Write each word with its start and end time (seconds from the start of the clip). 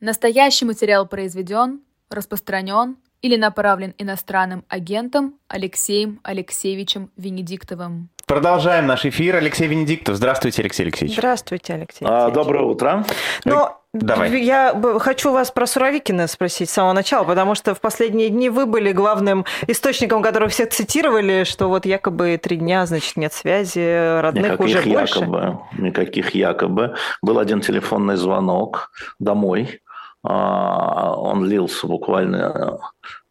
Настоящий 0.00 0.64
материал 0.64 1.06
произведен, 1.06 1.80
распространен 2.08 2.96
или 3.20 3.36
направлен 3.36 3.94
иностранным 3.98 4.64
агентом 4.66 5.34
Алексеем 5.46 6.20
Алексеевичем 6.22 7.10
Венедиктовым. 7.18 8.08
Продолжаем 8.24 8.86
наш 8.86 9.04
эфир. 9.04 9.36
Алексей 9.36 9.66
Венедиктов. 9.66 10.16
Здравствуйте, 10.16 10.62
Алексей 10.62 10.84
Алексеевич. 10.84 11.16
Здравствуйте, 11.18 11.74
Алексей 11.74 12.06
а, 12.06 12.24
Алексеевич. 12.24 12.34
Доброе 12.34 12.64
утро. 12.64 13.04
Но 13.44 13.82
Давай. 13.92 14.42
я 14.42 14.74
хочу 15.00 15.32
вас 15.32 15.50
про 15.50 15.66
Суровикина 15.66 16.28
спросить 16.28 16.70
с 16.70 16.72
самого 16.72 16.94
начала, 16.94 17.24
потому 17.24 17.54
что 17.54 17.74
в 17.74 17.80
последние 17.82 18.30
дни 18.30 18.48
вы 18.48 18.64
были 18.64 18.92
главным 18.92 19.44
источником, 19.66 20.22
который 20.22 20.48
все 20.48 20.64
цитировали, 20.64 21.44
что 21.44 21.68
вот 21.68 21.84
якобы 21.84 22.38
три 22.42 22.56
дня, 22.56 22.86
значит, 22.86 23.16
нет 23.16 23.34
связи, 23.34 24.20
родных 24.20 24.52
никаких 24.52 24.64
уже 24.64 24.82
больше. 24.82 25.18
якобы, 25.18 25.58
никаких 25.76 26.34
якобы. 26.34 26.94
Был 27.20 27.38
один 27.38 27.60
телефонный 27.60 28.16
звонок 28.16 28.92
домой. 29.18 29.80
А, 30.22 31.14
Он 31.16 31.44
длился 31.44 31.86
буквально 31.86 32.78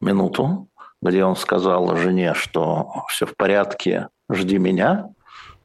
минуту, 0.01 0.67
где 1.01 1.23
он 1.23 1.35
сказал 1.35 1.95
жене, 1.95 2.33
что 2.33 3.05
все 3.07 3.25
в 3.25 3.35
порядке, 3.35 4.09
жди 4.31 4.57
меня. 4.57 5.09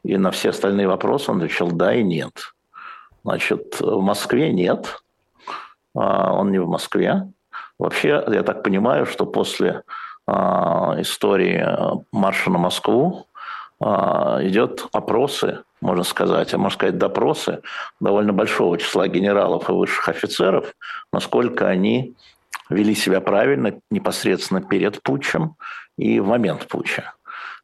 И 0.03 0.17
на 0.17 0.31
все 0.31 0.49
остальные 0.49 0.87
вопросы 0.87 1.31
он 1.31 1.37
отвечал 1.37 1.71
да 1.71 1.93
и 1.93 2.03
нет. 2.03 2.53
Значит, 3.23 3.79
в 3.79 4.01
Москве 4.01 4.53
нет. 4.53 5.01
А, 5.95 6.33
Он 6.33 6.51
не 6.51 6.59
в 6.59 6.67
Москве. 6.67 7.27
Вообще, 7.79 8.23
я 8.27 8.43
так 8.43 8.63
понимаю, 8.63 9.05
что 9.05 9.25
после 9.25 9.83
а, 10.27 10.95
истории 10.99 11.65
марша 12.11 12.49
на 12.51 12.59
Москву 12.59 13.27
идет 13.81 14.87
опросы, 14.93 15.63
можно 15.81 16.03
сказать, 16.03 16.53
а 16.53 16.57
можно 16.57 16.75
сказать 16.75 16.97
допросы 16.97 17.61
довольно 17.99 18.31
большого 18.31 18.77
числа 18.77 19.07
генералов 19.07 19.69
и 19.69 19.73
высших 19.73 20.07
офицеров, 20.09 20.73
насколько 21.11 21.67
они 21.67 22.15
вели 22.69 22.95
себя 22.95 23.21
правильно 23.21 23.79
непосредственно 23.91 24.61
перед 24.61 25.01
путчем 25.01 25.55
и 25.97 26.19
в 26.19 26.27
момент 26.27 26.67
путча. 26.67 27.13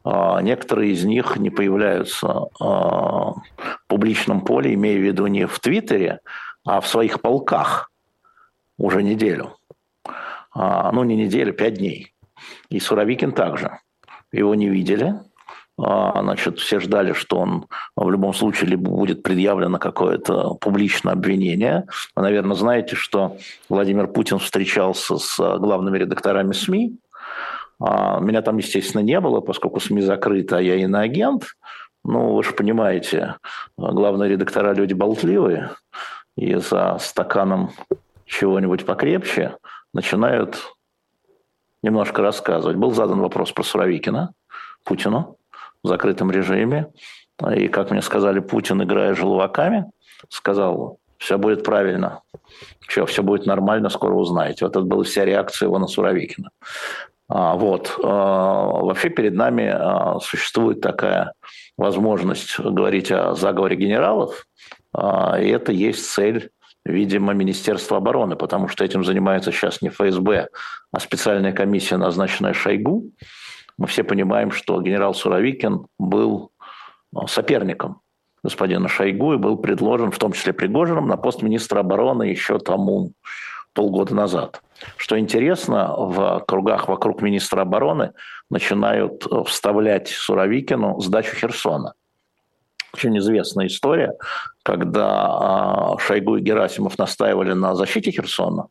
А, 0.04 0.42
Некоторые 0.42 0.94
из 0.94 1.04
них 1.04 1.38
не 1.38 1.50
появляются 1.50 2.28
а, 2.60 3.34
в 3.34 3.44
публичном 3.88 4.42
поле, 4.42 4.74
имея 4.74 4.98
в 4.98 5.02
виду 5.02 5.28
не 5.28 5.46
в 5.46 5.60
Твиттере, 5.60 6.20
а 6.66 6.82
в 6.82 6.88
своих 6.88 7.22
полках 7.22 7.92
уже 8.78 9.04
неделю. 9.04 9.58
А, 10.54 10.92
Ну, 10.92 11.04
не 11.04 11.16
неделю, 11.16 11.54
пять 11.54 11.76
дней. 11.76 12.14
И 12.70 12.80
Суровикин 12.80 13.32
также. 13.32 13.80
Его 14.32 14.56
не 14.56 14.70
видели. 14.70 15.20
А, 15.84 16.22
Значит, 16.22 16.60
все 16.60 16.80
ждали, 16.80 17.14
что 17.14 17.38
он 17.38 17.66
в 17.96 18.10
любом 18.10 18.34
случае 18.34 18.72
либо 18.72 18.90
будет 18.90 19.24
предъявлено 19.24 19.80
какое-то 19.80 20.56
публичное 20.56 21.14
обвинение. 21.14 21.88
Вы, 22.16 22.22
наверное, 22.22 22.56
знаете, 22.56 22.96
что 22.96 23.38
Владимир 23.70 24.08
Путин 24.08 24.40
встречался 24.40 25.18
с 25.18 25.38
главными 25.38 25.98
редакторами 25.98 26.54
СМИ. 26.54 26.98
А, 27.80 28.20
Меня 28.20 28.42
там, 28.42 28.58
естественно, 28.58 29.02
не 29.02 29.20
было, 29.20 29.42
поскольку 29.42 29.80
СМИ 29.80 30.02
закрыты, 30.02 30.56
а 30.56 30.62
я 30.62 30.76
иноагент. 30.76 31.56
Ну, 32.04 32.34
вы 32.34 32.44
же 32.44 32.52
понимаете, 32.52 33.36
главные 33.78 34.32
редактора 34.32 34.74
люди 34.74 34.94
болтливые, 34.94 35.72
и 36.36 36.56
за 36.56 36.98
стаканом 37.00 37.72
чего-нибудь 38.26 38.86
покрепче 38.86 39.58
начинают 39.94 40.74
немножко 41.84 42.24
рассказывать. 42.24 42.78
Был 42.78 42.92
задан 42.92 43.20
вопрос 43.20 43.52
про 43.52 43.64
Суровикина 43.64 44.34
Путину 44.84 45.38
в 45.84 45.88
закрытом 45.88 46.32
режиме. 46.32 46.88
И, 47.56 47.68
как 47.68 47.92
мне 47.92 48.02
сказали, 48.02 48.40
Путин, 48.40 48.84
играя 48.84 49.16
желваками, 49.16 49.86
сказал, 50.30 51.00
все 51.18 51.38
будет 51.38 51.64
правильно, 51.64 52.22
все, 52.88 53.06
все 53.06 53.24
будет 53.24 53.46
нормально, 53.46 53.90
скоро 53.90 54.14
узнаете. 54.14 54.66
Вот 54.66 54.76
это 54.76 54.86
была 54.86 55.04
вся 55.04 55.26
реакция 55.26 55.68
его 55.68 55.80
на 55.80 55.88
Суровикина. 55.88 56.50
А, 57.30 57.56
Вот. 57.56 57.98
А, 58.04 58.66
Вообще 58.82 59.10
перед 59.10 59.34
нами 59.34 59.72
а, 59.74 60.20
существует 60.20 60.82
такая 60.82 61.34
возможность 61.78 62.60
говорить 62.60 63.12
о 63.12 63.36
заговоре 63.36 63.76
генералов, 63.76 64.46
а, 64.94 65.40
и 65.40 65.48
это 65.50 65.72
есть 65.72 66.06
цель, 66.12 66.50
видимо, 66.84 67.34
Министерства 67.34 67.98
обороны, 67.98 68.36
потому 68.36 68.68
что 68.68 68.84
этим 68.84 69.04
занимается 69.04 69.52
сейчас 69.52 69.82
не 69.82 69.90
ФСБ, 69.90 70.50
а 70.92 71.00
специальная 71.00 71.54
комиссия, 71.54 71.98
назначенная 71.98 72.54
Шойгу. 72.54 73.06
Мы 73.78 73.88
все 73.88 74.04
понимаем, 74.04 74.52
что 74.52 74.82
генерал 74.82 75.14
Суровикин 75.14 75.88
был 75.98 76.52
а, 77.16 77.28
соперником 77.28 78.02
господина 78.44 78.88
Шойгу 78.88 79.34
и 79.34 79.38
был 79.38 79.58
предложен, 79.58 80.12
в 80.12 80.18
том 80.18 80.34
числе 80.34 80.54
Пригожиным, 80.54 81.08
на 81.08 81.18
пост 81.18 81.42
министра 81.42 81.80
обороны 81.80 82.24
еще 82.24 82.58
тому 82.60 83.14
полгода 83.74 84.16
назад. 84.16 84.62
Что 84.98 85.18
интересно, 85.20 85.94
в 85.96 86.44
кругах 86.48 86.88
вокруг 86.88 87.22
министра 87.22 87.62
обороны 87.62 88.14
начинают 88.50 89.26
э, 89.26 89.44
вставлять 89.46 90.10
Суровикину 90.10 91.00
сдачу 91.00 91.36
Херсона. 91.36 91.94
Очень 92.94 93.18
известная 93.20 93.68
история, 93.68 94.14
когда 94.64 95.26
а, 95.26 95.98
Шойгу 96.00 96.38
и 96.38 96.42
Герасимов 96.42 96.98
настаивали 96.98 97.54
на 97.54 97.74
защите 97.76 98.12
Херсона, 98.12 98.68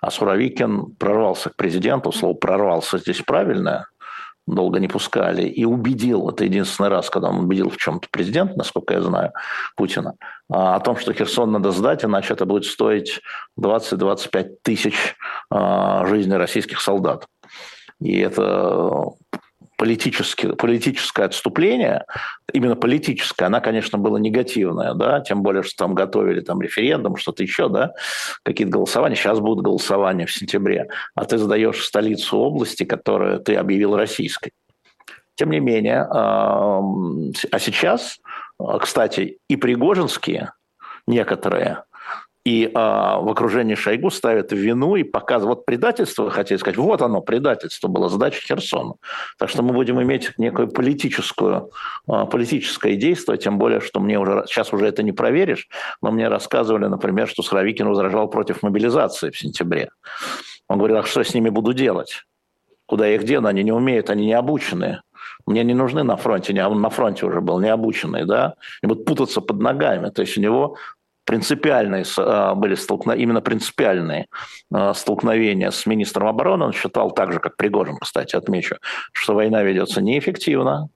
а 0.00 0.10
Суровикин 0.10 0.96
прорвался 0.96 1.48
к 1.48 1.56
президенту, 1.56 2.12
слово 2.12 2.34
«прорвался» 2.34 2.98
здесь 2.98 3.22
правильное, 3.22 3.86
долго 4.54 4.80
не 4.80 4.88
пускали, 4.88 5.42
и 5.42 5.64
убедил, 5.64 6.28
это 6.28 6.44
единственный 6.44 6.88
раз, 6.88 7.10
когда 7.10 7.28
он 7.28 7.40
убедил 7.40 7.70
в 7.70 7.76
чем-то 7.76 8.08
президент, 8.10 8.56
насколько 8.56 8.94
я 8.94 9.02
знаю, 9.02 9.32
Путина, 9.76 10.14
а, 10.50 10.76
о 10.76 10.80
том, 10.80 10.96
что 10.96 11.12
Херсон 11.12 11.52
надо 11.52 11.70
сдать, 11.70 12.04
иначе 12.04 12.34
это 12.34 12.46
будет 12.46 12.64
стоить 12.64 13.20
20-25 13.60 14.56
тысяч 14.62 15.16
а, 15.50 16.06
жизней 16.06 16.36
российских 16.36 16.80
солдат. 16.80 17.26
И 18.00 18.18
это 18.18 19.12
политически, 19.78 20.48
политическое 20.54 21.26
отступление, 21.26 22.04
именно 22.52 22.74
политическое, 22.74 23.46
она, 23.46 23.60
конечно, 23.60 23.96
была 23.96 24.18
негативная, 24.18 24.92
да, 24.94 25.20
тем 25.20 25.42
более, 25.42 25.62
что 25.62 25.84
там 25.84 25.94
готовили 25.94 26.40
там 26.40 26.60
референдум, 26.60 27.16
что-то 27.16 27.44
еще, 27.44 27.68
да, 27.68 27.94
какие-то 28.42 28.72
голосования, 28.72 29.14
сейчас 29.14 29.38
будут 29.38 29.64
голосования 29.64 30.26
в 30.26 30.32
сентябре, 30.32 30.88
а 31.14 31.24
ты 31.24 31.38
задаешь 31.38 31.84
столицу 31.84 32.38
области, 32.38 32.84
которую 32.84 33.38
ты 33.38 33.54
объявил 33.54 33.96
российской. 33.96 34.52
Тем 35.36 35.50
не 35.50 35.60
менее, 35.60 36.04
а 36.10 36.80
а 37.52 37.58
сейчас, 37.60 38.18
а, 38.58 38.80
кстати, 38.80 39.38
и 39.48 39.56
пригожинские 39.56 40.52
некоторые 41.06 41.84
и 42.48 42.70
а, 42.74 43.18
в 43.18 43.28
окружении 43.28 43.74
Шойгу 43.74 44.08
ставят 44.10 44.52
вину 44.52 44.96
и 44.96 45.02
показывают 45.02 45.58
вот 45.58 45.66
предательство, 45.66 46.30
хотели 46.30 46.56
сказать, 46.56 46.78
вот 46.78 47.02
оно, 47.02 47.20
предательство 47.20 47.88
было, 47.88 48.08
сдача 48.08 48.40
Херсона. 48.40 48.94
Так 49.38 49.50
что 49.50 49.62
мы 49.62 49.74
будем 49.74 50.00
иметь 50.00 50.32
некую 50.38 50.68
политическую, 50.68 51.70
а, 52.06 52.24
политическое 52.24 52.96
действие, 52.96 53.36
тем 53.36 53.58
более, 53.58 53.80
что 53.80 54.00
мне 54.00 54.18
уже, 54.18 54.44
сейчас 54.46 54.72
уже 54.72 54.86
это 54.86 55.02
не 55.02 55.12
проверишь, 55.12 55.68
но 56.00 56.10
мне 56.10 56.28
рассказывали, 56.28 56.86
например, 56.86 57.28
что 57.28 57.42
Суровикин 57.42 57.86
возражал 57.86 58.30
против 58.30 58.62
мобилизации 58.62 59.30
в 59.30 59.38
сентябре. 59.38 59.90
Он 60.68 60.78
говорил, 60.78 60.96
а 60.96 61.02
что 61.02 61.22
с 61.22 61.34
ними 61.34 61.50
буду 61.50 61.74
делать? 61.74 62.24
Куда 62.86 63.06
я 63.08 63.16
их 63.16 63.24
дену? 63.24 63.48
Они 63.48 63.62
не 63.62 63.72
умеют, 63.72 64.08
они 64.08 64.24
не 64.24 64.32
обученные. 64.32 65.02
Мне 65.44 65.64
не 65.64 65.74
нужны 65.74 66.02
на 66.02 66.16
фронте, 66.16 66.54
не, 66.54 66.66
он 66.66 66.80
на 66.80 66.88
фронте 66.88 67.26
уже 67.26 67.40
был, 67.40 67.60
не 67.60 67.68
обученный, 67.68 68.24
да, 68.24 68.54
и 68.82 68.86
будут 68.86 69.04
путаться 69.04 69.40
под 69.40 69.60
ногами. 69.60 70.08
То 70.10 70.22
есть 70.22 70.36
у 70.38 70.40
него 70.40 70.76
принципиальные 71.28 72.04
а, 72.16 72.54
были 72.54 72.74
столкновения, 72.74 73.22
именно 73.22 73.42
принципиальные 73.42 74.28
а, 74.72 74.94
столкновения 74.94 75.70
с 75.70 75.84
министром 75.84 76.26
обороны. 76.26 76.64
Он 76.64 76.72
считал 76.72 77.10
так 77.10 77.34
же, 77.34 77.38
как 77.38 77.58
Пригожин, 77.58 77.98
кстати, 77.98 78.34
отмечу, 78.34 78.76
что 79.12 79.34
война 79.34 79.62
ведется 79.62 80.00
неэффективно, 80.00 80.88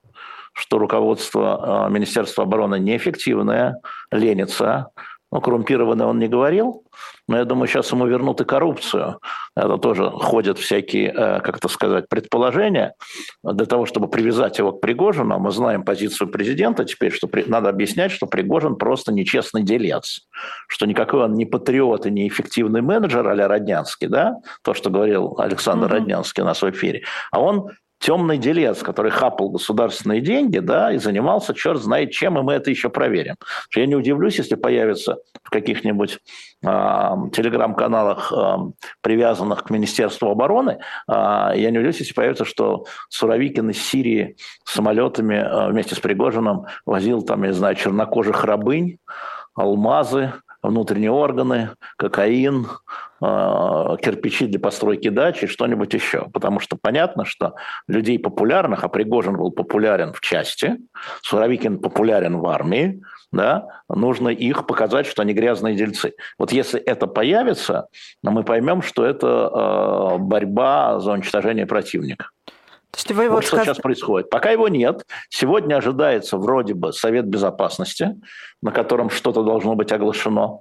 что 0.55 0.79
руководство 0.79 1.85
а, 1.85 1.89
Министерства 1.91 2.45
обороны 2.45 2.79
неэффективное, 2.79 3.77
ленится. 4.11 4.89
Ну, 5.33 5.41
коррумпированный 5.41 6.05
он 6.05 6.19
не 6.19 6.29
говорил, 6.29 6.85
но 7.27 7.39
я 7.39 7.47
думаю, 7.47 7.67
сейчас 7.67 7.91
ему 7.91 8.07
вернут 8.07 8.43
и 8.43 8.45
коррупцию. 8.45 9.19
Это 9.57 9.79
тоже 9.79 10.11
ходят 10.11 10.59
всякие, 10.59 11.09
э, 11.11 11.41
как 11.41 11.57
это 11.57 11.69
сказать, 11.69 12.07
предположения. 12.11 12.95
Для 13.43 13.65
того, 13.65 13.87
чтобы 13.87 14.09
привязать 14.09 14.59
его 14.59 14.73
к 14.73 14.83
Пригожину, 14.83 15.39
мы 15.39 15.51
знаем 15.51 15.85
позицию 15.85 16.29
президента 16.29 16.85
теперь, 16.85 17.13
что 17.13 17.29
при... 17.29 17.45
надо 17.45 17.71
объяснять, 17.71 18.13
что 18.13 18.27
Пригожин 18.27 18.77
просто 18.77 19.11
нечестный 19.11 19.63
делец, 19.63 20.21
что 20.69 20.85
никакой 20.85 21.25
он 21.25 21.33
не 21.33 21.47
патриот 21.47 22.05
и 22.05 22.11
не 22.11 22.29
эффективный 22.29 22.83
менеджер 22.83 23.27
а 23.27 23.49
Роднянский, 23.49 24.09
да, 24.09 24.37
то, 24.63 24.75
что 24.75 24.91
говорил 24.91 25.35
Александр 25.39 25.87
mm-hmm. 25.87 25.93
Роднянский 25.93 26.43
на 26.43 26.53
своем 26.53 26.75
эфире, 26.75 27.05
а 27.31 27.41
он 27.41 27.71
темный 28.03 28.37
делец, 28.37 28.83
который 28.83 29.13
хапал 29.13 29.51
государственные 29.51 30.21
деньги, 30.21 30.59
да, 30.59 30.93
и 30.93 30.99
занимался 30.99 31.55
черт 31.55 31.81
знает 31.81 32.11
чем, 32.11 32.37
и 32.37 32.43
мы 32.43 32.55
это 32.55 32.69
еще 32.69 32.91
проверим. 32.91 33.37
Я 33.77 33.87
не 33.87 33.95
удивлюсь, 33.95 34.39
если 34.39 34.57
появится 34.57 35.19
в 35.45 35.51
каких-нибудь 35.51 36.19
э, 36.63 36.69
телеграм-каналах, 37.33 38.33
э, 38.33 38.57
привязанных 39.03 39.63
к 39.63 39.71
Министерству 39.71 40.31
обороны, 40.31 40.79
э, 41.09 41.13
я 41.55 41.71
не 41.71 41.79
удивлюсь, 41.79 42.01
если 42.01 42.13
появится, 42.13 42.45
что 42.45 42.87
Суровикин 43.09 43.71
из 43.71 43.81
Сирии 43.81 44.37
самолетами 44.65 45.37
э, 45.37 45.71
вместе 45.71 45.95
с 45.95 46.01
Пригожиным 46.01 46.67
возил 46.85 47.23
там, 47.23 47.43
я 47.43 47.51
не 47.51 47.55
знаю, 47.55 47.77
чернокожих 47.77 48.43
рабынь, 48.45 48.99
алмазы, 49.55 50.33
внутренние 50.61 51.13
органы, 51.13 51.71
кокаин, 51.97 52.67
кирпичи 53.23 54.47
для 54.47 54.59
постройки 54.59 55.09
дачи, 55.09 55.47
что-нибудь 55.47 55.95
еще. 55.95 56.29
Потому 56.33 56.59
что 56.59 56.77
понятно, 56.77 57.25
что 57.25 57.55
людей 57.87 58.19
популярных, 58.19 58.83
а 58.83 58.89
Пригожин 58.89 59.37
был 59.37 59.53
популярен 59.53 60.13
в 60.13 60.21
части, 60.21 60.79
Суровикин 61.23 61.79
популярен 61.79 62.39
в 62.39 62.47
армии, 62.49 63.01
да, 63.31 63.69
нужно 63.89 64.29
их 64.29 64.67
показать, 64.67 65.07
что 65.07 65.23
они 65.23 65.35
грязные 65.35 65.77
дельцы. 65.77 66.15
Вот 66.39 66.53
если 66.53 66.81
это 66.81 67.07
появится, 67.07 67.87
мы 68.23 68.43
поймем, 68.43 68.83
что 68.83 69.05
это 69.05 70.17
борьба 70.19 70.99
за 70.99 71.13
уничтожение 71.13 71.67
противника. 71.67 72.27
То 72.91 72.99
есть 72.99 73.11
вы 73.13 73.29
вот, 73.29 73.37
вот 73.37 73.45
что 73.45 73.57
сказ... 73.57 73.67
сейчас 73.67 73.79
происходит. 73.79 74.29
Пока 74.29 74.51
его 74.51 74.69
нет, 74.69 75.07
сегодня 75.31 75.77
ожидается 75.77 76.37
вроде 76.37 76.75
бы 76.75 76.93
Совет 76.93 77.25
Безопасности, 77.25 78.21
на 78.61 78.71
котором 78.71 79.09
что-то 79.09 79.45
должно 79.45 79.77
быть 79.77 79.93
оглашено. 79.93 80.59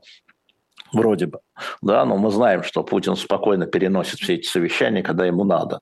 Вроде 0.93 1.27
бы. 1.27 1.39
Да, 1.81 2.05
но 2.05 2.17
мы 2.17 2.31
знаем, 2.31 2.63
что 2.63 2.83
Путин 2.83 3.15
спокойно 3.15 3.65
переносит 3.65 4.19
все 4.19 4.35
эти 4.35 4.47
совещания, 4.47 5.03
когда 5.03 5.25
ему 5.25 5.43
надо. 5.43 5.79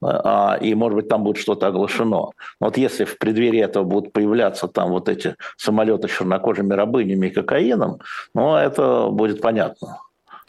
А, 0.00 0.56
и, 0.60 0.74
может 0.74 0.96
быть, 0.96 1.08
там 1.08 1.24
будет 1.24 1.38
что-то 1.38 1.66
оглашено. 1.66 2.30
Вот 2.60 2.76
если 2.76 3.04
в 3.04 3.18
преддверии 3.18 3.60
этого 3.60 3.84
будут 3.84 4.12
появляться 4.12 4.68
там 4.68 4.90
вот 4.90 5.08
эти 5.08 5.36
самолеты 5.56 6.08
с 6.08 6.12
чернокожими 6.12 6.74
рабынями 6.74 7.26
и 7.26 7.30
кокаином, 7.30 7.98
ну, 8.34 8.54
это 8.54 9.08
будет 9.10 9.40
понятно. 9.40 9.98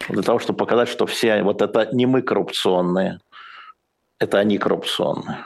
Для 0.09 0.21
того, 0.21 0.39
чтобы 0.39 0.57
показать, 0.57 0.89
что 0.89 1.05
все 1.05 1.41
вот 1.43 1.61
это 1.61 1.89
не 1.91 2.05
мы 2.05 2.21
коррупционные, 2.21 3.19
это 4.19 4.37
они 4.37 4.57
коррупционные. 4.57 5.39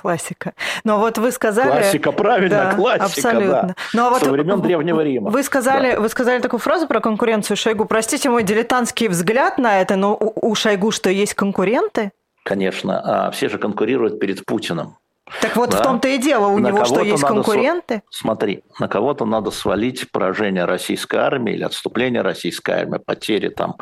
Классика. 0.00 0.52
Но 0.84 0.98
вот 0.98 1.18
вы 1.18 1.32
сказали... 1.32 1.70
Классика, 1.70 2.12
правильно, 2.12 2.48
да, 2.70 2.74
классика, 2.74 3.04
абсолютно. 3.04 3.62
да. 3.68 3.74
Ну, 3.94 4.06
а 4.06 4.10
вот 4.10 4.22
Со 4.22 4.30
времен 4.30 4.62
Древнего 4.62 5.00
Рима. 5.00 5.30
Вы 5.30 5.42
сказали, 5.42 5.92
да. 5.92 6.00
вы 6.00 6.08
сказали 6.08 6.40
такую 6.40 6.60
фразу 6.60 6.86
про 6.86 7.00
конкуренцию 7.00 7.56
Шойгу. 7.56 7.84
Простите 7.84 8.30
мой 8.30 8.44
дилетантский 8.44 9.08
взгляд 9.08 9.58
на 9.58 9.80
это, 9.80 9.96
но 9.96 10.14
у, 10.14 10.50
у 10.50 10.54
Шойгу 10.54 10.92
что, 10.92 11.10
есть 11.10 11.34
конкуренты? 11.34 12.12
Конечно. 12.44 13.26
А 13.26 13.30
все 13.32 13.48
же 13.48 13.58
конкурируют 13.58 14.20
перед 14.20 14.44
Путиным. 14.46 14.96
Так 15.40 15.56
вот 15.56 15.70
да? 15.70 15.78
в 15.78 15.82
том-то 15.82 16.08
и 16.08 16.18
дело, 16.18 16.46
у 16.46 16.58
на 16.58 16.68
него 16.68 16.84
что, 16.84 17.00
есть 17.00 17.22
конкуренты? 17.22 18.02
Св... 18.10 18.20
Смотри, 18.20 18.64
на 18.78 18.88
кого-то 18.88 19.24
надо 19.24 19.50
свалить 19.50 20.10
поражение 20.10 20.64
российской 20.64 21.16
армии 21.16 21.54
или 21.54 21.64
отступление 21.64 22.22
российской 22.22 22.82
армии, 22.82 22.98
потери 22.98 23.48
там 23.48 23.76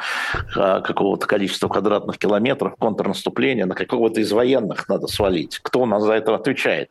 а, 0.56 0.80
какого-то 0.80 1.26
количества 1.26 1.68
квадратных 1.68 2.18
километров, 2.18 2.74
контрнаступление, 2.78 3.66
на 3.66 3.74
какого-то 3.74 4.20
из 4.20 4.32
военных 4.32 4.88
надо 4.88 5.06
свалить. 5.06 5.58
Кто 5.62 5.82
у 5.82 5.86
нас 5.86 6.02
за 6.02 6.14
это 6.14 6.34
отвечает? 6.34 6.90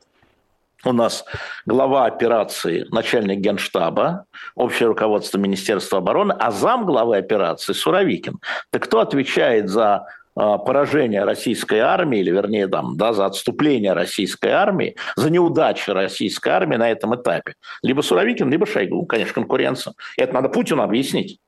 У 0.84 0.92
нас 0.92 1.26
глава 1.66 2.06
операции, 2.06 2.86
начальник 2.92 3.40
генштаба, 3.40 4.26
общее 4.54 4.88
руководство 4.88 5.40
Министерства 5.40 5.98
обороны, 5.98 6.34
а 6.34 6.52
зам 6.52 6.86
главы 6.86 7.18
операции 7.18 7.74
Суровикин. 7.74 8.40
Так 8.70 8.84
кто 8.84 9.00
отвечает 9.00 9.68
за 9.70 10.06
поражение 10.36 11.24
российской 11.24 11.80
армии, 11.80 12.20
или 12.20 12.32
вернее 12.32 12.68
там, 12.68 12.98
да, 12.98 13.14
за 13.14 13.26
отступление 13.26 13.94
российской 13.94 14.52
армии, 14.52 14.96
за 15.16 15.30
неудачу 15.30 15.94
российской 15.94 16.50
армии 16.50 16.76
на 16.76 16.92
этом 16.92 17.16
этапе. 17.16 17.56
Либо 17.82 18.02
Суровикин, 18.02 18.50
либо 18.50 18.66
Шойгу, 18.66 19.06
конечно, 19.06 19.34
конкуренция. 19.34 19.94
И 20.18 20.22
это 20.22 20.34
надо 20.34 20.50
Путину 20.50 20.84
объяснить. 20.84 21.40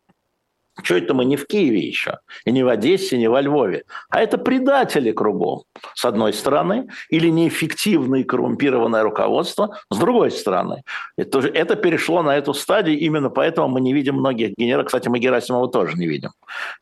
Что 0.83 0.95
это 0.95 1.13
мы 1.13 1.25
не 1.25 1.35
в 1.35 1.47
Киеве 1.47 1.79
еще, 1.79 2.19
и 2.45 2.51
не 2.51 2.63
в 2.63 2.67
Одессе, 2.67 3.17
не 3.17 3.27
во 3.27 3.41
Львове, 3.41 3.83
а 4.09 4.21
это 4.21 4.37
предатели 4.37 5.11
кругом, 5.11 5.63
с 5.95 6.05
одной 6.05 6.33
стороны, 6.33 6.87
или 7.09 7.29
неэффективное 7.29 8.19
и 8.19 8.23
коррумпированное 8.23 9.03
руководство, 9.03 9.77
с 9.89 9.97
другой 9.97 10.31
стороны. 10.31 10.83
Это, 11.17 11.39
это 11.39 11.75
перешло 11.75 12.21
на 12.21 12.37
эту 12.37 12.53
стадию, 12.53 12.99
именно 12.99 13.29
поэтому 13.29 13.67
мы 13.67 13.81
не 13.81 13.93
видим 13.93 14.15
многих 14.15 14.55
генералов. 14.57 14.87
Кстати, 14.87 15.09
мы 15.09 15.19
Герасимова 15.19 15.69
тоже 15.69 15.97
не 15.97 16.07
видим. 16.07 16.31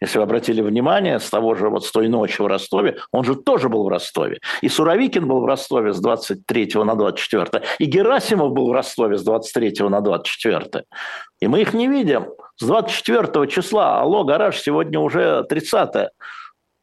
Если 0.02 0.18
вы 0.18 0.24
обратили 0.24 0.62
внимание, 0.62 1.20
с 1.20 1.30
того 1.30 1.56
же, 1.56 1.70
вот 1.70 1.86
с 1.86 1.92
той 1.92 2.08
ночи 2.08 2.42
в 2.42 2.48
Ростове, 2.48 2.98
он 3.12 3.24
же 3.24 3.36
тоже 3.36 3.70
был 3.70 3.86
в 3.86 3.88
Ростове. 3.88 4.40
И 4.62 4.70
Суровикин 4.70 5.28
был 5.28 5.42
в 5.42 5.46
Ростове 5.46 5.94
с 5.94 6.00
23 6.00 6.72
на 6.76 6.96
24, 6.96 7.64
и 7.80 7.86
Герасимов 7.86 8.52
был 8.52 8.70
в 8.70 8.72
Ростове 8.72 9.18
с 9.18 9.24
23 9.24 9.90
на 9.90 10.02
24. 10.02 10.84
И 11.42 11.48
мы 11.48 11.62
их 11.62 11.74
не 11.74 11.88
видим. 11.88 12.26
С 12.58 12.66
24 12.66 13.48
числа, 13.48 14.00
алло, 14.00 14.24
гараж, 14.24 14.58
сегодня 14.58 15.00
уже 15.00 15.44
30 15.44 16.10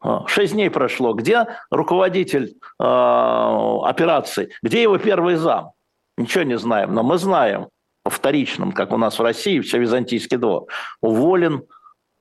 а, 0.00 0.26
Шесть 0.26 0.52
дней 0.52 0.68
прошло. 0.68 1.14
Где 1.14 1.46
руководитель 1.70 2.58
э, 2.78 2.84
операции? 2.84 4.50
Где 4.62 4.82
его 4.82 4.98
первый 4.98 5.36
зам? 5.36 5.72
Ничего 6.18 6.44
не 6.44 6.58
знаем, 6.58 6.92
но 6.92 7.02
мы 7.02 7.16
знаем 7.16 7.68
по 8.02 8.10
вторичным, 8.10 8.72
как 8.72 8.92
у 8.92 8.98
нас 8.98 9.18
в 9.18 9.22
России, 9.22 9.60
все 9.60 9.78
византийский 9.78 10.36
двор. 10.36 10.66
Уволен 11.00 11.62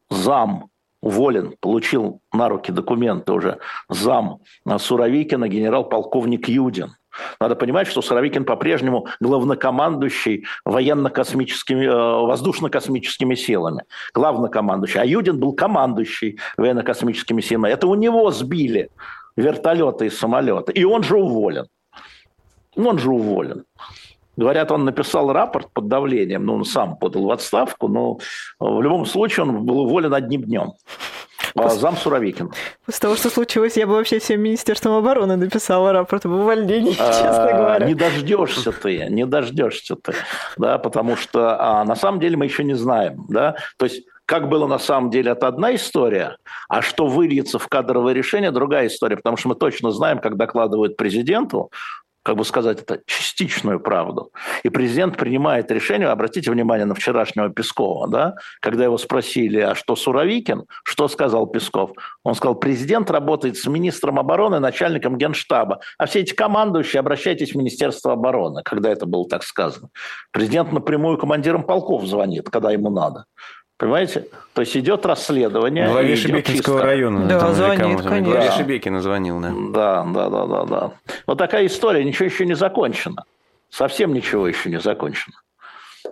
зам, 0.10 0.70
уволен, 1.02 1.56
получил 1.60 2.22
на 2.32 2.48
руки 2.48 2.72
документы 2.72 3.34
уже 3.34 3.60
зам 3.90 4.40
Суровикина, 4.78 5.50
генерал-полковник 5.50 6.48
Юдин. 6.48 6.96
Надо 7.40 7.56
понимать, 7.56 7.88
что 7.88 8.02
Суровикин 8.02 8.46
по-прежнему 8.46 9.08
главнокомандующий 9.20 10.46
военно-космическими, 10.66 11.86
э, 11.86 12.26
воздушно-космическими 12.26 13.36
силами. 13.36 13.84
Главнокомандующий. 14.14 15.02
А 15.02 15.06
Юдин 15.06 15.40
был 15.40 15.54
командующий 15.54 16.40
военно-космическими 16.58 17.42
силами. 17.42 17.70
Это 17.70 17.88
у 17.88 17.96
него 17.96 18.32
сбили 18.32 18.90
вертолеты 19.36 20.08
и 20.08 20.10
самолеты. 20.10 20.72
И 20.74 20.84
он 20.84 21.04
же 21.04 21.18
уволен. 21.18 21.68
Он 22.76 22.98
же 22.98 23.10
уволен. 23.10 23.66
Говорят, 24.38 24.72
он 24.72 24.86
написал 24.86 25.34
рапорт 25.34 25.68
под 25.74 25.88
давлением, 25.88 26.46
ну, 26.46 26.56
он 26.56 26.66
сам 26.66 26.96
подал 26.96 27.26
в 27.26 27.32
отставку, 27.32 27.90
но 27.90 28.18
в 28.60 28.82
любом 28.82 29.06
случае 29.06 29.46
он 29.46 29.66
был 29.66 29.82
уволен 29.82 30.14
одним 30.14 30.44
днем. 30.44 30.74
А, 31.56 31.70
зам 31.70 31.98
Суровикин. 31.98 32.52
После 32.86 33.00
того, 33.00 33.16
что 33.16 33.30
случилось, 33.30 33.78
я 33.78 33.88
бы 33.88 33.94
вообще 33.94 34.20
всем 34.20 34.42
Министерством 34.42 34.94
обороны 34.94 35.36
написала 35.36 35.92
рапорт 35.92 36.26
об 36.26 36.34
увольнении, 36.34 36.96
а, 37.00 37.12
честно 37.12 37.58
говоря. 37.58 37.86
Не 37.86 37.96
дождешься 37.96 38.72
ты, 38.72 39.06
не 39.10 39.26
дождешься 39.26 39.96
ты, 39.96 40.14
да, 40.58 40.78
потому 40.78 41.16
что 41.16 41.58
а, 41.60 41.84
на 41.84 41.96
самом 41.96 42.20
деле 42.20 42.38
мы 42.38 42.46
еще 42.46 42.64
не 42.64 42.76
знаем, 42.76 43.26
да, 43.30 43.56
то 43.78 43.86
есть 43.86 44.06
как 44.26 44.48
было 44.48 44.66
на 44.66 44.80
самом 44.80 45.10
деле, 45.10 45.32
это 45.32 45.48
одна 45.48 45.76
история, 45.76 46.38
а 46.70 46.82
что 46.82 47.08
выльется 47.08 47.60
в 47.60 47.68
кадровое 47.68 48.14
решение, 48.14 48.52
другая 48.52 48.88
история, 48.88 49.18
потому 49.18 49.36
что 49.36 49.50
мы 49.50 49.56
точно 49.56 49.92
знаем, 49.92 50.20
как 50.20 50.38
докладывают 50.38 50.96
президенту, 50.96 51.70
как 52.24 52.36
бы 52.36 52.46
сказать 52.46 52.82
это, 52.82 53.02
частичную 53.06 53.80
правду. 53.80 54.32
И 54.64 54.70
президент 54.70 55.18
принимает 55.18 55.72
решение, 55.72 56.08
обратите 56.08 56.52
внимание 56.52 56.86
на 56.86 56.94
вчерашнего 56.94 57.50
Пескова, 57.50 58.08
да, 58.08 58.36
когда 58.60 58.84
его 58.84 58.98
спросили, 58.98 59.60
а 59.60 59.76
что 59.76 59.96
Суровикин, 59.96 60.66
что 60.84 61.08
сказал 61.08 61.48
Песков? 61.48 61.92
Он 62.24 62.36
сказал, 62.36 62.56
президент 62.56 63.10
работает 63.10 63.58
с 63.58 63.66
министром 63.66 64.20
обороны, 64.20 64.60
начальником 64.60 65.18
генштаба, 65.18 65.80
а 65.98 66.06
все 66.06 66.20
эти 66.20 66.34
командующие 66.34 67.00
обращайтесь 67.00 67.54
в 67.54 67.56
Министерство 67.56 68.14
обороны, 68.14 68.62
когда 68.64 68.90
это 68.90 69.06
было 69.06 69.28
так 69.28 69.44
сказано. 69.44 69.90
Президент 70.32 70.72
напрямую 70.72 71.18
командирам 71.18 71.64
полков 71.64 72.06
звонит, 72.06 72.50
когда 72.50 72.72
ему 72.72 72.90
надо. 72.90 73.26
Понимаете? 73.82 74.28
То 74.54 74.62
есть 74.62 74.78
идет 74.78 75.08
расследование. 75.08 75.90
Главе 75.90 76.16
Шебекинского 76.16 76.84
района. 76.84 77.26
Да, 77.26 77.40
там, 77.40 77.54
звонит, 77.56 78.02
конечно. 78.04 78.22
Главе 78.22 78.52
Шебекина 78.52 79.02
звонил, 79.02 79.40
да. 79.42 79.52
Да, 79.74 80.06
да, 80.06 80.30
да, 80.30 80.46
да, 80.46 80.66
да. 80.66 80.92
Вот 81.26 81.40
такая 81.40 81.66
история, 81.66 82.04
ничего 82.04 82.26
еще 82.26 82.46
не 82.46 82.54
закончено. 82.54 83.24
Совсем 83.72 84.14
ничего 84.14 84.48
еще 84.48 84.70
не 84.70 84.80
закончено. 84.80 85.34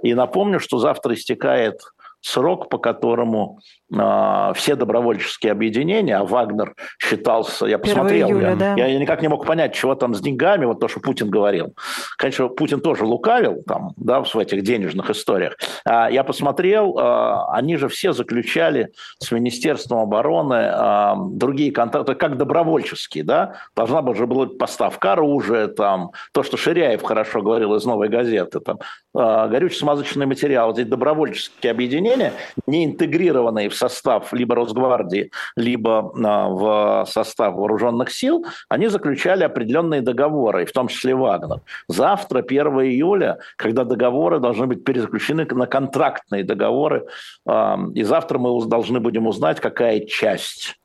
И 0.01 0.15
напомню, 0.15 0.59
что 0.59 0.79
завтра 0.79 1.13
истекает 1.13 1.81
срок, 2.21 2.69
по 2.69 2.79
которому 2.79 3.59
все 3.91 4.75
добровольческие 4.75 5.51
объединения, 5.51 6.17
а 6.17 6.23
Вагнер 6.23 6.75
считался, 7.01 7.65
я 7.65 7.79
посмотрел, 7.79 8.29
июля, 8.29 8.49
я, 8.49 8.55
да. 8.55 8.75
я, 8.75 8.99
никак 8.99 9.21
не 9.21 9.27
мог 9.27 9.45
понять, 9.45 9.73
чего 9.73 9.95
там 9.95 10.13
с 10.13 10.21
деньгами, 10.21 10.65
вот 10.65 10.79
то, 10.79 10.87
что 10.87 10.99
Путин 10.99 11.29
говорил. 11.29 11.73
Конечно, 12.17 12.47
Путин 12.49 12.81
тоже 12.81 13.05
лукавил 13.05 13.63
там, 13.65 13.93
да, 13.97 14.21
в 14.21 14.35
этих 14.37 14.63
денежных 14.63 15.09
историях. 15.09 15.57
А, 15.85 16.09
я 16.09 16.23
посмотрел, 16.23 16.97
а, 16.97 17.51
они 17.53 17.77
же 17.77 17.87
все 17.87 18.13
заключали 18.13 18.91
с 19.19 19.31
Министерством 19.31 19.99
обороны 19.99 20.69
а, 20.71 21.15
другие 21.17 21.71
контракты, 21.71 22.15
как 22.15 22.37
добровольческие, 22.37 23.23
да, 23.23 23.55
должна 23.75 24.01
была 24.01 24.15
же 24.15 24.27
была 24.27 24.47
поставка 24.47 25.13
оружия, 25.13 25.67
там, 25.67 26.11
то, 26.33 26.43
что 26.43 26.57
Ширяев 26.57 27.01
хорошо 27.01 27.41
говорил 27.41 27.75
из 27.75 27.85
«Новой 27.85 28.09
газеты», 28.09 28.59
там, 28.59 28.79
а, 29.15 29.47
горюче-смазочный 29.47 30.25
материал, 30.25 30.71
эти 30.71 30.83
добровольческие 30.83 31.71
объединения, 31.71 32.33
не 32.67 32.85
интегрированные 32.85 33.69
в 33.69 33.75
состав 33.79 34.33
либо 34.33 34.55
Росгвардии, 34.55 35.31
либо 35.55 36.11
а, 36.23 36.49
в 36.49 37.05
состав 37.09 37.55
вооруженных 37.55 38.11
сил, 38.11 38.45
они 38.69 38.87
заключали 38.87 39.43
определенные 39.43 40.01
договоры, 40.01 40.65
в 40.65 40.71
том 40.71 40.87
числе 40.87 41.15
Вагнер. 41.15 41.61
Завтра, 41.87 42.39
1 42.39 42.67
июля, 42.81 43.39
когда 43.57 43.83
договоры 43.83 44.39
должны 44.39 44.67
быть 44.67 44.83
перезаключены 44.83 45.45
на 45.45 45.65
контрактные 45.65 46.43
договоры, 46.43 47.05
а, 47.47 47.79
и 47.95 48.03
завтра 48.03 48.37
мы 48.37 48.65
должны 48.67 48.99
будем 48.99 49.27
узнать, 49.27 49.59
какая 49.59 50.01
часть 50.01 50.75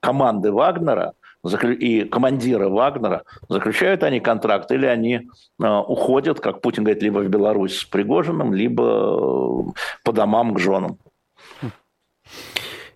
команды 0.00 0.52
Вагнера 0.52 1.14
и 1.44 2.04
командиры 2.04 2.68
Вагнера, 2.68 3.24
заключают 3.48 4.02
они 4.02 4.20
контракт 4.20 4.70
или 4.70 4.86
они 4.86 5.28
уходят, 5.58 6.40
как 6.40 6.60
Путин 6.60 6.84
говорит, 6.84 7.02
либо 7.02 7.18
в 7.18 7.28
Беларусь 7.28 7.78
с 7.78 7.84
Пригожиным, 7.84 8.54
либо 8.54 8.84
э, 8.84 9.72
по 10.04 10.12
домам 10.12 10.54
к 10.54 10.58
женам. 10.58 10.98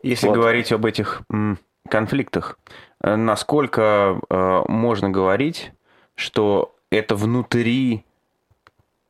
Если 0.02 0.26
вот. 0.28 0.34
говорить 0.34 0.72
об 0.72 0.86
этих 0.86 1.22
конфликтах, 1.88 2.58
э, 3.02 3.16
насколько 3.16 4.20
э, 4.28 4.62
можно 4.68 5.10
говорить, 5.10 5.72
что 6.14 6.74
это 6.90 7.14
внутри 7.14 8.04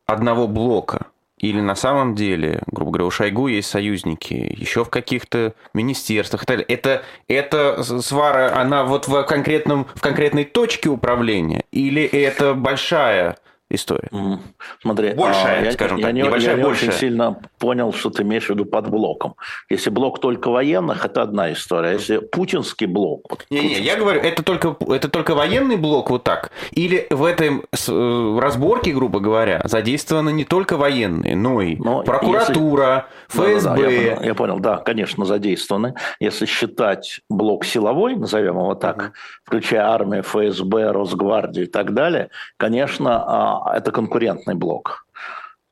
одного 0.06 0.46
блока? 0.48 1.06
Или 1.38 1.60
на 1.60 1.74
самом 1.74 2.14
деле, 2.14 2.62
грубо 2.66 2.92
говоря, 2.92 3.04
у 3.06 3.10
Шойгу 3.10 3.48
есть 3.48 3.68
союзники 3.68 4.32
еще 4.32 4.84
в 4.84 4.88
каких-то 4.88 5.52
министерствах 5.74 6.42
и 6.42 6.46
так 6.46 6.56
далее. 6.56 6.76
Это, 6.76 7.02
это 7.28 7.82
свара, 8.00 8.58
она 8.58 8.84
вот 8.84 9.06
в, 9.06 9.22
конкретном, 9.24 9.86
в 9.94 10.00
конкретной 10.00 10.44
точке 10.44 10.88
управления? 10.88 11.64
Или 11.72 12.04
это 12.04 12.54
большая 12.54 13.36
история. 13.68 14.08
Mm. 14.12 14.38
Смотри, 14.80 15.12
большая, 15.14 15.60
а, 15.60 15.64
я, 15.64 15.72
скажем 15.72 15.98
я, 15.98 16.06
так, 16.06 16.14
я, 16.14 16.24
небольшая, 16.24 16.50
я 16.50 16.56
не 16.56 16.62
большая. 16.62 16.88
очень 16.88 16.98
сильно 16.98 17.40
понял, 17.58 17.92
что 17.92 18.10
ты 18.10 18.22
имеешь 18.22 18.46
в 18.46 18.50
виду 18.50 18.64
под 18.64 18.88
блоком. 18.88 19.34
Если 19.68 19.90
блок 19.90 20.20
только 20.20 20.50
военных, 20.50 21.04
это 21.04 21.22
одна 21.22 21.52
история. 21.52 21.92
Если 21.92 22.18
путинский 22.18 22.86
блок... 22.86 23.26
Вот, 23.28 23.46
не, 23.50 23.58
путинский... 23.58 23.80
не, 23.80 23.86
я 23.86 23.96
говорю, 23.96 24.20
это 24.20 24.42
только, 24.42 24.76
это 24.88 25.08
только 25.08 25.34
военный 25.34 25.76
блок 25.76 26.10
вот 26.10 26.22
так? 26.22 26.52
Или 26.70 27.06
в 27.10 27.24
этой 27.24 27.62
э, 27.88 28.38
разборке, 28.40 28.92
грубо 28.92 29.18
говоря, 29.18 29.60
задействованы 29.64 30.30
не 30.30 30.44
только 30.44 30.76
военные, 30.76 31.34
но 31.34 31.60
и 31.60 31.76
но 31.76 32.02
прокуратура, 32.02 33.06
если... 33.28 33.56
ФСБ... 33.56 33.68
Да, 33.68 33.76
да, 33.76 33.82
да, 33.82 33.90
я, 33.90 34.00
понял, 34.00 34.22
я 34.22 34.34
понял, 34.34 34.58
да, 34.60 34.76
конечно, 34.76 35.24
задействованы. 35.24 35.94
Если 36.20 36.46
считать 36.46 37.20
блок 37.28 37.64
силовой, 37.64 38.14
назовем 38.14 38.58
его 38.58 38.74
так, 38.76 39.12
включая 39.44 39.88
армию, 39.88 40.22
ФСБ, 40.22 40.92
Росгвардию 40.92 41.66
и 41.66 41.68
так 41.68 41.94
далее, 41.94 42.30
конечно, 42.56 43.24
а, 43.26 43.55
это 43.74 43.92
конкурентный 43.92 44.54
блок. 44.54 45.06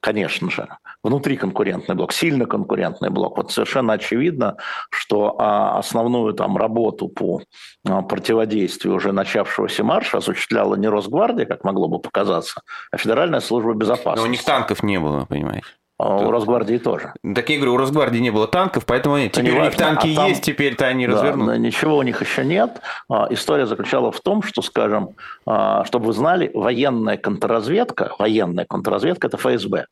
Конечно 0.00 0.50
же, 0.50 0.68
внутри 1.02 1.38
конкурентный 1.38 1.94
блок, 1.94 2.12
сильно 2.12 2.44
конкурентный 2.44 3.08
блок. 3.08 3.38
Вот 3.38 3.52
совершенно 3.52 3.94
очевидно, 3.94 4.58
что 4.90 5.34
а, 5.38 5.78
основную 5.78 6.34
там 6.34 6.58
работу 6.58 7.08
по 7.08 7.40
а, 7.88 8.02
противодействию 8.02 8.96
уже 8.96 9.12
начавшегося 9.12 9.82
марша 9.82 10.18
осуществляла 10.18 10.74
не 10.74 10.88
Росгвардия, 10.88 11.46
как 11.46 11.64
могло 11.64 11.88
бы 11.88 12.00
показаться, 12.00 12.60
а 12.92 12.98
Федеральная 12.98 13.40
служба 13.40 13.72
безопасности. 13.72 14.18
Но 14.18 14.24
у 14.24 14.30
них 14.30 14.44
танков 14.44 14.82
не 14.82 15.00
было, 15.00 15.24
понимаете? 15.24 15.68
А 16.04 16.16
у 16.18 16.30
Росгвардии 16.30 16.76
тоже. 16.76 17.14
Так 17.34 17.48
я 17.48 17.56
говорю, 17.56 17.74
у 17.74 17.76
Росгвардии 17.78 18.18
не 18.18 18.30
было 18.30 18.46
танков, 18.46 18.84
поэтому 18.84 19.16
нет. 19.16 19.32
Теперь 19.32 19.58
у 19.58 19.62
них 19.62 19.74
танки 19.74 20.12
а 20.12 20.16
там, 20.16 20.28
есть, 20.28 20.42
теперь-то 20.42 20.86
они 20.86 21.06
да, 21.06 21.14
развернут. 21.14 21.58
Ничего 21.58 21.96
у 21.96 22.02
них 22.02 22.20
еще 22.20 22.44
нет. 22.44 22.82
А, 23.08 23.26
история 23.30 23.64
заключалась 23.64 24.14
в 24.14 24.20
том, 24.20 24.42
что, 24.42 24.60
скажем, 24.60 25.10
а, 25.46 25.82
чтобы 25.86 26.06
вы 26.06 26.12
знали, 26.12 26.50
военная 26.52 27.16
контрразведка, 27.16 28.12
военная 28.18 28.66
контрразведка– 28.66 29.26
это 29.28 29.38
ФСБ. 29.38 29.86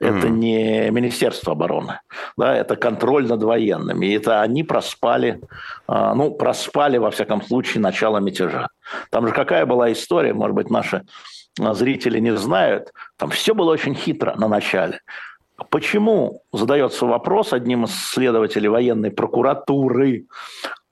Это 0.00 0.28
mm. 0.28 0.30
не 0.30 0.90
Министерство 0.90 1.52
обороны, 1.52 2.00
да, 2.36 2.54
это 2.54 2.76
контроль 2.76 3.26
над 3.26 3.42
военными. 3.42 4.06
И 4.06 4.12
это 4.12 4.42
они 4.42 4.62
проспали, 4.62 5.40
ну, 5.88 6.32
проспали, 6.32 6.98
во 6.98 7.10
всяком 7.10 7.42
случае, 7.42 7.80
начало 7.82 8.18
мятежа. 8.18 8.68
Там 9.10 9.26
же 9.26 9.32
какая 9.32 9.64
была 9.64 9.90
история, 9.90 10.34
может 10.34 10.54
быть, 10.54 10.68
наши 10.68 10.96
а, 10.98 11.02
зрители 11.58 12.18
не 12.18 12.36
знают, 12.36 12.92
там 13.16 13.30
все 13.30 13.54
было 13.54 13.72
очень 13.72 13.94
хитро 13.94 14.34
на 14.36 14.48
начале. 14.48 15.00
Почему, 15.70 16.42
задается 16.52 17.06
вопрос 17.06 17.52
одним 17.52 17.84
из 17.84 17.94
следователей 17.94 18.68
военной 18.68 19.10
прокуратуры, 19.10 20.26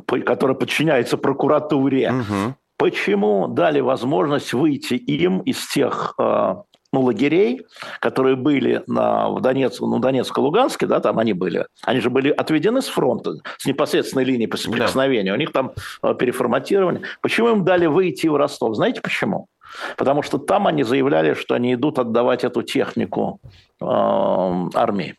которая 0.06 0.56
подчиняется 0.56 1.18
прокуратуре, 1.18 2.10
угу. 2.10 2.54
почему 2.78 3.48
дали 3.48 3.80
возможность 3.80 4.54
выйти 4.54 4.94
им 4.94 5.40
из 5.40 5.66
тех 5.66 6.14
а, 6.18 6.62
ну, 6.94 7.02
лагерей, 7.02 7.66
которые 8.00 8.36
были 8.36 8.82
на, 8.86 9.28
в 9.28 9.40
Донецке, 9.40 9.84
ну, 9.84 9.98
Донецко-Луганске, 9.98 10.86
да, 10.86 11.00
там 11.00 11.18
они 11.18 11.32
были, 11.32 11.66
они 11.82 12.00
же 12.00 12.08
были 12.08 12.30
отведены 12.30 12.80
с 12.80 12.86
фронта, 12.86 13.34
с 13.58 13.66
непосредственной 13.66 14.24
линии 14.24 14.46
по 14.46 14.56
соприкосновению, 14.56 15.32
да. 15.32 15.36
у 15.36 15.38
них 15.38 15.52
там 15.52 15.72
э, 16.02 16.14
переформатирование. 16.14 17.02
Почему 17.20 17.50
им 17.50 17.64
дали 17.64 17.86
выйти 17.86 18.28
в 18.28 18.36
Ростов? 18.36 18.76
Знаете 18.76 19.00
почему? 19.02 19.48
Потому 19.96 20.22
что 20.22 20.38
там 20.38 20.66
они 20.66 20.84
заявляли, 20.84 21.34
что 21.34 21.54
они 21.54 21.74
идут 21.74 21.98
отдавать 21.98 22.44
эту 22.44 22.62
технику 22.62 23.40
э, 23.80 23.84
армии. 23.84 25.16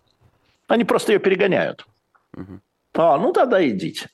Они 0.67 0.83
просто 0.83 1.13
ее 1.13 1.19
перегоняют. 1.19 1.85
Угу. 2.35 2.59
А, 2.93 3.17
ну 3.17 3.33
тогда 3.33 3.67
идите. 3.67 4.09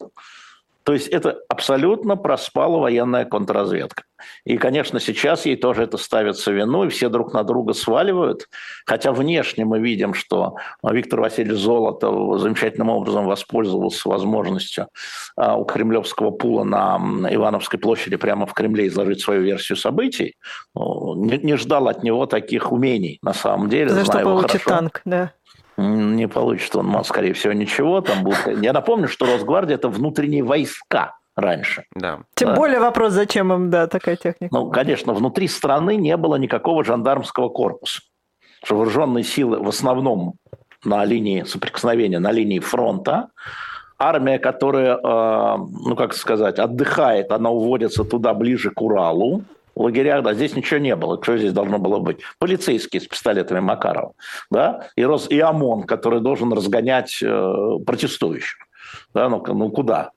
То 0.83 0.93
есть 0.93 1.07
это 1.07 1.39
абсолютно 1.49 2.15
проспала 2.15 2.79
военная 2.79 3.25
контрразведка. 3.25 4.03
И, 4.45 4.57
конечно, 4.57 4.99
сейчас 4.99 5.45
ей 5.45 5.55
тоже 5.55 5.83
это 5.83 5.97
ставится 5.97 6.51
вину, 6.51 6.85
и 6.85 6.89
все 6.89 7.09
друг 7.09 7.33
на 7.33 7.43
друга 7.43 7.73
сваливают. 7.73 8.47
Хотя 8.85 9.11
внешне 9.11 9.65
мы 9.65 9.79
видим, 9.79 10.13
что 10.13 10.55
Виктор 10.83 11.21
Васильевич 11.21 11.59
Золотов 11.59 12.39
замечательным 12.39 12.89
образом 12.89 13.25
воспользовался 13.25 14.09
возможностью 14.09 14.87
а, 15.35 15.57
у 15.57 15.65
кремлевского 15.65 16.31
пула 16.31 16.63
на 16.63 16.97
Ивановской 17.29 17.79
площади 17.79 18.15
прямо 18.15 18.45
в 18.45 18.53
Кремле 18.53 18.87
изложить 18.87 19.21
свою 19.21 19.41
версию 19.41 19.77
событий. 19.77 20.35
Ну, 20.75 21.15
не, 21.15 21.37
не 21.37 21.57
ждал 21.57 21.87
от 21.87 22.03
него 22.03 22.25
таких 22.25 22.71
умений, 22.71 23.19
на 23.21 23.33
самом 23.33 23.69
деле. 23.69 23.89
За 23.89 24.05
что 24.05 24.19
получит 24.19 24.63
танк, 24.63 25.01
да. 25.05 25.33
Не 25.81 26.27
получит 26.27 26.75
он, 26.75 27.03
скорее 27.03 27.33
всего, 27.33 27.53
ничего. 27.53 28.01
Там 28.01 28.23
будет... 28.23 28.61
Я 28.61 28.73
напомню, 28.73 29.07
что 29.07 29.25
Росгвардия– 29.25 29.75
это 29.77 29.89
внутренние 29.89 30.43
войска 30.43 31.15
раньше. 31.35 31.85
Да. 31.95 32.19
Тем 32.35 32.49
да. 32.49 32.55
более 32.55 32.79
вопрос, 32.79 33.13
зачем 33.13 33.51
им 33.53 33.69
да, 33.69 33.87
такая 33.87 34.15
техника? 34.15 34.55
Ну, 34.55 34.69
конечно, 34.69 35.13
внутри 35.13 35.47
страны 35.47 35.95
не 35.95 36.15
было 36.17 36.35
никакого 36.35 36.83
жандармского 36.83 37.49
корпуса. 37.49 38.01
Что 38.63 38.75
вооруженные 38.75 39.23
силы 39.23 39.59
в 39.59 39.67
основном 39.67 40.35
на 40.83 41.05
линии 41.05 41.43
соприкосновения, 41.43 42.19
на 42.19 42.31
линии 42.31 42.59
фронта. 42.59 43.29
Армия, 43.97 44.39
которая, 44.39 44.97
э, 44.97 45.57
ну 45.57 45.95
как 45.95 46.13
сказать, 46.13 46.57
отдыхает, 46.57 47.31
она 47.31 47.51
уводится 47.51 48.03
туда 48.03 48.33
ближе 48.33 48.71
к 48.71 48.81
Уралу 48.81 49.43
лагерях, 49.81 50.23
да, 50.23 50.33
здесь 50.33 50.55
ничего 50.55 50.79
не 50.79 50.95
было. 50.95 51.21
Что 51.21 51.37
здесь 51.37 51.53
должно 51.53 51.77
было 51.77 51.99
быть? 51.99 52.19
Полицейские 52.39 53.01
с 53.01 53.07
пистолетами 53.07 53.59
Макарова, 53.59 54.13
да, 54.49 54.87
и, 54.95 55.03
Рос, 55.03 55.29
и 55.29 55.39
ОМОН, 55.39 55.83
который 55.83 56.21
должен 56.21 56.53
разгонять 56.53 57.21
э, 57.21 57.77
протестующих. 57.85 58.59
Да, 59.13 59.29
ну, 59.29 59.43
ну 59.45 59.69
куда? 59.69 60.11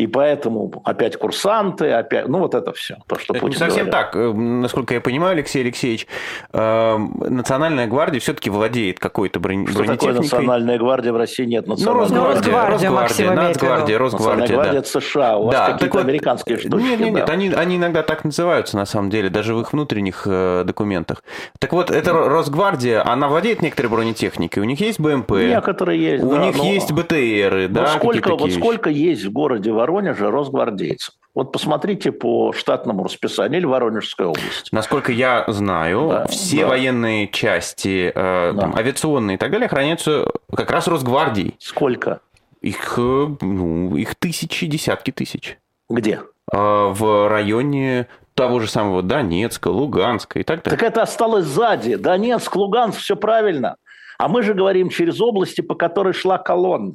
И 0.00 0.06
поэтому 0.06 0.72
опять 0.86 1.18
курсанты, 1.18 1.92
опять, 1.92 2.26
ну 2.26 2.38
вот 2.38 2.54
это 2.54 2.72
все, 2.72 2.96
то, 3.06 3.18
что 3.18 3.34
это 3.34 3.40
Путин 3.40 3.52
не 3.52 3.58
совсем 3.58 3.86
говорил. 3.86 3.92
так. 3.92 4.16
Э, 4.16 4.32
насколько 4.32 4.94
я 4.94 5.02
понимаю, 5.02 5.32
Алексей 5.32 5.60
Алексеевич, 5.60 6.06
э, 6.54 6.96
Национальная 6.96 7.86
гвардия 7.86 8.18
все-таки 8.18 8.48
владеет 8.48 8.98
какой-то 8.98 9.40
броне... 9.40 9.66
что 9.66 9.74
бронетехникой. 9.74 10.14
Такое 10.14 10.22
Национальная 10.22 10.78
гвардия 10.78 11.12
в 11.12 11.18
России 11.18 11.44
нет. 11.44 11.66
Ну, 11.66 11.74
Национальной 11.74 12.16
ну, 12.16 12.26
Росгвардия, 12.28 12.70
Росгвардия, 12.70 12.88
Росгвардия, 12.88 13.48
Нацгвардия, 13.48 13.98
Росгвардия. 13.98 14.40
Национальная 14.40 14.48
гвардия 14.48 14.72
да. 14.72 14.78
это 14.78 15.00
США, 15.00 15.36
у 15.36 15.44
вас 15.44 15.54
да, 15.54 15.72
какие-то 15.72 15.98
вот, 15.98 16.04
американские 16.04 16.56
штуки. 16.56 16.82
Нет, 16.82 17.00
нет, 17.00 17.12
нет, 17.12 17.26
да. 17.26 17.32
они, 17.34 17.48
они 17.50 17.76
иногда 17.76 18.02
так 18.02 18.24
называются 18.24 18.78
на 18.78 18.86
самом 18.86 19.10
деле, 19.10 19.28
даже 19.28 19.54
в 19.54 19.60
их 19.60 19.74
внутренних 19.74 20.22
э, 20.24 20.64
документах. 20.64 21.22
Так 21.58 21.74
вот, 21.74 21.90
эта 21.90 22.14
Росгвардия, 22.14 23.06
она 23.06 23.28
владеет 23.28 23.60
некоторой 23.60 23.90
бронетехникой, 23.90 24.62
у 24.62 24.66
них 24.66 24.80
есть 24.80 24.98
БМП. 24.98 25.32
Некоторые 25.32 26.00
есть, 26.00 26.24
У 26.24 26.30
да, 26.30 26.38
них 26.38 26.56
но... 26.56 26.64
есть 26.64 26.90
БТРы, 26.90 27.68
да, 27.68 27.86
сколько, 27.98 28.34
вот 28.34 28.50
сколько 28.50 28.88
есть 28.88 29.26
в 29.26 29.32
городе 29.32 29.72
Воронеже 29.90 30.30
Росгвардии 30.30 30.70
гвардейцев. 30.80 31.14
Вот 31.34 31.52
посмотрите 31.52 32.10
по 32.10 32.52
штатному 32.52 33.04
расписанию 33.04 33.60
или 33.60 33.66
Воронежской 33.66 34.26
области. 34.26 34.68
Насколько 34.72 35.12
я 35.12 35.44
знаю, 35.46 36.08
да, 36.08 36.26
все 36.26 36.62
да. 36.62 36.68
военные 36.68 37.28
части, 37.28 38.10
э, 38.12 38.52
да. 38.52 38.60
там, 38.60 38.76
авиационные 38.76 39.36
и 39.36 39.38
так 39.38 39.50
далее 39.50 39.68
хранятся 39.68 40.26
как 40.54 40.70
раз 40.70 40.88
Росгвардией. 40.88 41.54
Сколько? 41.58 42.20
Их, 42.60 42.94
э, 42.98 43.26
ну, 43.40 43.96
их 43.96 44.16
тысячи, 44.16 44.66
десятки 44.66 45.12
тысяч. 45.12 45.58
Где? 45.88 46.20
Э, 46.52 46.88
в 46.90 47.28
районе 47.28 48.08
того 48.34 48.58
же 48.58 48.68
самого 48.68 49.02
Донецка, 49.02 49.68
Луганска 49.68 50.40
и 50.40 50.42
так 50.42 50.62
далее. 50.64 50.78
Так 50.78 50.88
это 50.88 51.02
осталось 51.02 51.44
сзади. 51.44 51.94
Донецк, 51.94 52.54
Луганск, 52.56 52.98
все 52.98 53.14
правильно. 53.14 53.76
А 54.18 54.28
мы 54.28 54.42
же 54.42 54.52
говорим 54.52 54.90
через 54.90 55.20
области, 55.20 55.60
по 55.60 55.74
которой 55.74 56.12
шла 56.12 56.38
колонна. 56.38 56.94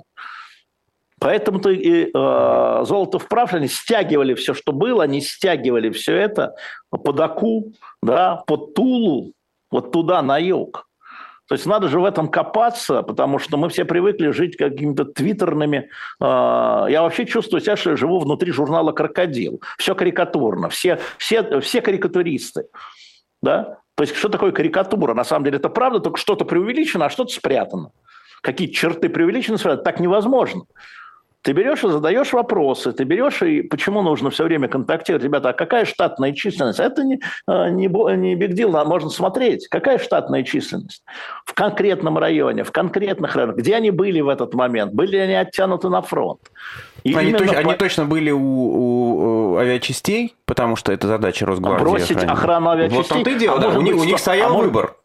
Поэтому-то 1.19 1.69
и 1.69 2.05
э, 2.05 2.09
Золотов 2.13 3.27
прав, 3.27 3.53
они 3.53 3.67
стягивали 3.67 4.33
все, 4.33 4.53
что 4.53 4.73
было, 4.73 5.03
они 5.03 5.21
стягивали 5.21 5.89
все 5.89 6.15
это 6.15 6.55
под 6.89 7.19
Аку, 7.19 7.73
да, 8.03 8.43
под 8.47 8.73
Тулу, 8.73 9.33
вот 9.71 9.91
туда, 9.91 10.21
на 10.21 10.37
юг. 10.37 10.87
То 11.47 11.53
есть 11.53 11.65
надо 11.67 11.89
же 11.89 11.99
в 11.99 12.05
этом 12.05 12.27
копаться, 12.27 13.03
потому 13.03 13.37
что 13.37 13.57
мы 13.57 13.69
все 13.69 13.85
привыкли 13.85 14.31
жить 14.31 14.57
какими-то 14.57 15.05
твиттерными... 15.05 15.89
Э, 16.19 16.85
я 16.89 17.01
вообще 17.01 17.25
чувствую 17.25 17.61
себя, 17.61 17.77
что 17.77 17.91
я 17.91 17.95
живу 17.95 18.19
внутри 18.19 18.51
журнала 18.51 18.91
«Крокодил». 18.91 19.61
Все 19.77 19.95
карикатурно, 19.95 20.69
все, 20.69 20.99
все, 21.17 21.61
все 21.61 21.81
карикатуристы. 21.81 22.65
Да? 23.41 23.77
То 23.95 24.03
есть 24.03 24.15
что 24.15 24.27
такое 24.27 24.51
карикатура? 24.51 25.13
На 25.13 25.23
самом 25.23 25.45
деле 25.45 25.57
это 25.57 25.69
правда, 25.69 25.99
только 25.99 26.19
что-то 26.19 26.43
преувеличено, 26.43 27.05
а 27.05 27.09
что-то 27.09 27.33
спрятано. 27.33 27.91
Какие 28.41 28.67
черты 28.67 29.07
преувеличены, 29.07 29.57
так 29.57 29.99
невозможно. 29.99 30.63
Ты 31.45 31.51
берешь 31.51 31.83
и 31.83 31.89
задаешь 31.89 32.33
вопросы, 32.33 32.91
ты 32.91 33.03
берешь 33.03 33.43
и 33.43 33.61
почему 33.61 34.01
нужно 34.01 34.31
все 34.31 34.45
время 34.45 34.67
контактировать. 34.67 35.23
Ребята, 35.23 35.49
а 35.49 35.53
какая 35.53 35.85
штатная 35.85 36.33
численность? 36.33 36.79
Это 36.79 37.03
не, 37.03 37.21
э, 37.47 37.69
не, 37.69 37.85
не 37.85 38.33
big 38.33 38.53
deal, 38.53 38.83
можно 38.83 39.11
смотреть. 39.11 39.67
Какая 39.67 39.99
штатная 39.99 40.41
численность? 40.41 41.03
В 41.45 41.53
конкретном 41.53 42.17
районе, 42.17 42.63
в 42.63 42.71
конкретных 42.71 43.35
районах. 43.35 43.57
Где 43.57 43.75
они 43.75 43.91
были 43.91 44.21
в 44.21 44.29
этот 44.29 44.55
момент? 44.55 44.93
Были 44.93 45.17
они 45.17 45.35
оттянуты 45.35 45.89
на 45.89 46.01
фронт? 46.01 46.39
И 47.03 47.13
они, 47.13 47.31
точ, 47.31 47.49
по... 47.49 47.57
они 47.59 47.75
точно 47.75 48.05
были 48.05 48.31
у, 48.31 48.39
у, 48.39 49.51
у 49.53 49.57
авиачастей, 49.57 50.33
потому 50.47 50.75
что 50.75 50.91
это 50.93 51.05
задача 51.07 51.45
Росгвардии. 51.45 51.83
Бросить 51.83 52.17
охрану, 52.17 52.33
охрану 52.33 52.69
авиачастей. 52.71 52.97
Вот 52.97 53.07
том-то 53.07 53.29
и 53.29 53.35
дело, 53.35 53.57
а 53.57 53.61
да. 53.61 53.69
У, 53.77 53.83
быть, 53.83 53.93
у 53.93 54.03
них 54.03 54.17
стоял 54.17 54.55
а 54.55 54.57
выбор. 54.57 54.95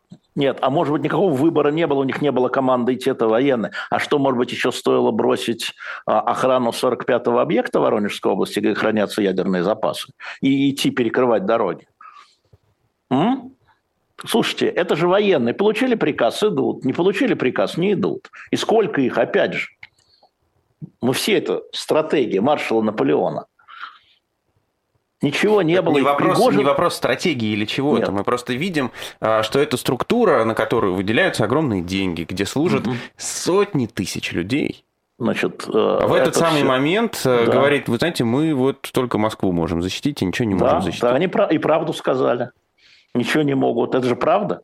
Нет, 0.40 0.56
а 0.62 0.70
может 0.70 0.94
быть, 0.94 1.02
никакого 1.02 1.35
выбора 1.35 1.70
не 1.70 1.87
было, 1.87 2.00
у 2.00 2.04
них 2.04 2.23
не 2.23 2.32
было 2.32 2.49
команды 2.49 2.94
идти, 2.94 3.11
это 3.11 3.28
военные. 3.28 3.73
А 3.90 3.99
что, 3.99 4.18
может 4.18 4.38
быть, 4.38 4.50
еще 4.50 4.73
стоило 4.73 5.11
бросить 5.11 5.75
а, 6.06 6.20
охрану 6.20 6.70
45-го 6.70 7.40
объекта 7.40 7.78
Воронежской 7.78 8.32
области, 8.32 8.59
где 8.59 8.73
хранятся 8.73 9.20
ядерные 9.20 9.62
запасы, 9.62 10.14
и 10.40 10.70
идти 10.70 10.90
перекрывать 10.90 11.44
дороги? 11.44 11.87
М? 13.11 13.52
Слушайте, 14.25 14.68
это 14.68 14.97
же 14.97 15.09
военные. 15.09 15.52
Получили 15.52 15.94
приказ, 15.94 16.42
идут. 16.42 16.87
Не 16.87 16.94
получили 16.94 17.35
приказ, 17.35 17.76
не 17.76 17.92
идут. 17.92 18.30
И 18.50 18.56
сколько 18.56 19.02
их, 19.02 19.18
опять 19.18 19.52
же? 19.52 19.68
Мы 21.02 21.12
все 21.12 21.37
это 21.37 21.64
стратегия 21.73 22.40
маршала 22.40 22.80
Наполеона. 22.80 23.44
Ничего 25.22 25.60
не 25.60 25.80
было. 25.82 25.94
Не 25.94 26.02
вопрос, 26.02 26.36
Пригожин... 26.36 26.60
не 26.60 26.64
вопрос 26.64 26.94
стратегии 26.94 27.50
или 27.50 27.66
чего-то. 27.66 28.10
Мы 28.10 28.24
просто 28.24 28.54
видим, 28.54 28.90
а, 29.20 29.42
что 29.42 29.58
это 29.58 29.76
структура, 29.76 30.44
на 30.44 30.54
которую 30.54 30.94
выделяются 30.94 31.44
огромные 31.44 31.82
деньги, 31.82 32.24
где 32.24 32.46
служат 32.46 32.86
угу. 32.86 32.96
сотни 33.16 33.86
тысяч 33.86 34.32
людей. 34.32 34.84
Значит, 35.18 35.64
а 35.68 36.06
в 36.06 36.14
этот 36.14 36.34
самый 36.34 36.60
все... 36.60 36.64
момент 36.64 37.20
э, 37.26 37.44
да. 37.44 37.52
говорит, 37.52 37.90
вы 37.90 37.98
знаете, 37.98 38.24
мы 38.24 38.54
вот 38.54 38.88
только 38.92 39.18
Москву 39.18 39.52
можем 39.52 39.82
защитить, 39.82 40.22
и 40.22 40.24
ничего 40.24 40.48
не 40.48 40.54
да, 40.54 40.64
можем 40.64 40.82
защитить. 40.82 41.02
Да, 41.02 41.14
они 41.14 41.26
и 41.26 41.58
правду 41.58 41.92
сказали. 41.92 42.52
Ничего 43.14 43.42
не 43.42 43.54
могут. 43.54 43.94
Это 43.94 44.08
же 44.08 44.16
правда. 44.16 44.62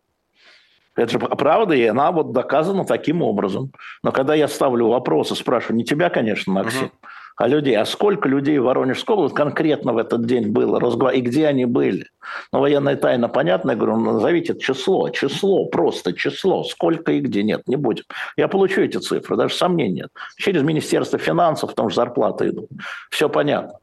Это 0.94 1.12
же 1.12 1.18
правда, 1.18 1.74
и 1.74 1.84
она 1.84 2.10
вот 2.10 2.32
доказана 2.32 2.86
таким 2.86 3.20
образом. 3.20 3.70
Но 4.02 4.12
когда 4.12 4.34
я 4.34 4.48
ставлю 4.48 4.88
вопросы, 4.88 5.34
спрашиваю, 5.34 5.76
не 5.76 5.84
тебя, 5.84 6.08
конечно, 6.08 6.54
Максим, 6.54 6.86
угу 6.86 6.92
а 7.36 7.48
людей. 7.48 7.76
А 7.76 7.84
сколько 7.84 8.28
людей 8.28 8.58
в 8.58 8.64
Воронежской 8.64 9.14
области 9.14 9.36
конкретно 9.36 9.92
в 9.92 9.98
этот 9.98 10.26
день 10.26 10.48
было, 10.48 11.10
и 11.10 11.20
где 11.20 11.46
они 11.46 11.66
были? 11.66 12.06
Ну, 12.52 12.60
военная 12.60 12.96
тайна 12.96 13.28
понятно, 13.28 13.72
я 13.72 13.76
говорю, 13.76 13.96
ну, 13.96 14.12
назовите 14.14 14.58
число, 14.58 15.10
число, 15.10 15.66
просто 15.66 16.14
число, 16.14 16.64
сколько 16.64 17.12
и 17.12 17.20
где, 17.20 17.42
нет, 17.42 17.62
не 17.68 17.76
будем. 17.76 18.04
Я 18.36 18.48
получу 18.48 18.80
эти 18.80 18.96
цифры, 18.96 19.36
даже 19.36 19.54
сомнений 19.54 20.00
нет. 20.00 20.10
Через 20.36 20.62
Министерство 20.62 21.18
финансов, 21.18 21.70
потому 21.70 21.90
что 21.90 22.02
зарплаты 22.02 22.48
идут. 22.48 22.68
Все 23.10 23.28
понятно. 23.28 23.78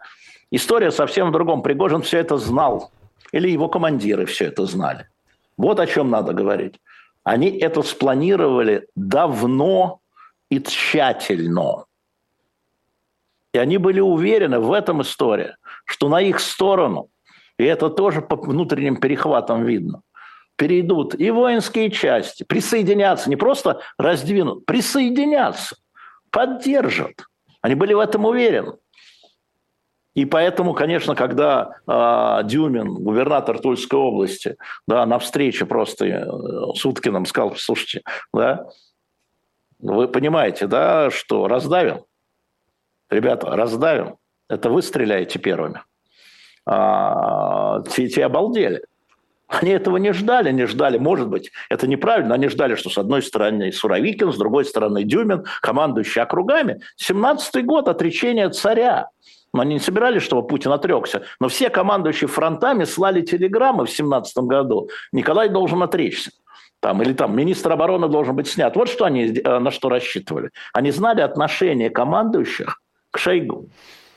История 0.51 0.91
совсем 0.91 1.29
в 1.29 1.31
другом. 1.31 1.61
Пригожин 1.61 2.01
все 2.01 2.19
это 2.19 2.37
знал. 2.37 2.91
Или 3.31 3.49
его 3.49 3.69
командиры 3.69 4.25
все 4.25 4.45
это 4.45 4.65
знали. 4.65 5.07
Вот 5.57 5.79
о 5.79 5.87
чем 5.87 6.09
надо 6.09 6.33
говорить. 6.33 6.79
Они 7.23 7.49
это 7.49 7.81
спланировали 7.81 8.87
давно 8.95 9.99
и 10.49 10.61
тщательно. 10.61 11.85
И 13.53 13.57
они 13.57 13.77
были 13.77 13.99
уверены 13.99 14.59
в 14.59 14.71
этом 14.73 15.01
истории, 15.01 15.55
что 15.85 16.09
на 16.09 16.21
их 16.21 16.39
сторону, 16.39 17.09
и 17.57 17.63
это 17.63 17.89
тоже 17.89 18.21
по 18.21 18.35
внутренним 18.35 18.97
перехватам 18.97 19.63
видно, 19.63 20.01
перейдут 20.55 21.15
и 21.19 21.29
воинские 21.31 21.91
части, 21.91 22.43
присоединятся, 22.43 23.29
не 23.29 23.35
просто 23.35 23.81
раздвинут, 23.97 24.65
присоединятся, 24.65 25.75
поддержат. 26.31 27.25
Они 27.61 27.75
были 27.75 27.93
в 27.93 27.99
этом 27.99 28.25
уверены. 28.25 28.73
И 30.15 30.25
поэтому, 30.25 30.73
конечно, 30.73 31.15
когда 31.15 31.77
э, 31.87 32.47
Дюмин, 32.47 32.93
губернатор 32.95 33.59
Тульской 33.59 33.97
области, 33.97 34.57
да, 34.87 35.05
на 35.07 35.17
встрече 35.17 35.65
просто 35.65 36.05
э, 36.05 36.25
с 36.75 36.85
Уткиным 36.85 37.25
сказал, 37.25 37.55
слушайте, 37.55 38.03
да, 38.31 38.67
вы 39.79 40.07
понимаете, 40.07 40.67
да, 40.67 41.09
что 41.09 41.47
раздавил, 41.47 42.05
ребята, 43.13 43.55
раздавим, 43.55 44.17
это 44.49 44.69
вы 44.69 44.81
стреляете 44.81 45.39
первыми. 45.39 45.81
А, 46.65 47.81
те, 47.89 48.07
те 48.07 48.25
обалдели. 48.25 48.83
Они 49.47 49.71
этого 49.71 49.97
не 49.97 50.13
ждали, 50.13 50.51
не 50.51 50.65
ждали, 50.65 50.97
может 50.97 51.27
быть, 51.27 51.51
это 51.69 51.85
неправильно, 51.85 52.33
они 52.33 52.47
ждали, 52.47 52.75
что 52.75 52.89
с 52.89 52.97
одной 52.97 53.21
стороны 53.21 53.71
Суровикин, 53.71 54.31
с 54.31 54.37
другой 54.37 54.65
стороны 54.65 55.03
Дюмин, 55.03 55.45
командующий 55.61 56.21
округами. 56.21 56.81
17-й 56.99 57.61
год 57.61 57.87
отречения 57.87 58.49
царя. 58.49 59.09
Но 59.53 59.61
они 59.61 59.75
не 59.75 59.79
собирались, 59.79 60.23
чтобы 60.23 60.47
Путин 60.47 60.71
отрекся. 60.71 61.23
Но 61.39 61.49
все 61.49 61.69
командующие 61.69 62.27
фронтами 62.27 62.85
слали 62.85 63.21
телеграммы 63.21 63.85
в 63.85 63.91
17 63.91 64.35
году. 64.45 64.89
Николай 65.11 65.49
должен 65.49 65.83
отречься. 65.83 66.31
Там, 66.79 67.01
или 67.03 67.13
там 67.13 67.35
министр 67.35 67.73
обороны 67.73 68.09
должен 68.09 68.35
быть 68.35 68.47
снят. 68.47 68.75
Вот 68.75 68.89
что 68.89 69.05
они 69.05 69.27
э, 69.27 69.59
на 69.59 69.69
что 69.69 69.89
рассчитывали. 69.89 70.49
Они 70.73 70.89
знали 70.91 71.21
отношение 71.21 71.91
командующих 71.91 72.81
к 73.13 73.19
Шойгу. 73.19 73.69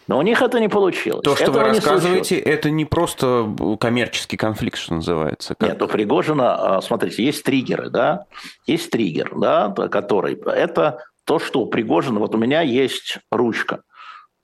Но 0.09 0.19
у 0.19 0.23
них 0.23 0.41
это 0.41 0.59
не 0.61 0.69
получилось. 0.69 1.23
То, 1.23 1.35
что 1.35 1.45
Этого 1.45 1.59
вы 1.59 1.65
рассказываете, 1.65 2.39
это 2.39 2.71
не 2.71 2.85
просто 2.85 3.53
коммерческий 3.81 4.37
конфликт, 4.37 4.79
что 4.79 4.95
называется. 4.95 5.55
Как... 5.57 5.69
Нет, 5.69 5.83
у 5.83 5.89
Пригожина, 5.89 6.77
а, 6.77 6.81
смотрите, 6.81 7.25
есть 7.25 7.43
триггеры, 7.45 7.91
да, 7.91 8.27
есть 8.67 8.91
триггер, 8.91 9.33
да, 9.37 9.69
который, 9.89 10.41
это 10.47 11.05
то, 11.25 11.39
что 11.41 11.61
у 11.61 11.67
Пригожина, 11.67 12.21
вот 12.21 12.35
у 12.35 12.39
меня 12.39 12.63
есть 12.63 13.19
ручка, 13.33 13.83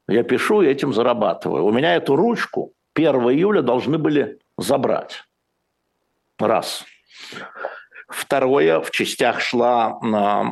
я 0.09 0.25
пишу 0.25 0.62
и 0.62 0.67
этим 0.67 0.93
зарабатываю. 0.93 1.65
У 1.65 1.73
меня 1.73 1.95
эту 1.95 2.17
ручку 2.17 2.73
1 2.95 3.15
июля 3.31 3.62
должны 3.62 3.99
были 3.99 4.41
забрать. 4.59 5.23
Раз. 6.41 6.85
Второе, 8.12 8.81
в 8.81 8.90
частях 8.90 9.40
шла, 9.40 9.98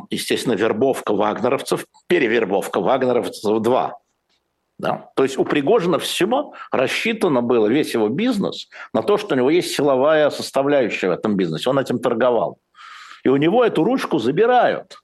естественно, 0.09 0.53
вербовка 0.53 1.13
вагнеровцев, 1.13 1.85
перевербовка 2.07 2.79
вагнеровцев 2.79 3.61
два. 3.61 3.97
Да? 4.77 5.11
То 5.15 5.23
есть 5.23 5.37
у 5.37 5.45
Пригожина 5.45 5.99
всего 5.99 6.55
рассчитано 6.71 7.43
было, 7.43 7.67
весь 7.67 7.93
его 7.93 8.09
бизнес, 8.09 8.67
на 8.93 9.03
то, 9.03 9.17
что 9.17 9.35
у 9.35 9.37
него 9.37 9.51
есть 9.51 9.75
силовая 9.75 10.31
составляющая 10.31 11.09
в 11.09 11.11
этом 11.11 11.35
бизнесе. 11.35 11.69
Он 11.69 11.77
этим 11.77 11.99
торговал. 11.99 12.57
И 13.23 13.29
у 13.29 13.37
него 13.37 13.63
эту 13.63 13.83
ручку 13.83 14.17
забирают. 14.17 14.97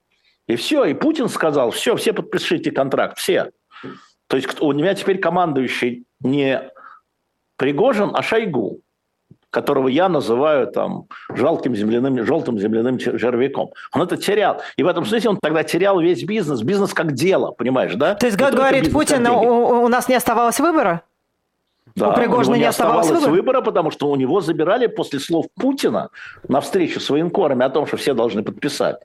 И 0.48 0.56
все. 0.56 0.86
И 0.86 0.96
Путин 0.96 1.30
сказал, 1.30 1.70
все, 1.70 1.96
все 1.96 2.14
подпишите 2.14 2.72
контракт, 2.72 3.20
все. 3.20 3.52
То 4.28 4.38
есть 4.38 4.60
у 4.60 4.72
меня 4.74 4.96
теперь 4.96 5.20
командующий 5.20 6.06
не 6.22 6.72
Пригожин, 7.58 8.12
а 8.16 8.24
Шойгу 8.24 8.82
которого 9.58 9.88
я 9.88 10.08
называю 10.08 10.68
там 10.68 11.08
жалким 11.34 11.76
земляным, 11.76 12.24
желтым 12.24 12.60
земляным 12.60 13.00
червяком. 13.00 13.72
Он 13.92 14.04
это 14.04 14.16
терял. 14.16 14.62
И 14.76 14.84
в 14.84 14.88
этом 14.88 15.04
смысле 15.04 15.32
он 15.32 15.40
тогда 15.42 15.64
терял 15.64 16.00
весь 16.00 16.24
бизнес. 16.24 16.62
Бизнес 16.62 16.94
как 16.94 17.14
дело, 17.14 17.52
понимаешь, 17.52 17.96
да? 17.96 18.14
То 18.14 18.28
есть, 18.28 18.38
как 18.38 18.54
говорит 18.54 18.92
Путин, 18.92 19.26
у, 19.26 19.86
у 19.86 19.88
нас 19.88 20.08
не 20.10 20.16
оставалось 20.16 20.60
выбора? 20.60 21.02
Да, 21.96 22.10
у 22.10 22.14
Пригожина 22.14 22.54
не 22.54 22.66
оставалось, 22.66 23.10
выбора? 23.10 23.32
выбора, 23.32 23.62
потому 23.62 23.90
что 23.90 24.12
у 24.12 24.16
него 24.16 24.42
забирали 24.42 24.86
после 24.86 25.20
слов 25.20 25.48
Путина 25.60 26.10
на 26.48 26.62
встречу 26.62 27.00
с 27.00 27.10
военкорами 27.10 27.66
о 27.66 27.70
том, 27.70 27.88
что 27.88 27.98
все 27.98 28.14
должны 28.14 28.44
подписать. 28.44 28.98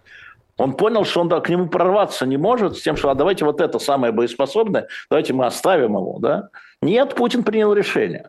Он 0.58 0.74
понял, 0.74 1.06
что 1.06 1.22
он 1.22 1.30
к 1.30 1.48
нему 1.48 1.68
прорваться 1.68 2.26
не 2.26 2.36
может 2.36 2.76
с 2.76 2.82
тем, 2.82 2.98
что 2.98 3.08
а 3.08 3.14
давайте 3.14 3.46
вот 3.46 3.62
это 3.62 3.78
самое 3.78 4.12
боеспособное, 4.12 4.86
давайте 5.08 5.32
мы 5.32 5.46
оставим 5.46 5.92
его. 5.92 6.18
Да? 6.20 6.50
Нет, 6.82 7.14
Путин 7.14 7.42
принял 7.42 7.72
решение. 7.72 8.28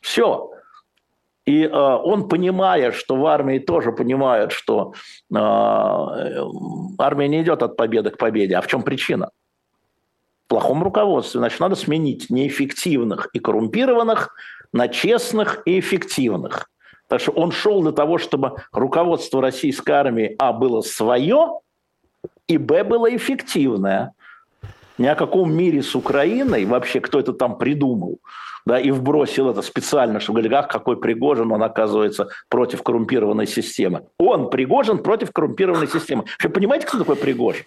Все. 0.00 0.50
И 1.48 1.62
э, 1.62 1.70
он, 1.70 2.28
понимая, 2.28 2.92
что 2.92 3.16
в 3.16 3.24
армии 3.24 3.58
тоже 3.58 3.90
понимают, 3.90 4.52
что 4.52 4.92
э, 5.34 5.34
армия 6.98 7.28
не 7.28 7.40
идет 7.40 7.62
от 7.62 7.74
победы 7.74 8.10
к 8.10 8.18
победе. 8.18 8.54
А 8.54 8.60
в 8.60 8.66
чем 8.66 8.82
причина? 8.82 9.30
В 10.44 10.48
плохом 10.50 10.82
руководстве. 10.82 11.40
Значит, 11.40 11.60
надо 11.60 11.74
сменить 11.74 12.28
неэффективных 12.28 13.30
и 13.32 13.38
коррумпированных 13.38 14.28
на 14.74 14.88
честных 14.88 15.62
и 15.64 15.80
эффективных. 15.80 16.68
Так 17.06 17.22
что 17.22 17.32
он 17.32 17.50
шел 17.50 17.80
для 17.80 17.92
того, 17.92 18.18
чтобы 18.18 18.56
руководство 18.70 19.40
российской 19.40 19.92
армии, 19.92 20.36
а, 20.38 20.52
было 20.52 20.82
свое, 20.82 21.60
и, 22.46 22.58
б, 22.58 22.84
было 22.84 23.16
эффективное. 23.16 24.12
Ни 24.98 25.06
о 25.06 25.14
каком 25.14 25.50
мире 25.50 25.82
с 25.82 25.94
Украиной, 25.94 26.66
вообще 26.66 27.00
кто 27.00 27.18
это 27.18 27.32
там 27.32 27.56
придумал, 27.56 28.18
да, 28.68 28.78
и 28.78 28.90
вбросил 28.90 29.50
это 29.50 29.62
специально, 29.62 30.20
чтобы 30.20 30.40
говорили, 30.40 30.54
ах, 30.54 30.68
какой 30.68 31.00
Пригожин, 31.00 31.50
он 31.50 31.62
оказывается 31.62 32.28
против 32.50 32.82
коррумпированной 32.82 33.46
системы. 33.46 34.02
Он, 34.18 34.50
Пригожин, 34.50 34.98
против 34.98 35.32
коррумпированной 35.32 35.88
системы. 35.88 36.24
Вообще, 36.24 36.50
понимаете, 36.50 36.86
кто 36.86 36.98
такой 36.98 37.16
Пригожин? 37.16 37.64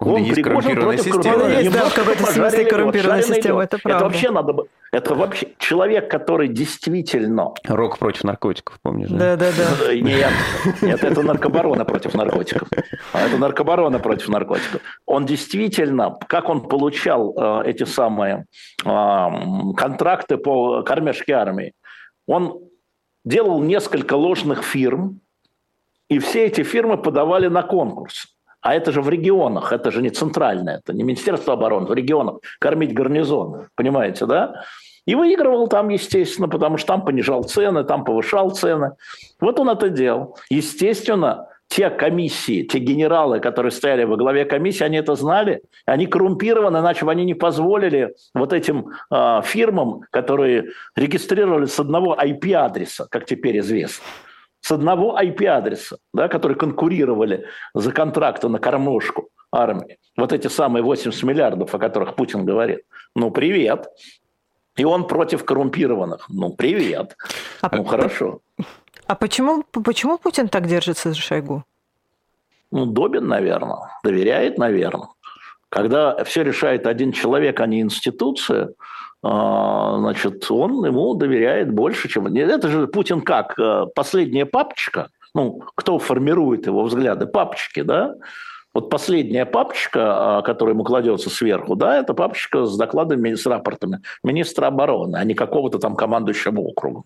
Он 0.00 0.22
есть 0.22 0.42
коррумпированная 0.42 0.98
система. 0.98 1.44
Он 1.44 1.50
есть, 1.50 1.72
да, 1.72 1.88
в 1.88 1.94
какой-то 1.94 2.26
смысле 2.26 2.64
коррумпированная 2.64 3.22
система, 3.22 3.62
это 3.62 3.78
правда. 3.78 3.96
Это 3.96 4.04
вообще 4.04 4.30
надо 4.30 4.52
бы... 4.52 4.66
Это 4.92 5.14
вообще 5.14 5.48
человек, 5.58 6.08
который 6.10 6.48
действительно... 6.48 7.52
Рок 7.64 7.98
против 7.98 8.24
наркотиков, 8.24 8.78
помнишь? 8.80 9.08
Да, 9.10 9.36
да, 9.36 9.50
да. 9.50 9.94
Нет, 9.94 10.30
нет, 10.82 11.02
это 11.02 11.22
наркобарона 11.22 11.84
против 11.84 12.14
наркотиков. 12.14 12.68
А 13.12 13.26
это 13.26 13.36
наркобарона 13.38 13.98
против 13.98 14.28
наркотиков. 14.28 14.80
Он 15.06 15.26
действительно, 15.26 16.16
как 16.28 16.48
он 16.48 16.68
получал 16.68 17.34
э, 17.36 17.70
эти 17.70 17.84
самые 17.84 18.46
э, 18.84 19.28
контракты 19.76 20.36
по 20.36 20.82
кормежке 20.82 21.32
армии, 21.32 21.72
он 22.26 22.60
делал 23.24 23.60
несколько 23.60 24.14
ложных 24.14 24.62
фирм, 24.62 25.20
и 26.08 26.18
все 26.18 26.46
эти 26.46 26.62
фирмы 26.62 26.98
подавали 26.98 27.48
на 27.48 27.62
конкурс. 27.62 28.33
А 28.64 28.74
это 28.74 28.92
же 28.92 29.02
в 29.02 29.10
регионах, 29.10 29.74
это 29.74 29.90
же 29.90 30.00
не 30.00 30.08
центральное, 30.08 30.78
это 30.78 30.94
не 30.94 31.02
Министерство 31.02 31.52
обороны, 31.52 31.86
в 31.86 31.92
регионах 31.92 32.38
кормить 32.58 32.94
гарнизон, 32.94 33.66
понимаете, 33.74 34.24
да? 34.24 34.64
И 35.04 35.14
выигрывал 35.14 35.68
там, 35.68 35.90
естественно, 35.90 36.48
потому 36.48 36.78
что 36.78 36.86
там 36.86 37.04
понижал 37.04 37.44
цены, 37.44 37.84
там 37.84 38.04
повышал 38.04 38.50
цены. 38.52 38.92
Вот 39.38 39.60
он 39.60 39.68
это 39.68 39.90
делал. 39.90 40.38
Естественно, 40.48 41.48
те 41.68 41.90
комиссии, 41.90 42.62
те 42.62 42.78
генералы, 42.78 43.38
которые 43.38 43.70
стояли 43.70 44.04
во 44.04 44.16
главе 44.16 44.46
комиссии, 44.46 44.82
они 44.82 44.96
это 44.96 45.14
знали, 45.14 45.60
они 45.84 46.06
коррумпированы, 46.06 46.78
иначе 46.78 47.04
бы 47.04 47.12
они 47.12 47.26
не 47.26 47.34
позволили 47.34 48.14
вот 48.32 48.54
этим 48.54 48.92
э, 49.10 49.42
фирмам, 49.44 50.04
которые 50.10 50.70
регистрировали 50.96 51.66
с 51.66 51.78
одного 51.78 52.16
IP-адреса, 52.16 53.08
как 53.10 53.26
теперь 53.26 53.58
известно, 53.58 54.02
с 54.64 54.72
одного 54.72 55.20
IP-адреса, 55.20 55.98
да, 56.14 56.28
которые 56.28 56.56
конкурировали 56.56 57.44
за 57.74 57.92
контракты 57.92 58.48
на 58.48 58.58
кормушку 58.58 59.28
армии. 59.52 59.98
Вот 60.16 60.32
эти 60.32 60.48
самые 60.48 60.82
80 60.82 61.22
миллиардов, 61.22 61.74
о 61.74 61.78
которых 61.78 62.14
Путин 62.14 62.46
говорит. 62.46 62.80
Ну, 63.14 63.30
привет. 63.30 63.88
И 64.76 64.84
он 64.86 65.06
против 65.06 65.44
коррумпированных. 65.44 66.30
Ну, 66.30 66.54
привет. 66.54 67.14
А 67.60 67.76
ну, 67.76 67.84
хорошо. 67.84 68.40
А 69.06 69.14
почему, 69.14 69.64
почему 69.64 70.16
Путин 70.16 70.48
так 70.48 70.66
держится 70.66 71.10
за 71.10 71.14
Шойгу? 71.14 71.62
Ну, 72.70 72.86
Добин, 72.86 73.28
наверное. 73.28 73.90
Доверяет, 74.02 74.56
наверное. 74.56 75.08
Когда 75.68 76.24
все 76.24 76.42
решает 76.42 76.86
один 76.86 77.12
человек, 77.12 77.60
а 77.60 77.66
не 77.66 77.82
институция, 77.82 78.70
значит, 79.98 80.50
он 80.50 80.84
ему 80.84 81.14
доверяет 81.14 81.72
больше, 81.72 82.08
чем... 82.08 82.26
Это 82.26 82.68
же 82.68 82.86
Путин 82.86 83.22
как? 83.22 83.58
Э, 83.58 83.86
последняя 83.94 84.44
папочка? 84.44 85.08
Ну, 85.34 85.62
кто 85.74 85.98
формирует 85.98 86.66
его 86.66 86.82
взгляды? 86.84 87.26
Папочки, 87.26 87.80
да? 87.80 88.14
Вот 88.74 88.90
последняя 88.90 89.46
папочка, 89.46 90.38
а, 90.38 90.42
которая 90.42 90.74
ему 90.74 90.82
кладется 90.82 91.30
сверху, 91.30 91.76
да, 91.76 91.96
это 91.96 92.12
папочка 92.12 92.66
с 92.66 92.76
докладами, 92.76 93.34
с 93.34 93.46
рапортами 93.46 94.00
министра 94.24 94.66
обороны, 94.66 95.16
а 95.16 95.24
не 95.24 95.34
какого-то 95.34 95.78
там 95.78 95.94
командующего 95.94 96.60
округа. 96.60 97.04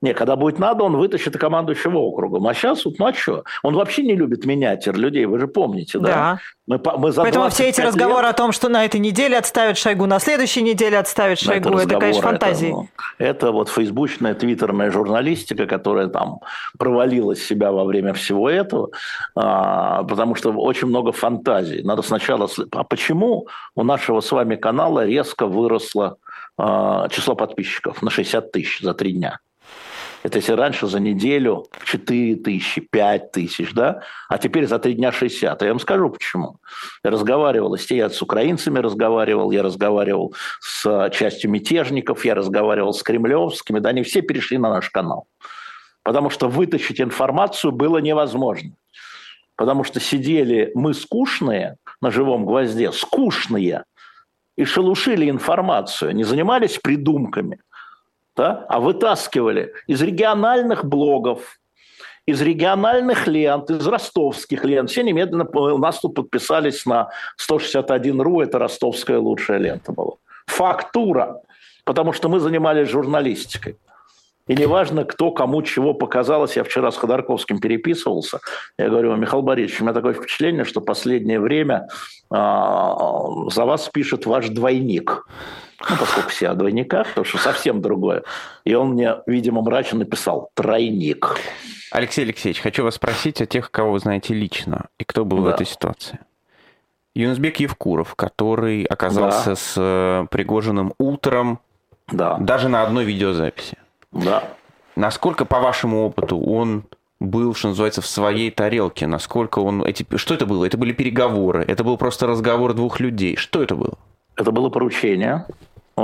Не, 0.00 0.14
когда 0.14 0.36
будет 0.36 0.60
надо, 0.60 0.84
он 0.84 0.96
вытащит 0.96 1.34
и 1.34 1.38
командующего 1.38 1.98
округом. 1.98 2.46
А 2.46 2.54
сейчас 2.54 2.84
вот, 2.84 2.98
ну 2.98 3.06
а 3.06 3.12
что? 3.12 3.44
Он 3.64 3.74
вообще 3.74 4.02
не 4.02 4.14
любит 4.14 4.46
менять 4.46 4.86
людей, 4.86 5.24
вы 5.26 5.40
же 5.40 5.48
помните, 5.48 5.98
да? 5.98 6.08
Да. 6.08 6.38
Мы, 6.68 6.80
мы 6.98 7.12
за 7.12 7.22
Поэтому 7.22 7.48
все 7.48 7.68
эти 7.68 7.80
разговоры 7.80 8.26
лет... 8.26 8.34
о 8.34 8.36
том, 8.36 8.52
что 8.52 8.68
на 8.68 8.84
этой 8.84 9.00
неделе 9.00 9.38
отставят 9.38 9.76
Шойгу, 9.76 10.06
на 10.06 10.20
следующей 10.20 10.62
неделе 10.62 10.98
отставят 10.98 11.40
Шойгу, 11.40 11.70
это, 11.70 11.88
это 11.88 11.98
конечно, 11.98 12.22
фантазии. 12.22 12.68
Это, 12.68 12.76
ну, 12.76 12.88
это 13.18 13.52
вот 13.52 13.68
фейсбучная, 13.70 14.34
твиттерная 14.34 14.90
журналистика, 14.90 15.66
которая 15.66 16.08
там 16.08 16.40
провалилась 16.78 17.42
себя 17.42 17.72
во 17.72 17.84
время 17.84 18.12
всего 18.12 18.48
этого, 18.48 18.90
а, 19.34 20.04
потому 20.04 20.34
что 20.34 20.52
очень 20.52 20.88
много 20.88 21.10
фантазий. 21.12 21.82
Надо 21.82 22.02
сначала... 22.02 22.48
А 22.72 22.84
почему 22.84 23.48
у 23.74 23.82
нашего 23.82 24.20
с 24.20 24.30
вами 24.30 24.54
канала 24.56 25.06
резко 25.06 25.46
выросло 25.46 26.18
а, 26.56 27.08
число 27.08 27.34
подписчиков 27.34 28.02
на 28.02 28.10
60 28.10 28.52
тысяч 28.52 28.80
за 28.80 28.94
три 28.94 29.12
дня? 29.12 29.40
Это 30.28 30.40
если 30.40 30.52
раньше 30.52 30.86
за 30.86 31.00
неделю 31.00 31.64
4 31.84 32.36
тысячи, 32.36 32.82
5 32.82 33.32
тысяч, 33.32 33.72
да, 33.72 34.02
а 34.28 34.36
теперь 34.36 34.66
за 34.66 34.78
3 34.78 34.92
дня 34.92 35.10
60. 35.10 35.62
Я 35.62 35.68
вам 35.68 35.80
скажу 35.80 36.10
почему. 36.10 36.58
Я 37.02 37.10
разговаривал, 37.10 37.74
я 37.88 38.10
с 38.10 38.20
украинцами 38.20 38.78
разговаривал, 38.78 39.52
я 39.52 39.62
разговаривал 39.62 40.34
с 40.60 41.10
частью 41.14 41.50
мятежников, 41.50 42.26
я 42.26 42.34
разговаривал 42.34 42.92
с 42.92 43.02
кремлевскими, 43.02 43.78
да, 43.78 43.88
они 43.88 44.02
все 44.02 44.20
перешли 44.20 44.58
на 44.58 44.68
наш 44.68 44.90
канал. 44.90 45.26
Потому 46.02 46.28
что 46.28 46.48
вытащить 46.48 47.00
информацию 47.00 47.72
было 47.72 47.96
невозможно. 47.96 48.72
Потому 49.56 49.82
что 49.82 49.98
сидели 49.98 50.72
мы 50.74 50.92
скучные 50.92 51.76
на 52.02 52.10
живом 52.10 52.44
гвозде, 52.44 52.92
скучные, 52.92 53.84
и 54.58 54.64
шелушили 54.66 55.30
информацию, 55.30 56.14
не 56.14 56.24
занимались 56.24 56.78
придумками– 56.78 57.60
да, 58.38 58.64
а 58.68 58.78
вытаскивали 58.78 59.74
из 59.88 60.00
региональных 60.00 60.84
блогов, 60.84 61.58
из 62.24 62.40
региональных 62.40 63.26
лент, 63.26 63.68
из 63.70 63.86
ростовских 63.86 64.64
лент. 64.64 64.90
Все 64.90 65.02
немедленно 65.02 65.44
у 65.44 65.78
нас 65.78 65.98
тут 65.98 66.14
подписались 66.14 66.86
на 66.86 67.08
161.ru, 67.50 68.42
это 68.42 68.58
ростовская 68.58 69.18
лучшая 69.18 69.58
лента 69.58 69.92
была. 69.92 70.12
Фактура, 70.46 71.42
потому 71.84 72.12
что 72.12 72.28
мы 72.28 72.38
занимались 72.38 72.88
журналистикой. 72.88 73.76
И 74.46 74.54
неважно, 74.54 75.04
кто 75.04 75.30
кому 75.30 75.62
чего 75.62 75.92
показалось. 75.92 76.56
Я 76.56 76.64
вчера 76.64 76.90
с 76.90 76.96
Ходорковским 76.96 77.58
переписывался. 77.58 78.40
Я 78.78 78.88
говорю, 78.88 79.14
Михаил 79.16 79.42
Борисович, 79.42 79.80
у 79.80 79.84
меня 79.84 79.92
такое 79.92 80.14
впечатление, 80.14 80.64
что 80.64 80.80
последнее 80.80 81.38
время 81.38 81.88
э, 82.30 82.34
за 82.34 83.64
вас 83.64 83.90
пишет 83.90 84.24
ваш 84.26 84.48
двойник. 84.48 85.26
Ну, 85.88 85.96
поскольку 85.96 86.30
все 86.30 86.48
о 86.48 86.54
двойниках, 86.54 87.08
потому 87.08 87.24
что 87.24 87.38
совсем 87.38 87.80
другое. 87.80 88.24
И 88.64 88.74
он 88.74 88.90
мне, 88.90 89.16
видимо, 89.26 89.62
мрачно 89.62 90.00
написал 90.00 90.50
«тройник». 90.54 91.38
Алексей 91.90 92.24
Алексеевич, 92.24 92.60
хочу 92.60 92.84
вас 92.84 92.96
спросить 92.96 93.40
о 93.40 93.46
тех, 93.46 93.70
кого 93.70 93.92
вы 93.92 93.98
знаете 94.00 94.34
лично, 94.34 94.86
и 94.98 95.04
кто 95.04 95.24
был 95.24 95.38
да. 95.38 95.42
в 95.44 95.48
этой 95.48 95.66
ситуации. 95.66 96.18
Юнусбек 97.14 97.58
Евкуров, 97.58 98.14
который 98.14 98.84
оказался 98.84 99.50
да. 99.50 99.56
с 99.56 99.74
э, 99.76 100.26
Пригожиным 100.30 100.94
утром, 100.98 101.60
да. 102.08 102.36
даже 102.38 102.68
на 102.68 102.82
одной 102.82 103.04
видеозаписи. 103.04 103.78
Да. 104.12 104.44
Насколько, 104.96 105.44
по 105.44 105.60
вашему 105.60 106.04
опыту, 106.04 106.38
он 106.38 106.84
был, 107.20 107.54
что 107.54 107.68
называется, 107.68 108.02
в 108.02 108.06
своей 108.06 108.50
тарелке? 108.50 109.06
Насколько 109.06 109.60
он... 109.60 109.82
Эти... 109.84 110.06
Что 110.16 110.34
это 110.34 110.46
было? 110.46 110.64
Это 110.64 110.76
были 110.76 110.92
переговоры? 110.92 111.64
Это 111.66 111.84
был 111.84 111.96
просто 111.96 112.26
разговор 112.26 112.74
двух 112.74 113.00
людей? 113.00 113.36
Что 113.36 113.62
это 113.62 113.74
было? 113.74 113.94
Это 114.36 114.52
было 114.52 114.68
поручение 114.68 115.46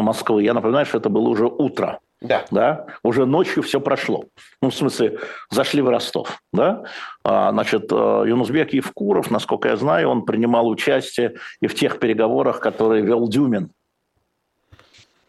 Москвы. 0.02 0.42
Я 0.42 0.54
напоминаю, 0.54 0.86
что 0.86 0.98
это 0.98 1.08
было 1.08 1.28
уже 1.28 1.46
утро. 1.46 2.00
Да. 2.20 2.44
да. 2.50 2.86
Уже 3.02 3.26
ночью 3.26 3.62
все 3.62 3.80
прошло. 3.80 4.24
Ну, 4.62 4.70
в 4.70 4.74
смысле, 4.74 5.18
зашли 5.50 5.82
в 5.82 5.88
Ростов. 5.90 6.40
Да? 6.52 6.84
А, 7.22 7.50
значит, 7.50 7.92
э, 7.92 8.24
Юнусбек 8.26 8.72
Евкуров, 8.72 9.30
насколько 9.30 9.68
я 9.68 9.76
знаю, 9.76 10.08
он 10.08 10.24
принимал 10.24 10.68
участие 10.68 11.34
и 11.60 11.66
в 11.66 11.74
тех 11.74 11.98
переговорах, 11.98 12.60
которые 12.60 13.02
вел 13.02 13.28
Дюмин 13.28 13.70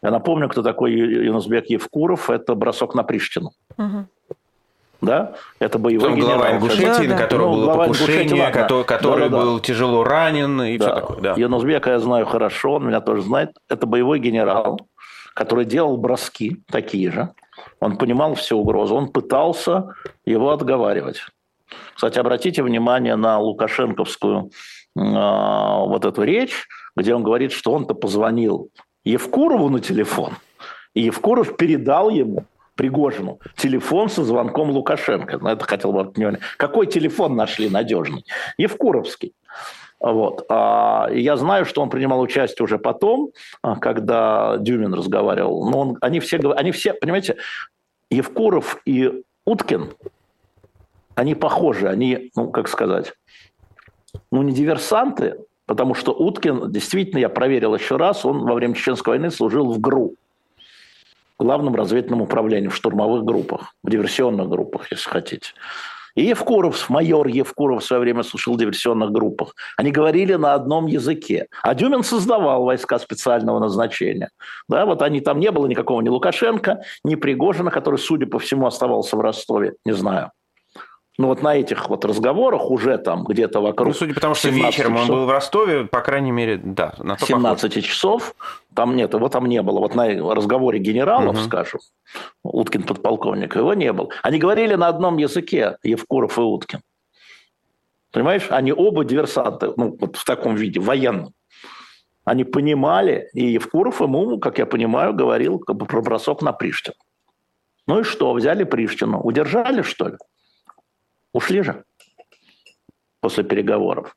я 0.06 0.12
напомню, 0.12 0.47
кто 0.49 0.62
такой 0.62 0.93
Юнусбек 0.93 1.65
Евкуров. 1.67 2.30
Это 2.30 2.54
бросок 2.54 2.93
на 2.93 3.01
Приштину. 3.01 3.54
Угу. 3.78 4.06
Да? 5.01 5.34
Это 5.60 5.77
боевой 5.77 6.10
Там 6.10 6.15
генерал. 6.15 6.38
глава 6.38 6.51
Ингушетии, 6.55 7.08
да, 7.08 7.15
на 7.15 7.21
которого 7.21 7.55
ну, 7.55 7.55
было 7.55 7.77
покушение, 7.77 8.51
который, 8.51 8.84
который 8.86 9.29
да, 9.29 9.38
да, 9.38 9.41
был 9.41 9.55
да. 9.55 9.62
тяжело 9.62 10.03
ранен 10.03 10.62
и 10.62 10.77
да. 10.77 10.86
все 10.86 10.95
такое. 10.95 11.21
Да. 11.21 11.34
Юнусбека 11.38 11.91
я 11.91 11.99
знаю 11.99 12.25
хорошо, 12.25 12.73
он 12.73 12.88
меня 12.88 13.01
тоже 13.01 13.21
знает. 13.21 13.51
Это 13.69 13.86
боевой 13.86 14.19
генерал, 14.19 14.79
который 15.34 15.65
делал 15.65 15.97
броски 15.97 16.63
такие 16.71 17.12
же. 17.12 17.29
Он 17.79 17.97
понимал 17.97 18.36
всю 18.36 18.58
угрозу. 18.58 18.95
Он 18.95 19.10
пытался 19.10 19.93
его 20.25 20.51
отговаривать. 20.51 21.21
Кстати, 21.93 22.19
обратите 22.19 22.63
внимание 22.63 23.15
на 23.15 23.39
лукашенковскую 23.39 24.45
э, 24.45 24.49
вот 24.95 26.05
эту 26.05 26.23
речь, 26.23 26.67
где 26.95 27.13
он 27.13 27.23
говорит, 27.23 27.51
что 27.51 27.71
он-то 27.71 27.93
позвонил 27.93 28.69
Евкурову 29.03 29.69
на 29.69 29.79
телефон, 29.79 30.34
и 30.93 31.01
Евкуров 31.01 31.58
передал 31.58 32.10
ему 32.10 32.45
Пригожину 32.75 33.39
телефон 33.55 34.09
со 34.09 34.23
звонком 34.23 34.69
Лукашенко. 34.69 35.38
На 35.39 35.53
это 35.53 35.65
хотел 35.65 35.91
бы 35.91 36.03
внимание. 36.03 36.41
Какой 36.57 36.88
телефон 36.88 37.35
нашли 37.35 37.69
надежный? 37.69 38.25
Евкуровский. 38.57 39.33
Вот. 39.99 40.45
А, 40.49 41.07
и 41.11 41.21
я 41.21 41.38
знаю, 41.38 41.65
что 41.65 41.81
он 41.81 41.89
принимал 41.89 42.19
участие 42.19 42.63
уже 42.63 42.77
потом, 42.77 43.31
а, 43.61 43.77
когда 43.77 44.57
Дюмин 44.57 44.93
разговаривал. 44.93 45.69
Но 45.69 45.79
он, 45.79 45.97
они, 46.01 46.19
все, 46.19 46.38
они 46.51 46.71
все, 46.71 46.93
понимаете, 46.93 47.38
Евкуров 48.11 48.81
и 48.85 49.23
Уткин, 49.45 49.93
они 51.15 51.33
похожи, 51.33 51.88
они, 51.88 52.31
ну, 52.35 52.49
как 52.49 52.67
сказать, 52.67 53.13
ну, 54.31 54.43
не 54.43 54.51
диверсанты, 54.51 55.38
Потому 55.65 55.95
что 55.95 56.11
Уткин, 56.11 56.71
действительно, 56.71 57.19
я 57.19 57.29
проверил 57.29 57.73
еще 57.75 57.97
раз, 57.97 58.23
он 58.23 58.45
во 58.45 58.53
время 58.53 58.75
Чеченской 58.75 59.13
войны 59.13 59.31
служил 59.31 59.71
в 59.71 59.79
ГРУ, 59.79 60.15
главном 61.43 61.75
разведывательном 61.75 62.21
управлении, 62.21 62.67
в 62.67 62.75
штурмовых 62.75 63.23
группах, 63.23 63.73
в 63.83 63.89
диверсионных 63.89 64.47
группах, 64.49 64.91
если 64.91 65.09
хотите. 65.09 65.51
И 66.15 66.23
Евкуров, 66.23 66.89
майор 66.89 67.27
Евкуров 67.27 67.83
в 67.83 67.85
свое 67.85 68.01
время 68.01 68.23
служил 68.23 68.53
в 68.53 68.57
диверсионных 68.57 69.11
группах. 69.11 69.53
Они 69.75 69.91
говорили 69.91 70.35
на 70.35 70.53
одном 70.53 70.87
языке. 70.87 71.47
А 71.61 71.75
Дюмин 71.75 72.03
создавал 72.03 72.63
войска 72.63 72.97
специального 72.99 73.59
назначения. 73.59 74.29
Да, 74.69 74.85
вот 74.85 75.01
они 75.01 75.19
там 75.19 75.39
не 75.39 75.51
было 75.51 75.67
никакого 75.67 75.99
ни 76.01 76.07
Лукашенко, 76.07 76.81
ни 77.03 77.15
Пригожина, 77.15 77.69
который, 77.69 77.99
судя 77.99 78.27
по 78.27 78.39
всему, 78.39 78.65
оставался 78.65 79.17
в 79.17 79.19
Ростове. 79.19 79.73
Не 79.83 79.91
знаю. 79.91 80.31
Но 81.17 81.28
вот 81.28 81.41
на 81.41 81.56
этих 81.56 81.88
вот 81.89 82.04
разговорах 82.04 82.69
уже 82.69 82.97
там 82.97 83.23
где-то 83.23 83.62
вокруг... 83.62 83.88
Ну, 83.88 83.93
судя 83.93 84.13
по 84.13 84.19
тому, 84.19 84.36
что 84.36 84.49
вечером 84.49 84.95
часов, 84.95 85.10
он 85.10 85.15
был 85.15 85.25
в 85.25 85.32
Ростове, 85.32 85.86
по 85.86 86.01
крайней 86.01 86.32
мере, 86.32 86.58
да. 86.58 86.93
На 86.97 87.17
17 87.17 87.62
похоже. 87.62 87.82
часов, 87.82 88.36
там 88.73 88.95
нет, 88.97 89.13
его 89.13 89.30
там 89.30 89.45
не 89.45 89.62
было. 89.62 89.80
Вот 89.80 89.95
на 89.95 90.08
разговоре 90.36 90.80
генералов, 90.80 91.38
угу. 91.38 91.45
скажем, 91.45 91.80
Уткин 92.43 92.84
подполковник, 92.84 93.56
его 93.56 93.73
не 93.73 93.93
было. 93.93 94.10
Они 94.23 94.39
говорили 94.39 94.75
на 94.75 94.89
одном 94.89 95.17
языке, 95.17 95.78
Евкуров 95.84 96.38
и 96.38 96.41
Уткин. 96.41 96.82
Понимаешь, 98.12 98.47
они 98.49 98.73
оба 98.73 99.06
диверсанты, 99.06 99.71
ну, 99.78 99.97
вот 99.99 100.17
в 100.17 100.25
таком 100.25 100.56
виде, 100.56 100.82
военном. 100.82 101.34
Они 102.25 102.43
понимали, 102.43 103.30
и 103.34 103.45
Евкуров 103.45 104.01
ему, 104.01 104.38
как 104.39 104.58
я 104.58 104.65
понимаю, 104.65 105.13
говорил 105.13 105.60
как 105.60 105.78
бы 105.78 105.86
про 105.86 106.01
бросок 106.01 106.41
на 106.41 106.51
Приштину. 106.51 106.95
Ну 107.88 107.99
и 107.99 108.04
что, 108.04 108.34
взяли 108.34 108.63
Приштину, 108.63 109.21
удержали, 109.21 109.82
что 109.82 110.10
ли? 110.10 110.17
Ушли 111.35 111.63
же 111.63 111.83
после 113.19 113.43
переговоров. 113.43 114.15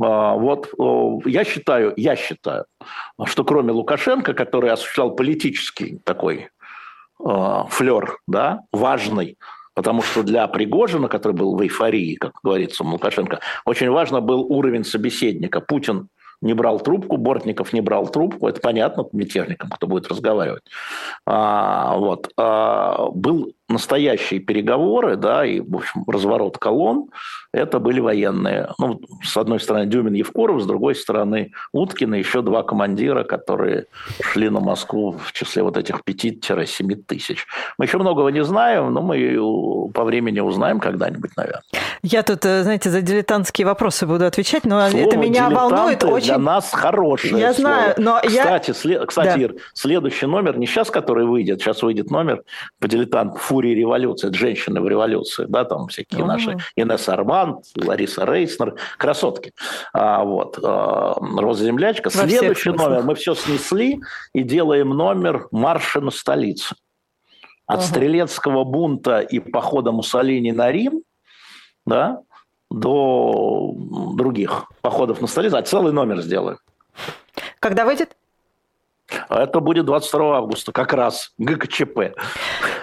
А, 0.00 0.34
вот 0.34 0.72
я 1.26 1.42
считаю, 1.42 1.92
я 1.96 2.14
считаю, 2.14 2.66
что 3.24 3.44
кроме 3.44 3.72
Лукашенко, 3.72 4.32
который 4.32 4.70
осуществлял 4.70 5.16
политический 5.16 5.98
такой 6.04 6.50
а, 7.18 7.66
флер, 7.66 8.18
да, 8.28 8.60
важный, 8.70 9.38
потому 9.74 10.02
что 10.02 10.22
для 10.22 10.46
Пригожина, 10.46 11.08
который 11.08 11.32
был 11.32 11.56
в 11.56 11.62
эйфории, 11.62 12.14
как 12.14 12.34
говорится, 12.44 12.84
Лукашенко, 12.84 13.40
очень 13.64 13.90
важно 13.90 14.20
был 14.20 14.44
уровень 14.44 14.84
собеседника. 14.84 15.60
Путин 15.60 16.10
не 16.40 16.52
брал 16.52 16.78
трубку, 16.78 17.16
Бортников 17.16 17.72
не 17.72 17.80
брал 17.80 18.06
трубку, 18.06 18.46
это 18.46 18.60
понятно 18.60 19.04
мятежникам, 19.12 19.70
кто 19.70 19.88
будет 19.88 20.06
разговаривать. 20.08 20.62
А, 21.26 21.96
вот. 21.96 22.30
А, 22.36 23.08
был 23.10 23.52
настоящие 23.68 24.40
переговоры, 24.40 25.16
да, 25.16 25.44
и, 25.44 25.60
в 25.60 25.76
общем, 25.76 26.04
разворот 26.06 26.58
колонн, 26.58 27.06
это 27.52 27.78
были 27.78 28.00
военные. 28.00 28.68
Ну, 28.78 29.00
с 29.22 29.36
одной 29.36 29.58
стороны, 29.60 29.86
Дюмин 29.86 30.14
Евкуров, 30.14 30.60
с 30.60 30.66
другой 30.66 30.94
стороны, 30.94 31.52
Уткин 31.72 32.14
и 32.14 32.18
еще 32.18 32.42
два 32.42 32.62
командира, 32.62 33.24
которые 33.24 33.86
шли 34.22 34.50
на 34.50 34.60
Москву 34.60 35.12
в 35.12 35.32
числе 35.32 35.62
вот 35.62 35.76
этих 35.76 36.00
5-7 36.06 36.94
тысяч. 37.06 37.46
Мы 37.78 37.86
еще 37.86 37.98
многого 37.98 38.28
не 38.30 38.44
знаем, 38.44 38.92
но 38.92 39.02
мы 39.02 39.90
по 39.94 40.04
времени 40.04 40.40
узнаем 40.40 40.78
когда-нибудь, 40.80 41.30
наверное. 41.36 41.62
Я 42.02 42.22
тут, 42.22 42.44
э, 42.44 42.62
знаете, 42.64 42.90
за 42.90 43.00
дилетантские 43.00 43.66
вопросы 43.66 44.06
буду 44.06 44.26
отвечать, 44.26 44.64
но 44.64 44.88
Слово 44.90 45.04
это 45.06 45.16
меня 45.16 45.48
волнует 45.48 46.04
очень. 46.04 46.26
для 46.26 46.38
нас 46.38 46.70
хорошее 46.70 47.38
Я 47.38 47.54
слово. 47.54 47.70
знаю, 47.70 47.94
но 47.96 48.20
кстати, 48.22 48.70
я... 48.70 48.74
След... 48.74 49.06
Кстати, 49.06 49.38
да. 49.38 49.42
Ир, 49.42 49.54
следующий 49.72 50.26
номер, 50.26 50.58
не 50.58 50.66
сейчас, 50.66 50.90
который 50.90 51.24
выйдет, 51.24 51.60
сейчас 51.60 51.82
выйдет 51.82 52.10
номер 52.10 52.42
по 52.80 52.88
дилетанту 52.88 53.38
«Фурии 53.54 53.74
революции», 53.74 54.28
это 54.28 54.36
женщины 54.36 54.80
в 54.80 54.88
революции, 54.88 55.46
да, 55.48 55.64
там 55.64 55.88
всякие 55.88 56.22
uh 56.22 56.26
наши 56.26 56.56
Инесса 56.76 57.14
Арман, 57.14 57.60
Лариса 57.76 58.24
Рейснер, 58.24 58.74
красотки. 58.98 59.52
А, 59.92 60.24
вот. 60.24 60.58
А, 60.62 61.14
Роза 61.20 61.64
Землячка. 61.64 62.10
Во 62.12 62.26
Следующий 62.26 62.70
номер 62.70 63.02
мы 63.02 63.14
все 63.14 63.34
снесли 63.34 64.00
и 64.32 64.42
делаем 64.42 64.90
номер 64.90 65.48
«Марша 65.50 66.00
на 66.00 66.10
столицу». 66.10 66.74
От 67.66 67.80
uh 67.80 67.82
стрелецкого 67.82 68.64
бунта 68.64 69.20
и 69.20 69.38
похода 69.38 69.92
Муссолини 69.92 70.52
на 70.52 70.70
Рим– 70.70 71.02
да, 71.86 72.20
до 72.70 73.72
других 74.14 74.64
походов 74.80 75.20
на 75.20 75.26
столицу, 75.26 75.56
а 75.56 75.62
целый 75.62 75.92
номер 75.92 76.20
сделаю. 76.20 76.58
Когда 77.60 77.84
выйдет? 77.84 78.16
Это 79.28 79.60
будет 79.60 79.84
22 79.84 80.38
августа, 80.38 80.72
как 80.72 80.92
раз, 80.92 81.32
ГКЧП. 81.38 82.14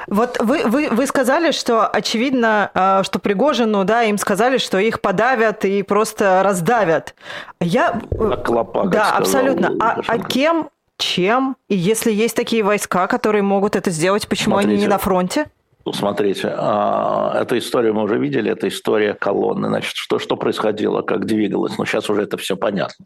Вот 0.07 0.37
вы, 0.39 0.63
вы, 0.65 0.89
вы 0.89 1.05
сказали, 1.05 1.51
что 1.51 1.87
очевидно, 1.87 2.71
а, 2.73 3.03
что 3.03 3.19
Пригожину, 3.19 3.83
да, 3.83 4.03
им 4.03 4.17
сказали, 4.17 4.57
что 4.57 4.77
их 4.77 5.01
подавят 5.01 5.65
и 5.65 5.83
просто 5.83 6.41
раздавят. 6.43 7.15
Я... 7.59 8.01
Клопа, 8.43 8.87
да, 8.87 9.05
сказал, 9.05 9.19
абсолютно. 9.19 9.75
А, 9.79 10.01
а 10.07 10.19
кем, 10.19 10.69
чем? 10.97 11.55
И 11.67 11.75
если 11.75 12.11
есть 12.11 12.35
такие 12.35 12.63
войска, 12.63 13.07
которые 13.07 13.41
могут 13.41 13.75
это 13.75 13.89
сделать, 13.91 14.27
почему 14.27 14.55
Смотрите, 14.55 14.73
они 14.73 14.81
не 14.81 14.87
на 14.87 14.97
фронте? 14.97 15.47
Смотрите, 15.93 16.53
а, 16.55 17.41
эту 17.41 17.57
историю 17.57 17.95
мы 17.95 18.03
уже 18.03 18.19
видели, 18.19 18.51
это 18.51 18.67
история 18.67 19.13
колонны. 19.15 19.67
Значит, 19.67 19.93
что, 19.95 20.19
что 20.19 20.35
происходило, 20.35 21.01
как 21.01 21.25
двигалось? 21.25 21.77
Ну, 21.77 21.85
сейчас 21.85 22.09
уже 22.09 22.23
это 22.23 22.37
все 22.37 22.55
понятно. 22.55 23.05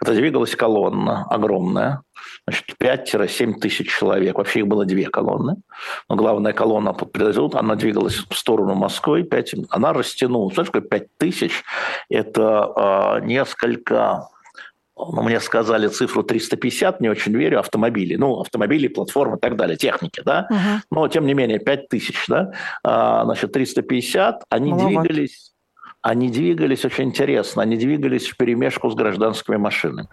Это 0.00 0.14
двигалась 0.14 0.54
колонна 0.54 1.26
огромная, 1.28 2.02
значит, 2.46 2.76
5-7 2.78 3.54
тысяч 3.54 3.96
человек. 3.96 4.36
Вообще 4.36 4.60
их 4.60 4.66
было 4.66 4.84
две 4.84 5.06
колонны. 5.08 5.56
Но 6.08 6.16
главная 6.16 6.52
колонна 6.52 6.92
под 6.92 7.54
она 7.54 7.74
двигалась 7.74 8.24
в 8.28 8.34
сторону 8.34 8.74
Москвы. 8.74 9.22
5, 9.22 9.54
она 9.70 9.92
растянулась. 9.92 10.54
Знаешь, 10.54 10.68
такое 10.68 10.82
5 10.82 11.18
тысяч? 11.18 11.62
Это 12.08 13.20
э, 13.20 13.26
несколько 13.26 14.28
ну, 14.96 15.22
мне 15.22 15.40
сказали 15.40 15.88
цифру 15.88 16.22
350, 16.22 17.00
не 17.00 17.08
очень 17.08 17.34
верю, 17.34 17.58
автомобилей, 17.58 18.16
ну, 18.16 18.40
автомобили, 18.40 18.88
платформы 18.88 19.36
и 19.36 19.40
так 19.40 19.56
далее, 19.56 19.76
техники, 19.76 20.22
да, 20.24 20.46
угу. 20.50 20.58
но 20.90 21.08
тем 21.08 21.26
не 21.26 21.34
менее 21.34 21.58
5000, 21.58 22.26
да, 22.28 22.52
а, 22.84 23.24
значит, 23.24 23.52
350, 23.52 24.44
они 24.50 24.70
Маловато. 24.70 25.08
двигались, 25.08 25.52
они 26.02 26.28
двигались 26.28 26.84
очень 26.84 27.04
интересно, 27.04 27.62
они 27.62 27.76
двигались 27.76 28.28
в 28.28 28.36
перемешку 28.36 28.90
с 28.90 28.94
гражданскими 28.94 29.56
машинами. 29.56 30.08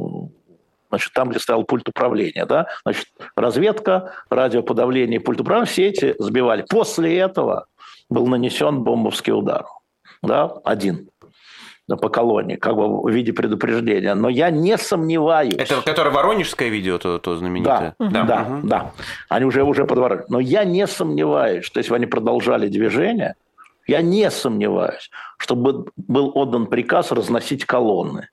значит, 0.90 1.14
там, 1.14 1.30
где 1.30 1.40
стоял 1.40 1.64
пульт 1.64 1.88
управления, 1.88 2.46
да, 2.46 2.68
значит, 2.84 3.08
разведка, 3.36 4.14
радиоподавление, 4.30 5.20
пульт 5.20 5.42
управления, 5.42 5.68
все 5.68 5.88
эти 5.88 6.16
сбивали. 6.20 6.66
После 6.70 7.18
этого 7.18 7.68
был 8.10 8.28
нанесен 8.28 8.84
бомбовский 8.84 9.34
удар, 9.34 9.66
да, 10.22 10.52
один 10.64 11.10
по 11.96 12.10
колонии, 12.10 12.58
как 12.58 12.76
бы 12.76 13.02
в 13.02 13.10
виде 13.10 13.32
предупреждения. 13.32 14.14
Но 14.14 14.28
я 14.28 14.50
не 14.50 14.78
сомневаюсь. 14.78 15.54
Это 15.54 15.82
которое 15.82 16.10
воронежское 16.10 16.68
видео, 16.68 16.98
то, 16.98 17.18
то 17.18 17.38
знаменитое? 17.38 17.96
Да, 17.98 18.10
да, 18.10 18.24
да, 18.24 18.42
угу. 18.42 18.68
да. 18.68 18.92
Они 19.30 19.46
уже, 19.46 19.64
уже 19.64 19.86
под 19.86 20.00
Воронеж. 20.00 20.26
Но 20.28 20.42
я 20.42 20.66
не 20.66 20.86
сомневаюсь, 20.86 21.64
что 21.64 21.80
если 21.80 21.92
бы 21.92 21.96
они 21.96 22.06
продолжали 22.06 22.68
движение, 22.68 23.36
я 23.88 24.02
не 24.02 24.30
сомневаюсь, 24.30 25.10
чтобы 25.38 25.86
был 25.96 26.34
отдан 26.36 26.68
приказ 26.68 27.14
разносить 27.14 27.64
колонны 27.64 28.28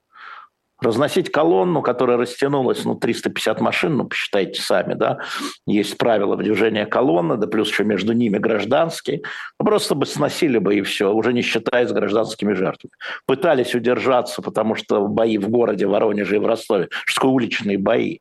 разносить 0.84 1.32
колонну, 1.32 1.82
которая 1.82 2.16
растянулась, 2.16 2.84
ну, 2.84 2.94
350 2.94 3.60
машин, 3.60 3.96
ну, 3.96 4.04
посчитайте 4.04 4.60
сами, 4.60 4.94
да, 4.94 5.18
есть 5.66 5.98
правила 5.98 6.36
движения 6.36 6.86
колонны, 6.86 7.36
да 7.36 7.46
плюс 7.46 7.70
еще 7.70 7.84
между 7.84 8.12
ними 8.12 8.38
гражданские, 8.38 9.22
ну, 9.58 9.66
просто 9.66 9.94
бы 9.94 10.06
сносили 10.06 10.58
бы 10.58 10.76
и 10.76 10.82
все, 10.82 11.12
уже 11.12 11.32
не 11.32 11.42
считаясь 11.42 11.90
гражданскими 11.90 12.52
жертвами. 12.52 12.92
Пытались 13.26 13.74
удержаться, 13.74 14.42
потому 14.42 14.74
что 14.74 15.08
бои 15.08 15.38
в 15.38 15.48
городе, 15.48 15.86
Воронеже 15.86 16.36
и 16.36 16.38
в 16.38 16.46
Ростове, 16.46 16.88
что 17.06 17.30
уличные 17.30 17.78
бои, 17.78 18.18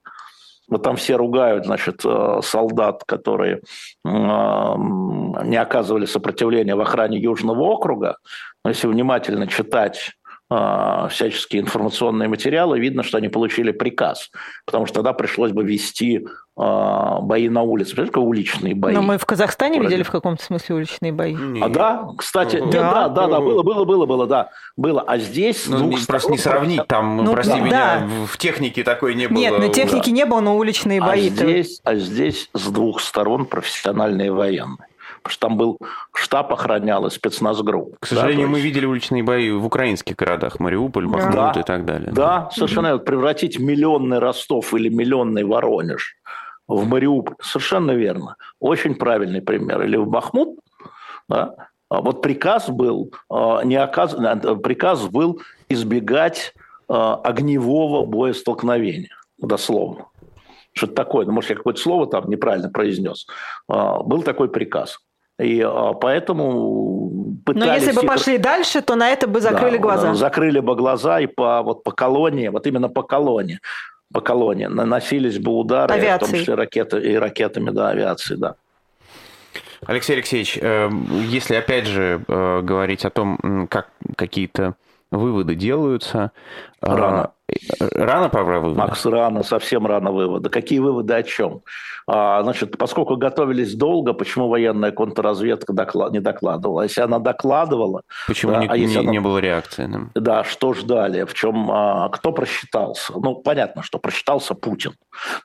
вот 0.69 0.81
там 0.83 0.95
все 0.95 1.17
ругают, 1.17 1.65
значит, 1.65 2.01
э, 2.05 2.39
солдат, 2.41 3.03
которые 3.05 3.61
не 4.05 5.57
оказывали 5.57 6.05
сопротивления 6.05 6.75
в 6.75 6.81
охране 6.81 7.19
Южного 7.19 7.61
округа. 7.63 8.17
Но 8.63 8.71
если 8.71 8.87
внимательно 8.87 9.47
читать 9.47 10.13
всяческие 11.09 11.61
информационные 11.61 12.29
материалы, 12.29 12.79
видно, 12.79 13.01
что 13.03 13.17
они 13.17 13.27
получили 13.29 13.71
приказ, 13.71 14.29
потому 14.65 14.85
что 14.85 14.95
тогда 14.95 15.13
пришлось 15.13 15.51
бы 15.51 15.63
вести 15.63 16.17
э, 16.57 17.17
бои 17.21 17.49
на 17.49 17.63
улице. 17.63 17.91
Понимаете, 17.95 18.11
какое 18.11 18.27
уличные 18.29 18.75
бои? 18.75 18.93
Но 18.93 19.01
мы 19.01 19.17
в 19.17 19.25
Казахстане 19.25 19.79
Вроде. 19.79 19.87
видели 19.89 20.03
в 20.03 20.11
каком-то 20.11 20.43
смысле 20.43 20.75
уличные 20.75 21.11
бои. 21.11 21.35
А 21.61 21.69
да, 21.69 22.07
кстати, 22.17 22.57
Ага. 22.57 22.65
нет, 22.65 22.73
да, 22.73 23.09
да, 23.09 23.27
да, 23.27 23.39
было, 23.39 23.63
было, 23.63 23.83
было, 23.85 24.05
было, 24.05 24.27
да, 24.27 24.49
было. 24.77 25.01
А 25.01 25.17
здесь 25.17 25.65
Ну, 25.67 25.77
двух 25.79 25.99
не- 26.01 26.05
просто 26.05 26.31
не 26.31 26.37
сторон 26.37 26.59
сравнить, 26.59 26.87
там, 26.87 27.17
Ну, 27.17 27.31
прости 27.33 27.53
да. 27.53 27.59
меня, 27.59 28.07
в- 28.07 28.27
в 28.27 28.37
технике 28.37 28.83
такой 28.83 29.15
не 29.15 29.27
было. 29.27 29.37
Нет, 29.39 29.57
на 29.57 29.69
технике 29.69 30.11
не 30.11 30.25
было, 30.25 30.39
но 30.41 30.55
уличные 30.57 31.01
А 31.01 31.05
бои. 31.07 31.29
здесь, 31.29 31.79
а 31.83 31.95
здесь 31.95 32.49
с 32.53 32.67
двух 32.69 33.01
сторон 33.01 33.45
профессиональные 33.45 34.31
военные. 34.31 34.87
Потому 35.23 35.33
что 35.33 35.47
там 35.47 35.57
был 35.57 35.77
штаб 36.13 36.51
охранял 36.51 37.05
и 37.05 37.09
спецназгрупп. 37.09 37.95
К 37.99 38.05
сожалению, 38.07 38.47
Да, 38.47 38.51
мы 38.51 38.57
есть- 38.57 38.65
видели 38.65 38.85
уличные 38.85 39.23
бои 39.23 39.51
в 39.51 39.65
украинских 39.65 40.15
городах, 40.17 40.59
Мариуполь, 40.59 41.07
Бахмут 41.07 41.53
Да. 41.53 41.59
и 41.59 41.63
так 41.63 41.85
далее. 41.85 42.11
Да, 42.11 42.49
совершенно 42.51 42.87
верно. 42.87 42.99
Превратить 43.03 43.57
миллионный 43.59 44.19
Ростов 44.19 44.73
или 44.73 44.89
миллионный 44.89 45.43
Воронеж 45.45 46.15
в 46.67 46.85
Мариуполь. 46.87 47.35
Совершенно 47.41 47.91
верно. 47.91 48.35
Очень 48.59 48.95
правильный 48.95 49.41
пример. 49.41 49.81
Или 49.83 49.95
в 49.95 50.07
Бахмут. 50.07 50.59
Да? 51.29 51.55
А 51.89 52.01
вот 52.01 52.21
приказ 52.21 52.69
был, 52.69 53.13
а, 53.29 53.61
не 53.63 53.75
оказ... 53.77 54.13
а, 54.15 54.55
приказ 54.55 55.07
был 55.07 55.39
избегать 55.69 56.53
огневого 56.89 58.05
боестолкновения. 58.05 59.15
Дословно. 59.37 60.07
Что-то 60.73 60.93
такое. 60.95 61.25
Ну, 61.25 61.31
может, 61.31 61.49
я 61.51 61.55
какое-то 61.55 61.79
слово 61.79 62.07
там 62.07 62.29
неправильно 62.29 62.69
произнес. 62.69 63.25
Был 63.67 64.21
такой 64.23 64.49
приказ. 64.49 64.99
И 65.43 65.61
а, 65.61 65.93
поэтому 65.93 67.35
Но 67.35 67.35
пытались... 67.45 67.83
если 67.83 67.95
бы 67.95 68.01
их- 68.03 68.07
пошли 68.07 68.37
дальше, 68.37 68.81
то 68.81 68.95
на 68.95 69.09
это 69.09 69.27
бы 69.27 69.41
закрыли 69.41 69.77
да, 69.77 69.81
глаза. 69.83 70.13
Закрыли 70.13 70.59
бы 70.59 70.75
глаза 70.75 71.19
и 71.19 71.27
по, 71.27 71.61
вот, 71.61 71.83
по 71.83 71.91
колонии, 71.91 72.47
вот 72.47 72.65
именно 72.67 72.89
по 72.89 73.03
колонии, 73.03 73.59
по 74.13 74.21
колонии 74.21 74.65
наносились 74.65 75.39
бы 75.39 75.51
удары, 75.51 75.93
в 75.93 75.95
том 75.95 76.03
Авиацией. 76.03 76.39
числе 76.39 76.55
ракеты, 76.55 76.99
и 76.99 77.15
ракетами, 77.15 77.71
да, 77.71 77.89
авиации, 77.89 78.35
да. 78.35 78.55
Алексей 79.85 80.13
Алексеевич, 80.13 80.57
э, 80.61 80.89
если 81.29 81.55
опять 81.55 81.87
же 81.87 82.21
э, 82.27 82.61
говорить 82.61 83.03
о 83.05 83.09
том, 83.09 83.67
как 83.69 83.89
какие-то 84.15 84.75
выводы 85.11 85.55
делаются... 85.55 86.31
э, 86.81 86.85
Рано. 86.87 87.31
Рано 87.79 88.29
пора 88.29 88.59
выводы? 88.59 88.77
Макс, 88.79 89.05
рано, 89.05 89.43
совсем 89.43 89.85
рано 89.85 90.11
выводы. 90.11 90.49
Какие 90.49 90.79
выводы 90.79 91.13
о 91.13 91.23
чем? 91.23 91.61
А, 92.05 92.43
значит, 92.43 92.77
поскольку 92.77 93.15
готовились 93.15 93.75
долго, 93.75 94.13
почему 94.13 94.47
военная 94.49 94.91
контрразведка 94.91 95.71
докла- 95.73 96.11
не 96.11 96.19
докладывала? 96.19 96.81
Если 96.83 97.01
она 97.01 97.19
докладывала, 97.19 98.01
Почему 98.27 98.51
Да, 98.53 98.59
не, 98.61 98.67
а 98.67 98.75
если 98.75 98.95
не- 98.95 99.03
она- 99.03 99.11
не 99.11 99.19
было 99.19 99.37
реакции? 99.37 99.87
да? 100.13 100.21
Да, 100.21 100.43
что 100.43 100.73
ждали, 100.73 101.23
в 101.23 101.33
чем, 101.33 101.69
а, 101.71 102.09
кто 102.09 102.31
просчитался? 102.31 103.13
Ну, 103.15 103.35
понятно, 103.35 103.83
что 103.83 103.99
просчитался 103.99 104.53
Путин. 104.53 104.93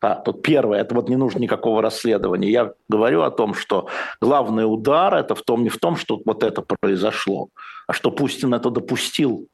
Да, 0.02 0.16
тут 0.16 0.42
первое, 0.42 0.80
это 0.80 0.94
вот 0.94 1.08
не 1.08 1.16
нужно 1.16 1.38
никакого 1.38 1.80
расследования. 1.82 2.50
Я 2.50 2.72
говорю 2.88 3.22
о 3.22 3.30
том, 3.30 3.54
что 3.54 3.86
главный 4.20 4.64
удар 4.64 5.14
это 5.14 5.34
в 5.34 5.42
том, 5.42 5.62
не 5.62 5.68
в 5.68 5.78
том, 5.78 5.96
что 5.96 6.20
вот 6.24 6.42
это 6.42 6.62
произошло, 6.80 7.48
а 7.86 7.92
что 7.92 8.10
Путин 8.10 8.52
это 8.54 8.70
допустил. 8.70 9.46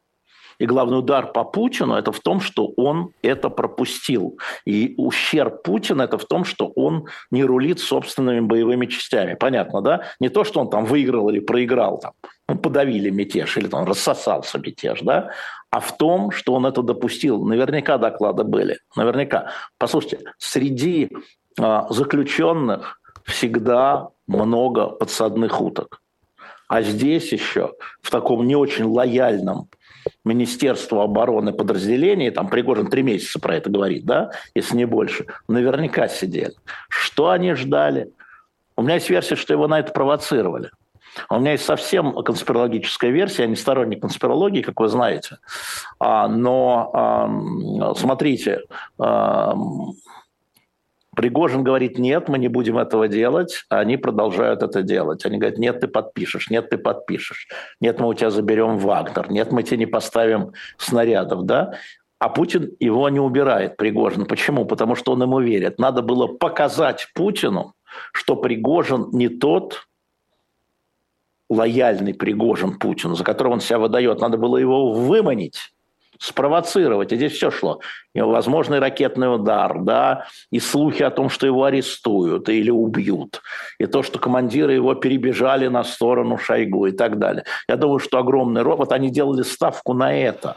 И 0.59 0.67
главный 0.67 0.99
удар 0.99 1.33
по 1.33 1.45
Путину 1.45 1.95
это 1.95 2.12
в 2.12 2.21
том, 2.21 2.40
что 2.40 2.73
он 2.77 3.11
это 3.23 3.51
пропустил. 3.51 4.38
И 4.64 4.95
ущерб 4.97 5.62
Путина 5.62 6.03
это 6.03 6.19
в 6.19 6.25
том, 6.25 6.45
что 6.45 6.73
он 6.77 7.07
не 7.31 7.45
рулит 7.45 7.81
собственными 7.81 8.40
боевыми 8.40 8.87
частями. 8.87 9.35
Понятно, 9.35 9.81
да? 9.81 10.03
Не 10.21 10.29
то, 10.29 10.45
что 10.45 10.61
он 10.61 10.71
там 10.71 10.85
выиграл 10.85 11.29
или 11.31 11.40
проиграл, 11.40 11.99
там, 11.99 12.12
ну, 12.49 12.57
подавили 12.57 13.11
мятеж 13.11 13.57
или 13.57 13.67
там 13.67 13.85
рассосался 13.85 14.59
мятеж, 14.59 15.01
да? 15.03 15.31
а 15.75 15.81
в 15.81 15.97
том, 15.97 16.31
что 16.31 16.55
он 16.55 16.67
это 16.67 16.83
допустил. 16.83 17.45
Наверняка 17.45 17.99
доклады 17.99 18.45
были. 18.45 18.79
Наверняка. 18.95 19.51
Послушайте, 19.77 20.21
среди 20.38 21.11
а, 21.59 21.88
заключенных 21.90 23.01
всегда 23.25 24.11
много 24.29 24.87
подсадных 24.87 25.61
уток. 25.61 26.01
А 26.69 26.81
здесь 26.83 27.33
еще 27.33 27.73
в 28.03 28.11
таком 28.11 28.47
не 28.47 28.55
очень 28.55 28.85
лояльном 28.85 29.69
Министерству 30.25 31.01
обороны 31.01 31.53
подразделении, 31.53 32.31
там 32.31 32.49
Пригожин 32.49 32.87
три 32.87 33.03
месяца 33.03 33.38
про 33.38 33.57
это 33.57 33.71
говорит, 33.71 34.05
да, 34.05 34.31
если 34.55 34.77
не 34.77 34.85
больше, 34.85 35.27
наверняка 35.49 36.09
сидели. 36.09 36.55
Что 36.88 37.31
они 37.31 37.55
ждали? 37.55 38.11
У 38.77 38.83
меня 38.83 38.95
есть 38.95 39.11
версия, 39.11 39.37
что 39.37 39.53
его 39.53 39.69
на 39.69 39.79
это 39.79 39.93
провоцировали. 39.93 40.71
А 41.29 41.37
У 41.37 41.40
меня 41.40 41.53
есть 41.53 41.64
совсем 41.64 42.12
конспирологическая 42.12 43.11
версия, 43.11 43.43
я 43.43 43.49
не 43.49 43.57
сторонник 43.57 44.01
конспирологии, 44.01 44.62
как 44.62 44.81
вы 44.81 44.88
знаете. 44.88 45.38
А, 46.01 46.27
но 46.29 47.95
смотрите, 47.97 48.62
Пригожин 51.16 51.62
говорит, 51.62 51.98
нет, 51.98 52.29
мы 52.29 52.38
не 52.38 52.48
будем 52.48 52.79
этого 52.79 53.09
делать, 53.09 53.64
а 53.68 53.81
они 53.81 53.96
продолжают 53.96 54.62
это 54.62 54.83
делать. 54.83 55.24
Они 55.24 55.38
говорят, 55.38 55.59
нет, 55.59 55.81
ты 55.81 55.88
подпишешь, 55.88 56.50
нет, 56.50 56.70
ты 56.70 56.79
подпишешь, 56.79 57.48
нет, 57.81 58.00
мы 58.00 58.09
у 58.09 58.14
тебя 58.14 58.31
заберем 58.31 58.79
Вагнер, 58.79 59.31
нет, 59.31 59.53
мы 59.53 59.62
тебе 59.62 59.79
не 59.79 59.87
поставим 59.87 60.53
снарядов, 60.79 61.44
да? 61.44 61.74
А 62.18 62.29
Путин 62.29 62.72
его 62.81 63.09
не 63.09 63.20
убирает, 63.20 63.77
Пригожин. 63.77 64.24
Почему? 64.27 64.64
Потому 64.64 64.94
что 64.94 65.12
он 65.12 65.22
ему 65.22 65.40
верит. 65.40 65.79
Надо 65.79 66.00
было 66.00 66.27
показать 66.27 67.09
Путину, 67.14 67.74
что 68.12 68.37
Пригожин 68.37 69.09
не 69.12 69.29
тот 69.29 69.87
лояльный 71.50 72.14
Пригожин 72.14 72.79
Путину, 72.79 73.14
за 73.14 73.24
которого 73.24 73.55
он 73.55 73.61
себя 73.61 73.79
выдает. 73.79 74.20
Надо 74.20 74.38
было 74.38 74.57
его 74.57 74.92
выманить 74.92 75.74
спровоцировать. 76.25 77.13
И 77.13 77.17
здесь 77.17 77.33
все 77.33 77.51
шло. 77.51 77.81
И 78.15 78.21
возможный 78.21 78.79
ракетный 78.79 79.35
удар, 79.35 79.81
да, 79.81 80.27
и 80.51 80.61
слухи 80.61 81.03
о 81.03 81.11
том, 81.11 81.29
что 81.29 81.47
его 81.47 81.65
арестуют 81.65 82.49
или 82.49 82.71
убьют, 82.71 83.43
и 83.79 83.87
то, 83.87 84.03
что 84.03 84.19
командиры 84.19 84.73
его 84.73 84.95
перебежали 84.95 85.67
на 85.67 85.85
сторону 85.85 86.39
Шойгу 86.39 86.87
и 86.87 86.93
так 86.93 87.19
далее. 87.19 87.45
Я 87.69 87.77
думаю, 87.77 87.99
что 87.99 88.19
огромный 88.19 88.63
робот, 88.63 88.93
они 88.93 89.11
делали 89.11 89.43
ставку 89.43 89.95
на 89.95 90.17
это. 90.17 90.57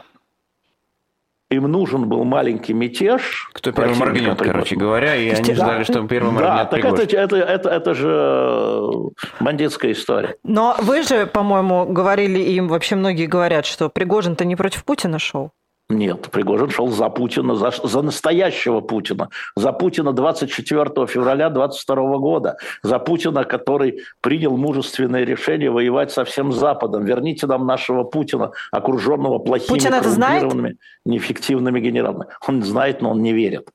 Им 1.50 1.64
нужен 1.64 2.06
был 2.10 2.24
маленький 2.24 2.74
мятеж. 2.74 3.48
Кто 3.54 3.72
первый 3.72 3.96
моргнет, 3.96 4.38
короче 4.38 4.76
говоря, 4.76 5.16
и 5.16 5.30
они 5.30 5.54
Да. 5.54 5.54
ждали, 5.54 5.82
что 5.84 6.06
первый 6.06 6.34
Да, 6.34 6.40
моргнет 6.42 6.70
так 6.70 6.84
это, 6.84 7.16
это, 7.16 7.36
это, 7.36 7.68
это 7.70 7.94
же 7.94 8.10
э, 8.10 8.90
бандитская 9.40 9.92
история. 9.92 10.36
Но 10.44 10.76
вы 10.82 11.02
же, 11.02 11.26
по-моему, 11.26 11.86
говорили 11.86 12.38
им, 12.38 12.68
вообще 12.68 12.96
многие 12.96 13.24
говорят, 13.24 13.64
что 13.64 13.88
Пригожин-то 13.88 14.44
не 14.44 14.56
против 14.56 14.84
Путина 14.84 15.18
шел. 15.18 15.52
Нет, 15.90 16.30
Пригожин 16.30 16.68
шел 16.68 16.88
за 16.88 17.08
Путина, 17.08 17.54
за, 17.54 17.70
за 17.82 18.02
настоящего 18.02 18.82
Путина. 18.82 19.30
За 19.56 19.72
Путина 19.72 20.12
24 20.12 21.06
февраля 21.06 21.48
22 21.48 22.18
года. 22.18 22.58
За 22.82 22.98
Путина, 22.98 23.44
который 23.44 24.02
принял 24.20 24.54
мужественное 24.58 25.24
решение 25.24 25.70
воевать 25.70 26.12
со 26.12 26.26
всем 26.26 26.52
Западом. 26.52 27.06
Верните 27.06 27.46
нам 27.46 27.66
нашего 27.66 28.04
Путина, 28.04 28.52
окруженного 28.70 29.38
плохими, 29.38 29.68
Путин 29.68 29.94
это 29.94 30.10
знает? 30.10 30.52
неэффективными 31.06 31.80
генералами. 31.80 32.26
Он 32.46 32.62
знает, 32.62 33.00
но 33.00 33.12
он 33.12 33.22
не 33.22 33.32
верит. 33.32 33.70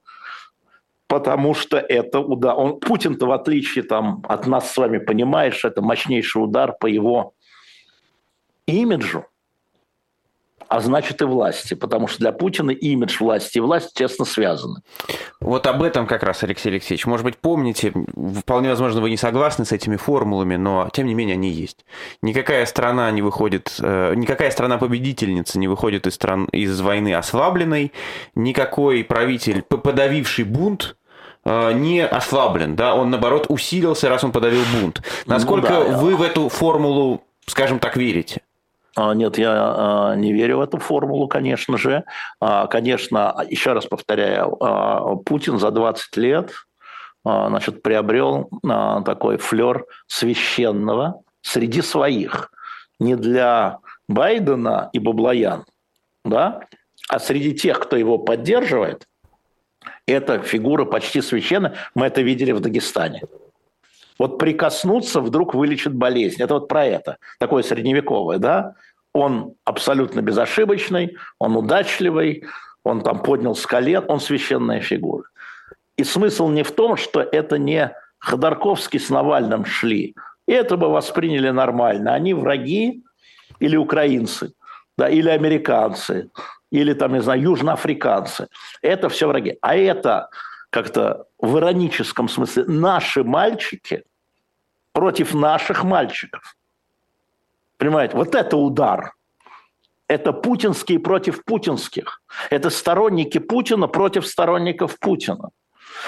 Потому 1.07 1.55
что 1.55 1.77
это 1.77 2.19
удар. 2.19 2.53
Он, 2.55 2.79
Путин-то, 2.79 3.25
в 3.25 3.31
отличие 3.31 3.83
там, 3.83 4.23
от 4.29 4.45
нас 4.45 4.71
с 4.71 4.77
вами, 4.77 4.99
понимаешь, 4.99 5.65
это 5.65 5.81
мощнейший 5.81 6.43
удар 6.43 6.73
по 6.79 6.85
его 6.85 7.33
имиджу, 8.67 9.25
а 10.73 10.79
значит 10.79 11.21
и 11.21 11.25
власти, 11.25 11.75
потому 11.75 12.07
что 12.07 12.17
для 12.17 12.31
Путина 12.31 12.71
имидж 12.71 13.17
власти 13.19 13.59
и 13.59 13.61
власть 13.61 13.93
тесно 13.93 14.25
связаны. 14.25 14.81
Вот 15.39 15.67
об 15.67 15.83
этом 15.83 16.07
как 16.07 16.23
раз, 16.23 16.41
Алексей 16.41 16.69
Алексеевич. 16.69 17.05
Может 17.05 17.23
быть, 17.23 17.37
помните, 17.37 17.93
вполне 18.39 18.69
возможно, 18.69 18.99
вы 18.99 19.11
не 19.11 19.17
согласны 19.17 19.65
с 19.65 19.71
этими 19.71 19.97
формулами, 19.97 20.55
но 20.55 20.89
тем 20.91 21.05
не 21.05 21.13
менее 21.13 21.35
они 21.35 21.51
есть. 21.51 21.85
Никакая 22.23 22.65
страна 22.65 23.11
не 23.11 23.21
выходит, 23.21 23.75
э, 23.79 24.15
никакая 24.15 24.49
страна-победительница 24.49 25.59
не 25.59 25.67
выходит 25.67 26.07
из, 26.07 26.15
стран, 26.15 26.45
из 26.45 26.81
войны 26.81 27.13
ослабленной, 27.13 27.93
никакой 28.33 29.03
правитель, 29.03 29.61
подавивший 29.61 30.43
бунт, 30.43 30.95
э, 31.45 31.73
не 31.73 32.03
ослаблен, 32.03 32.75
да, 32.75 32.95
он 32.95 33.11
наоборот 33.11 33.45
усилился, 33.49 34.09
раз 34.09 34.23
он 34.23 34.31
подавил 34.31 34.63
бунт. 34.81 35.03
Насколько 35.27 35.71
Ну 35.71 35.91
да. 35.91 35.97
вы 35.99 36.15
в 36.15 36.23
эту 36.23 36.49
формулу, 36.49 37.21
скажем 37.45 37.77
так, 37.77 37.95
верите? 37.95 38.41
А, 38.95 39.13
Нет, 39.13 39.37
я 39.37 39.51
а, 39.55 40.15
не 40.15 40.33
верю 40.33 40.57
в 40.57 40.61
эту 40.61 40.77
формулу, 40.77 41.27
конечно 41.27 41.77
же. 41.77 42.03
А, 42.39 42.67
Конечно, 42.67 43.35
еще 43.47 43.73
раз 43.73 43.85
повторяю, 43.85 44.57
Путин 45.25 45.59
за 45.59 45.71
20 45.71 46.17
лет 46.17 46.51
значит, 47.25 47.81
приобрел 47.81 48.49
такой 49.05 49.37
флер 49.37 49.85
священного 50.07 51.21
среди 51.41 51.81
своих. 51.81 52.51
Не 52.99 53.15
для 53.15 53.79
Байдена 54.09 54.89
и 54.91 54.99
Баблоян, 54.99 55.63
да, 56.25 56.61
а 57.07 57.19
среди 57.19 57.53
тех, 57.53 57.79
кто 57.79 57.95
его 57.95 58.17
поддерживает, 58.17 59.07
эта 60.05 60.39
фигура 60.39 60.83
почти 60.83 61.21
священная. 61.21 61.75
Мы 61.95 62.07
это 62.07 62.21
видели 62.21 62.51
в 62.51 62.59
Дагестане. 62.59 63.21
Вот 64.19 64.37
прикоснуться 64.37 65.21
вдруг 65.21 65.53
вылечит 65.53 65.93
болезнь. 65.93 66.41
Это 66.41 66.55
вот 66.55 66.67
про 66.67 66.85
это. 66.85 67.17
Такое 67.39 67.63
средневековое, 67.63 68.37
да? 68.37 68.75
Он 69.13 69.55
абсолютно 69.63 70.21
безошибочный, 70.21 71.17
он 71.39 71.55
удачливый, 71.55 72.45
он 72.83 73.01
там 73.01 73.21
поднял 73.21 73.55
с 73.55 73.65
колен, 73.65 74.03
он 74.07 74.19
священная 74.19 74.81
фигура. 74.81 75.25
И 75.97 76.03
смысл 76.03 76.49
не 76.49 76.63
в 76.63 76.71
том, 76.71 76.97
что 76.97 77.21
это 77.21 77.57
не 77.57 77.95
Ходорковский 78.17 78.99
с 78.99 79.09
Навальным 79.09 79.65
шли. 79.65 80.15
И 80.47 80.51
это 80.51 80.77
бы 80.77 80.89
восприняли 80.89 81.49
нормально. 81.49 82.13
Они 82.13 82.33
враги 82.33 83.03
или 83.59 83.77
украинцы, 83.77 84.53
да, 84.97 85.09
или 85.09 85.29
американцы, 85.29 86.29
или 86.71 86.93
там, 86.93 87.13
не 87.13 87.21
знаю, 87.21 87.41
южноафриканцы. 87.41 88.47
Это 88.81 89.09
все 89.09 89.27
враги. 89.27 89.57
А 89.61 89.75
это 89.75 90.29
как-то 90.69 91.25
в 91.37 91.57
ироническом 91.59 92.27
смысле 92.27 92.65
наши 92.65 93.23
мальчики 93.23 94.03
против 94.91 95.33
наших 95.33 95.83
мальчиков. 95.83 96.55
Понимаете, 97.83 98.15
вот 98.15 98.33
это 98.33 98.55
удар. 98.55 99.11
Это 100.07 100.31
путинские 100.31 100.99
против 100.99 101.43
путинских. 101.43 102.21
Это 102.49 102.69
сторонники 102.69 103.39
Путина 103.39 103.87
против 103.87 104.25
сторонников 104.25 104.97
Путина. 104.99 105.49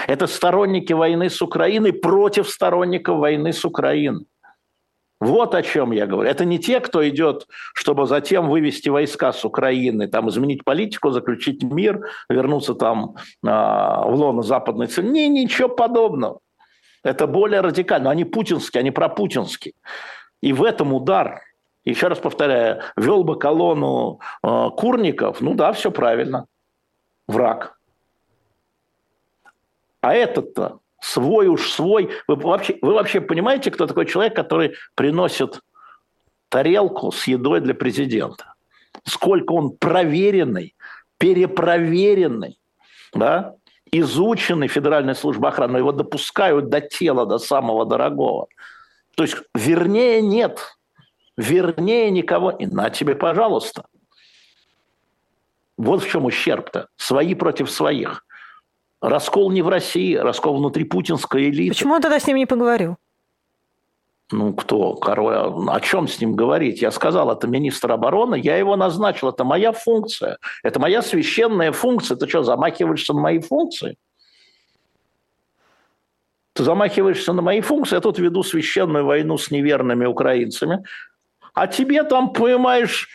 Это 0.07 0.27
сторонники 0.27 0.93
войны 0.93 1.29
с 1.29 1.41
Украиной 1.41 1.91
против 1.91 2.49
сторонников 2.49 3.17
войны 3.17 3.51
с 3.51 3.65
Украиной. 3.65 4.25
Вот 5.19 5.53
о 5.53 5.63
чем 5.63 5.91
я 5.91 6.05
говорю. 6.05 6.29
Это 6.29 6.45
не 6.45 6.59
те, 6.59 6.79
кто 6.79 7.05
идет, 7.09 7.45
чтобы 7.73 8.07
затем 8.07 8.47
вывести 8.47 8.87
войска 8.87 9.33
с 9.33 9.43
Украины, 9.43 10.07
там, 10.07 10.29
изменить 10.29 10.63
политику, 10.63 11.11
заключить 11.11 11.61
мир, 11.61 12.07
вернуться 12.29 12.73
там 12.73 13.15
э, 13.17 13.49
в 13.49 14.13
лоно 14.15 14.43
западной 14.43 14.87
цели. 14.87 15.09
Не, 15.09 15.27
ничего 15.27 15.67
подобного. 15.67 16.39
Это 17.03 17.27
более 17.27 17.59
радикально. 17.59 18.11
Они 18.11 18.23
путинские, 18.23 18.79
они 18.79 18.91
пропутинские. 18.91 19.73
И 20.41 20.53
в 20.53 20.63
этом 20.63 20.93
удар. 20.93 21.41
Еще 21.85 22.07
раз 22.07 22.17
повторяю, 22.17 22.81
вел 22.97 23.23
бы 23.23 23.37
колонну 23.37 24.19
э, 24.43 24.69
курников, 24.75 25.39
ну 25.39 25.53
да, 25.53 25.71
все 25.71 25.91
правильно. 25.91 26.47
Враг. 27.27 27.77
А 30.01 30.13
этот-то 30.13 30.79
свой 30.99 31.47
уж 31.47 31.69
свой. 31.69 32.09
Вы 32.27 32.35
вообще, 32.35 32.77
вы 32.81 32.93
вообще 32.93 33.21
понимаете, 33.21 33.71
кто 33.71 33.85
такой 33.85 34.07
человек, 34.07 34.35
который 34.35 34.73
приносит 34.95 35.61
тарелку 36.49 37.11
с 37.11 37.27
едой 37.27 37.61
для 37.61 37.75
президента? 37.75 38.55
Сколько 39.03 39.53
он 39.53 39.77
проверенный, 39.77 40.75
перепроверенный, 41.19 42.59
да? 43.13 43.55
изученный 43.91 44.67
Федеральной 44.67 45.15
службой 45.15 45.51
охраны, 45.51 45.77
его 45.77 45.91
допускают 45.91 46.69
до 46.69 46.81
тела, 46.81 47.25
до 47.25 47.37
самого 47.37 47.85
дорогого. 47.85 48.47
То 49.15 49.23
есть 49.23 49.37
вернее 49.53 50.21
нет, 50.21 50.75
вернее 51.37 52.11
никого. 52.11 52.51
И 52.51 52.65
на 52.65 52.89
тебе, 52.89 53.15
пожалуйста. 53.15 53.85
Вот 55.77 56.03
в 56.03 56.09
чем 56.09 56.25
ущерб-то. 56.25 56.87
Свои 56.95 57.35
против 57.35 57.69
своих. 57.69 58.25
Раскол 59.01 59.51
не 59.51 59.61
в 59.61 59.67
России, 59.67 60.15
раскол 60.15 60.57
внутри 60.57 60.83
путинской 60.83 61.49
элиты. 61.49 61.73
Почему 61.73 61.93
он 61.93 62.01
тогда 62.01 62.19
с 62.19 62.27
ним 62.27 62.37
не 62.37 62.45
поговорил? 62.45 62.97
Ну, 64.31 64.53
кто? 64.53 64.95
Король, 64.95 65.35
о 65.35 65.79
чем 65.81 66.07
с 66.07 66.19
ним 66.19 66.35
говорить? 66.35 66.81
Я 66.81 66.89
сказал, 66.89 67.31
это 67.31 67.47
министр 67.47 67.91
обороны, 67.91 68.39
я 68.41 68.57
его 68.57 68.75
назначил, 68.75 69.29
это 69.29 69.43
моя 69.43 69.71
функция, 69.71 70.39
это 70.63 70.79
моя 70.79 71.03
священная 71.03 71.71
функция. 71.71 72.17
Ты 72.17 72.27
что, 72.27 72.41
замахиваешься 72.41 73.13
на 73.13 73.21
мои 73.21 73.39
функции? 73.39 73.97
Ты 76.53 76.63
замахиваешься 76.63 77.33
на 77.33 77.43
мои 77.43 77.61
функции, 77.61 77.95
я 77.95 78.01
тут 78.01 78.17
веду 78.17 78.41
священную 78.41 79.05
войну 79.05 79.37
с 79.37 79.51
неверными 79.51 80.05
украинцами, 80.05 80.83
а 81.55 81.67
тебе 81.67 82.03
там, 82.03 82.31
понимаешь, 82.31 83.09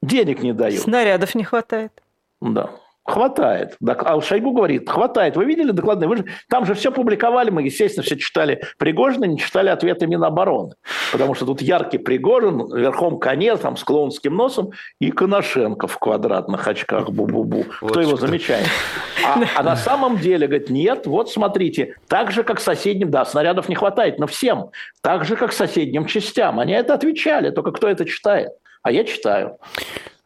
денег 0.00 0.42
не 0.42 0.54
дают. 0.54 0.80
Снарядов 0.80 1.34
не 1.34 1.44
хватает. 1.44 2.02
Да. 2.40 2.70
Хватает. 3.06 3.76
А 3.86 4.20
Шойгу 4.20 4.52
говорит, 4.52 4.88
хватает. 4.88 5.36
Вы 5.36 5.44
видели 5.44 5.70
докладные? 5.70 6.08
Вы 6.08 6.16
же, 6.18 6.24
там 6.48 6.66
же 6.66 6.74
все 6.74 6.90
публиковали, 6.90 7.50
мы, 7.50 7.62
естественно, 7.62 8.02
все 8.02 8.16
читали 8.16 8.62
Пригожина, 8.78 9.26
не 9.26 9.38
читали 9.38 9.68
ответы 9.68 10.06
Минобороны. 10.08 10.74
Потому 11.12 11.34
что 11.34 11.46
тут 11.46 11.62
яркий 11.62 11.98
Пригожин, 11.98 12.66
верхом 12.74 13.18
коне, 13.18 13.56
там, 13.56 13.76
с 13.76 13.84
клоунским 13.84 14.34
носом, 14.34 14.72
и 15.00 15.12
Коношенко 15.12 15.86
в 15.86 15.98
квадратных 15.98 16.66
очках, 16.66 17.10
бу-бу-бу. 17.10 17.66
Вот 17.80 17.90
Кто 17.92 18.00
его 18.00 18.16
замечает? 18.16 18.66
А, 19.24 19.40
а 19.56 19.62
на 19.62 19.76
самом 19.76 20.18
деле, 20.18 20.48
говорит, 20.48 20.68
нет, 20.68 21.06
вот 21.06 21.30
смотрите, 21.30 21.96
так 22.08 22.32
же, 22.32 22.42
как 22.42 22.60
соседним, 22.60 23.10
да, 23.10 23.24
снарядов 23.24 23.68
не 23.68 23.76
хватает, 23.76 24.18
но 24.18 24.26
всем, 24.26 24.70
так 25.00 25.24
же, 25.24 25.36
как 25.36 25.52
соседним 25.52 26.06
частям. 26.06 26.58
Они 26.58 26.72
это 26.72 26.94
отвечали, 26.94 27.50
только 27.50 27.70
кто 27.70 27.88
это 27.88 28.04
читает? 28.04 28.50
А 28.82 28.90
я 28.90 29.04
читаю. 29.04 29.58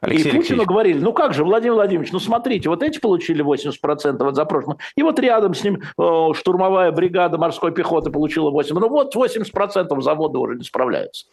Алексей 0.01 0.30
и 0.30 0.36
Путину 0.36 0.64
говорили, 0.64 0.98
ну 0.98 1.12
как 1.12 1.34
же, 1.34 1.44
Владимир 1.44 1.74
Владимирович, 1.74 2.12
ну 2.12 2.20
смотрите, 2.20 2.68
вот 2.70 2.82
эти 2.82 2.98
получили 2.98 3.44
80% 3.44 4.26
от 4.26 4.34
запрошенных, 4.34 4.78
и 4.96 5.03
вот 5.03 5.18
рядом 5.18 5.55
с 5.55 5.62
ним 5.62 5.82
э, 5.98 6.28
штурмовая 6.34 6.90
бригада 6.90 7.36
морской 7.36 7.72
пехоты 7.72 8.11
получила 8.11 8.51
80%. 8.51 8.72
Ну 8.72 8.88
вот 8.88 9.14
80% 9.14 10.01
завода 10.01 10.38
уже 10.38 10.57
не 10.57 10.64
справляются. 10.64 11.26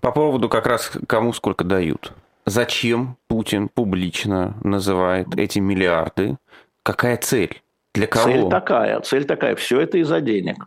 По 0.00 0.10
поводу 0.10 0.48
как 0.48 0.66
раз 0.66 0.90
кому 1.06 1.32
сколько 1.32 1.64
дают. 1.64 2.12
Зачем 2.44 3.16
Путин 3.28 3.68
публично 3.68 4.56
называет 4.64 5.28
эти 5.36 5.60
миллиарды? 5.60 6.38
Какая 6.82 7.16
цель? 7.16 7.62
Для 7.94 8.08
кого? 8.08 8.24
Цель 8.24 8.48
такая, 8.50 9.00
цель 9.00 9.24
такая, 9.24 9.54
все 9.54 9.80
это 9.80 9.98
из-за 9.98 10.20
денег. 10.20 10.66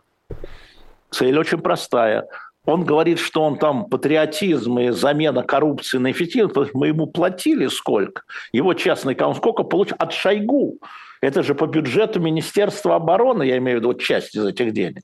Цель 1.10 1.38
очень 1.38 1.58
простая– 1.58 2.26
он 2.66 2.84
говорит, 2.84 3.18
что 3.20 3.42
он 3.42 3.58
там 3.58 3.86
патриотизм 3.86 4.78
и 4.80 4.90
замена 4.90 5.42
коррупции 5.42 5.98
на 5.98 6.10
эффективность. 6.10 6.74
Мы 6.74 6.88
ему 6.88 7.06
платили 7.06 7.68
сколько? 7.68 8.22
Его 8.52 8.74
частный 8.74 9.14
аккаунт 9.14 9.36
сколько 9.36 9.62
получил? 9.62 9.96
От 9.98 10.12
Шойгу. 10.12 10.78
Это 11.22 11.42
же 11.42 11.54
по 11.54 11.66
бюджету 11.66 12.20
Министерства 12.20 12.96
обороны, 12.96 13.44
я 13.44 13.56
имею 13.58 13.78
в 13.78 13.80
виду 13.80 13.88
вот 13.88 14.02
часть 14.02 14.34
из 14.34 14.44
этих 14.44 14.72
денег. 14.72 15.02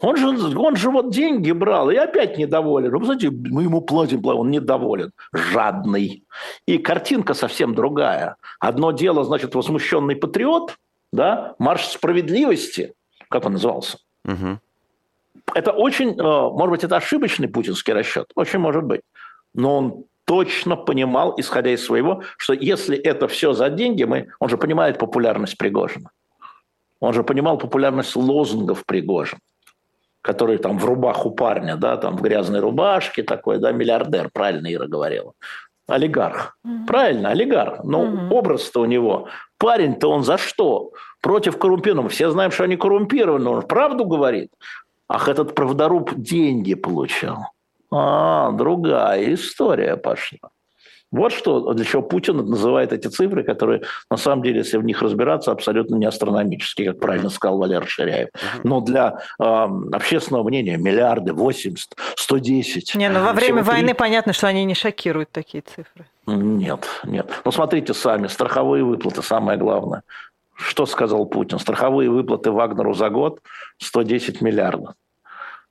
Он 0.00 0.16
же, 0.16 0.28
он 0.28 0.76
же 0.76 0.90
вот 0.90 1.12
деньги 1.12 1.52
брал 1.52 1.90
и 1.90 1.96
опять 1.96 2.38
недоволен. 2.38 2.90
Вы 2.90 3.04
знаете, 3.04 3.30
мы 3.30 3.62
ему 3.62 3.80
платим, 3.80 4.24
он 4.24 4.50
недоволен, 4.50 5.12
жадный. 5.32 6.24
И 6.66 6.78
картинка 6.78 7.34
совсем 7.34 7.74
другая. 7.74 8.36
Одно 8.58 8.92
дело, 8.92 9.24
значит, 9.24 9.54
возмущенный 9.54 10.16
патриот, 10.16 10.76
да, 11.12 11.54
марш 11.58 11.86
справедливости, 11.86 12.94
как 13.28 13.46
он 13.46 13.52
назывался. 13.52 13.98
Угу 14.24 14.58
это 15.52 15.72
очень, 15.72 16.10
э, 16.10 16.22
может 16.22 16.70
быть, 16.70 16.84
это 16.84 16.96
ошибочный 16.96 17.48
путинский 17.48 17.92
расчет, 17.92 18.26
очень 18.34 18.58
может 18.58 18.84
быть, 18.84 19.02
но 19.54 19.76
он 19.76 20.04
точно 20.24 20.76
понимал, 20.76 21.34
исходя 21.36 21.70
из 21.70 21.84
своего, 21.84 22.22
что 22.36 22.54
если 22.54 22.96
это 22.96 23.28
все 23.28 23.52
за 23.52 23.68
деньги, 23.68 24.04
мы, 24.04 24.28
он 24.40 24.48
же 24.48 24.56
понимает 24.56 24.98
популярность 24.98 25.58
Пригожина. 25.58 26.10
Он 27.00 27.12
же 27.12 27.22
понимал 27.22 27.58
популярность 27.58 28.16
лозунгов 28.16 28.86
Пригожина, 28.86 29.40
который 30.22 30.58
там 30.58 30.78
в 30.78 30.84
рубах 30.86 31.26
у 31.26 31.30
парня, 31.30 31.76
да, 31.76 31.96
там 31.96 32.16
в 32.16 32.22
грязной 32.22 32.60
рубашке 32.60 33.22
такой, 33.22 33.58
да, 33.58 33.72
миллиардер, 33.72 34.30
правильно 34.32 34.72
Ира 34.72 34.86
говорила. 34.86 35.32
Олигарх. 35.86 36.56
Mm-hmm. 36.66 36.86
Правильно, 36.86 37.30
олигарх. 37.30 37.84
Но 37.84 38.04
mm-hmm. 38.04 38.30
образ-то 38.30 38.80
у 38.80 38.84
него. 38.86 39.28
Парень-то 39.58 40.08
он 40.08 40.24
за 40.24 40.38
что? 40.38 40.92
Против 41.20 41.58
коррумпированных. 41.58 42.12
Все 42.12 42.30
знаем, 42.30 42.50
что 42.50 42.64
они 42.64 42.76
коррумпированы. 42.76 43.50
Он 43.50 43.62
правду 43.62 44.06
говорит. 44.06 44.50
Ах, 45.08 45.28
этот 45.28 45.54
правдоруб 45.54 46.12
деньги 46.16 46.74
получал. 46.74 47.48
А, 47.90 48.50
другая 48.52 49.34
история 49.34 49.96
пошла. 49.96 50.50
Вот 51.14 51.32
что, 51.32 51.72
для 51.74 51.84
чего 51.84 52.02
Путин 52.02 52.38
называет 52.38 52.92
эти 52.92 53.06
цифры, 53.06 53.44
которые, 53.44 53.82
на 54.10 54.16
самом 54.16 54.42
деле, 54.42 54.58
если 54.58 54.78
в 54.78 54.84
них 54.84 55.00
разбираться, 55.00 55.52
абсолютно 55.52 55.94
не 55.94 56.06
астрономические, 56.06 56.90
как 56.90 57.00
правильно 57.00 57.30
сказал 57.30 57.58
Валерий 57.58 57.86
Ширяев. 57.86 58.30
Но 58.64 58.80
для 58.80 59.20
э, 59.38 59.44
общественного 59.92 60.42
мнения 60.42 60.76
миллиарды, 60.76 61.32
80, 61.32 61.94
110. 62.16 62.96
Не, 62.96 63.08
ну 63.10 63.22
во 63.22 63.32
время 63.32 63.62
войны 63.62 63.94
понятно, 63.94 64.32
что 64.32 64.48
они 64.48 64.64
не 64.64 64.74
шокируют 64.74 65.30
такие 65.30 65.62
цифры. 65.62 66.04
Нет, 66.26 66.84
нет. 67.04 67.30
Ну, 67.44 67.52
смотрите 67.52 67.94
сами, 67.94 68.26
страховые 68.26 68.82
выплаты, 68.82 69.22
самое 69.22 69.56
главное. 69.56 70.02
Что 70.54 70.86
сказал 70.86 71.26
Путин? 71.26 71.58
Страховые 71.58 72.10
выплаты 72.10 72.50
Вагнеру 72.50 72.94
за 72.94 73.10
год 73.10 73.40
110 73.78 74.40
миллиардов. 74.40 74.94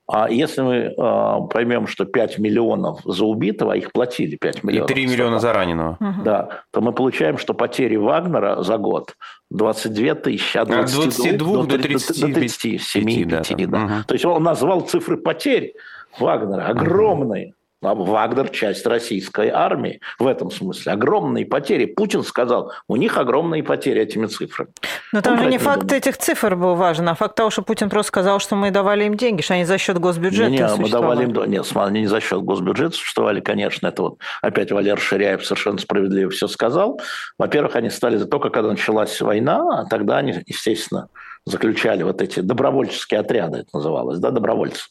А 0.06 0.30
если 0.30 0.62
мы 0.62 0.76
э, 0.76 1.48
поймем, 1.50 1.88
что 1.88 2.04
5 2.04 2.38
миллионов 2.38 3.00
за 3.06 3.24
убитого, 3.24 3.72
а 3.72 3.78
их 3.78 3.94
платили 3.94 4.36
5 4.36 4.64
миллионов. 4.64 4.92
И 4.92 4.94
3 4.94 5.08
миллиона 5.08 5.40
за 5.40 5.54
раненого. 5.54 5.98
Да, 6.26 6.64
то 6.72 6.82
мы 6.82 6.92
получаем, 6.92 7.38
что 7.38 7.54
потери 7.54 7.96
Вагнера 7.96 8.64
за 8.64 8.78
год 8.78 9.16
22 9.52 10.16
тысячи, 10.16 10.58
от 10.58 10.68
22, 10.68 11.04
22 11.04 11.64
до 11.66 11.78
30, 11.78 12.22
до 12.22 12.34
37, 12.34 13.06
5, 13.06 13.28
да, 13.28 13.42
5, 13.44 13.70
да. 13.70 13.78
Угу. 13.78 13.94
То 14.08 14.14
есть 14.14 14.26
он 14.26 14.44
назвал 14.44 14.82
цифры 14.82 15.16
потерь 15.16 15.74
Вагнера 16.20 16.68
огромные. 16.68 17.54
А 17.58 17.62
Вагнер– 17.84 18.50
часть 18.52 18.86
российской 18.86 19.50
армии 19.50 20.00
в 20.20 20.28
этом 20.28 20.52
смысле. 20.52 20.94
Огромные 20.94 21.46
потери. 21.46 21.86
Путин 21.86 22.24
сказал, 22.24 22.72
у 22.88 22.96
них 22.96 23.18
огромные 23.18 23.64
потери 23.64 24.02
этими 24.02 24.28
цифрами. 24.28 24.72
Но 25.12 25.22
там 25.22 25.38
же 25.38 25.46
не 25.46 25.58
факт 25.58 25.82
думает. 25.82 26.08
этих 26.08 26.18
цифр 26.18 26.56
был 26.56 26.76
важен, 26.76 27.08
а 27.10 27.16
факт 27.16 27.36
того, 27.36 27.50
что 27.50 27.62
Путин 27.62 27.90
просто 27.90 28.08
сказал, 28.08 28.40
что 28.40 28.56
мы 28.56 28.72
давали 28.72 29.06
им 29.06 29.16
деньги, 29.16 29.42
что 29.42 29.54
они 29.56 29.66
за 29.66 29.78
счет 29.78 30.00
госбюджета 30.00 30.50
не, 30.50 30.58
не, 30.58 30.76
мы 30.78 30.90
давали 30.90 31.24
им... 31.24 31.34
Нет, 31.50 31.66
они 31.76 32.02
не 32.02 32.08
за 32.08 32.22
счет 32.22 32.42
госбюджета 32.42 32.96
существовали, 32.96 33.42
конечно. 33.42 33.88
Это 33.88 34.02
вот 34.02 34.18
опять 34.42 34.72
Валер 34.72 35.00
Ширяев 35.00 35.46
совершенно 35.46 35.78
справедливо 35.78 36.32
все 36.32 36.48
сказал. 36.48 37.00
Во-первых, 37.38 37.76
они 37.76 37.90
стали 37.90 38.18
только 38.24 38.50
когда 38.50 38.70
началась 38.72 39.20
война, 39.22 39.82
а 39.82 39.86
тогда 39.86 40.18
они, 40.18 40.36
естественно, 40.48 41.10
заключали 41.46 42.04
вот 42.04 42.22
эти 42.22 42.39
добровольческие 42.39 43.20
отряды, 43.20 43.60
это 43.60 43.70
называлось, 43.74 44.20
да, 44.20 44.32
добровольцы. 44.32 44.86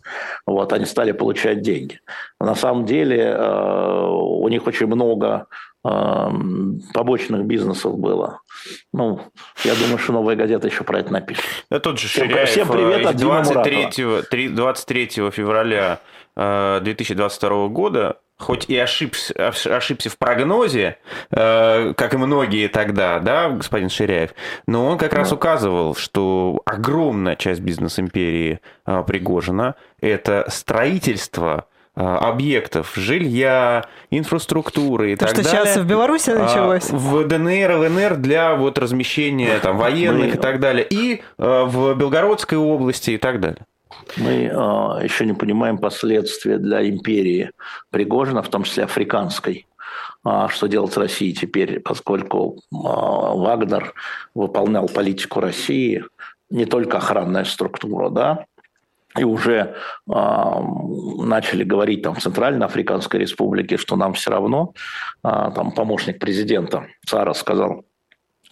Вот, 0.47 0.73
они 0.73 0.85
стали 0.85 1.13
получать 1.13 1.63
деньги. 1.63 2.01
На 2.41 2.55
самом 2.55 2.85
деле 2.85 3.19
э, 3.21 4.07
у 4.09 4.47
них 4.49 4.67
очень 4.67 4.87
много 4.87 5.47
э, 5.85 6.29
побочных 6.93 7.45
бизнесов 7.47 7.99
было. 7.99 8.41
Ну, 8.93 9.21
я 9.65 9.75
думаю, 9.75 9.99
что 9.99 10.13
«Новая 10.13 10.37
газета» 10.37 10.69
еще 10.69 10.85
про 10.85 11.01
это 11.01 11.13
напишет. 11.13 11.45
Да 11.71 11.81
тот 11.81 11.99
же 11.99 12.09
Ширяев, 12.09 12.49
всем 12.49 12.69
привет 12.69 13.07
от 13.07 13.17
23, 13.17 14.49
23 14.49 15.07
февраля 15.31 16.01
2022 16.37 17.51
э, 17.51 17.69
года 17.69 18.19
хоть 18.39 18.69
и 18.69 18.77
ошибся, 18.77 19.35
ошибся 19.49 20.11
в 20.11 20.19
прогнозе, 20.19 20.99
э, 21.31 21.95
как 21.97 22.15
и 22.15 22.17
многие 22.17 22.69
тогда, 22.69 23.19
да, 23.21 23.51
господин 23.51 23.89
Ширяев, 23.89 24.31
но 24.67 24.87
он 24.87 24.99
как 24.99 25.13
раз 25.13 25.33
указывал, 25.33 25.95
что 25.95 26.61
огромная 26.65 27.37
часть 27.37 27.61
бизнес-империи 27.61 28.61
э, 28.87 29.05
Пригожина– 29.07 29.77
это 30.01 30.45
строительство 30.49 31.67
э, 31.95 32.01
объектов, 32.03 32.93
жилья, 32.97 33.85
инфраструктуры 34.11 35.13
и 35.13 35.17
То, 35.17 35.27
так 35.27 35.35
что 35.35 35.45
далее. 35.45 35.65
сейчас 35.65 35.77
в 35.77 35.87
Беларуси 35.87 36.31
а, 36.31 36.39
началось. 36.39 36.91
В 36.91 37.25
ДНР, 37.25 37.77
ЛНР 37.77 38.17
для 38.17 38.55
вот 38.57 38.79
размещения 38.79 39.59
там, 39.61 39.77
военных 39.79 40.35
и 40.35 40.39
так 40.39 40.59
далее. 40.59 40.87
И 40.89 41.23
э, 41.39 41.65
в 41.65 41.95
Белгородской 41.95 42.59
области 42.59 43.13
и 43.13 43.19
так 43.19 43.41
далее. 43.41 43.65
Мы 44.17 44.45
э, 44.45 44.51
еще 45.05 45.27
не 45.27 45.33
понимаем 45.33 45.79
последствия 45.79 46.59
для 46.59 46.89
империи 46.89 47.51
Пригожина, 47.91 48.43
в 48.43 48.49
том 48.49 48.65
числе 48.65 48.85
африканской. 48.85 49.67
А 50.25 50.49
что 50.49 50.69
делать 50.69 50.97
России 50.97 51.33
теперь, 51.33 51.81
поскольку 51.81 52.57
э, 52.59 52.77
Вагнер 52.77 53.95
выполнял 54.35 54.89
политику 54.89 55.41
России, 55.41 56.05
не 56.51 56.67
только 56.67 56.99
охранная 56.99 57.45
структура, 57.45 58.11
да, 58.11 58.45
и 59.19 59.25
уже 59.25 59.75
э, 60.11 60.15
начали 61.19 61.65
говорить 61.65 62.03
там 62.03 62.15
в 62.15 62.23
Центральной 62.23 62.67
Африканской 62.67 63.21
Республике, 63.21 63.77
что 63.77 63.97
нам 63.97 64.15
все 64.15 64.31
равно, 64.31 64.73
э, 65.25 65.51
там 65.55 65.73
помощник 65.73 66.19
президента 66.19 66.87
Цара 67.07 67.33
сказал, 67.35 67.85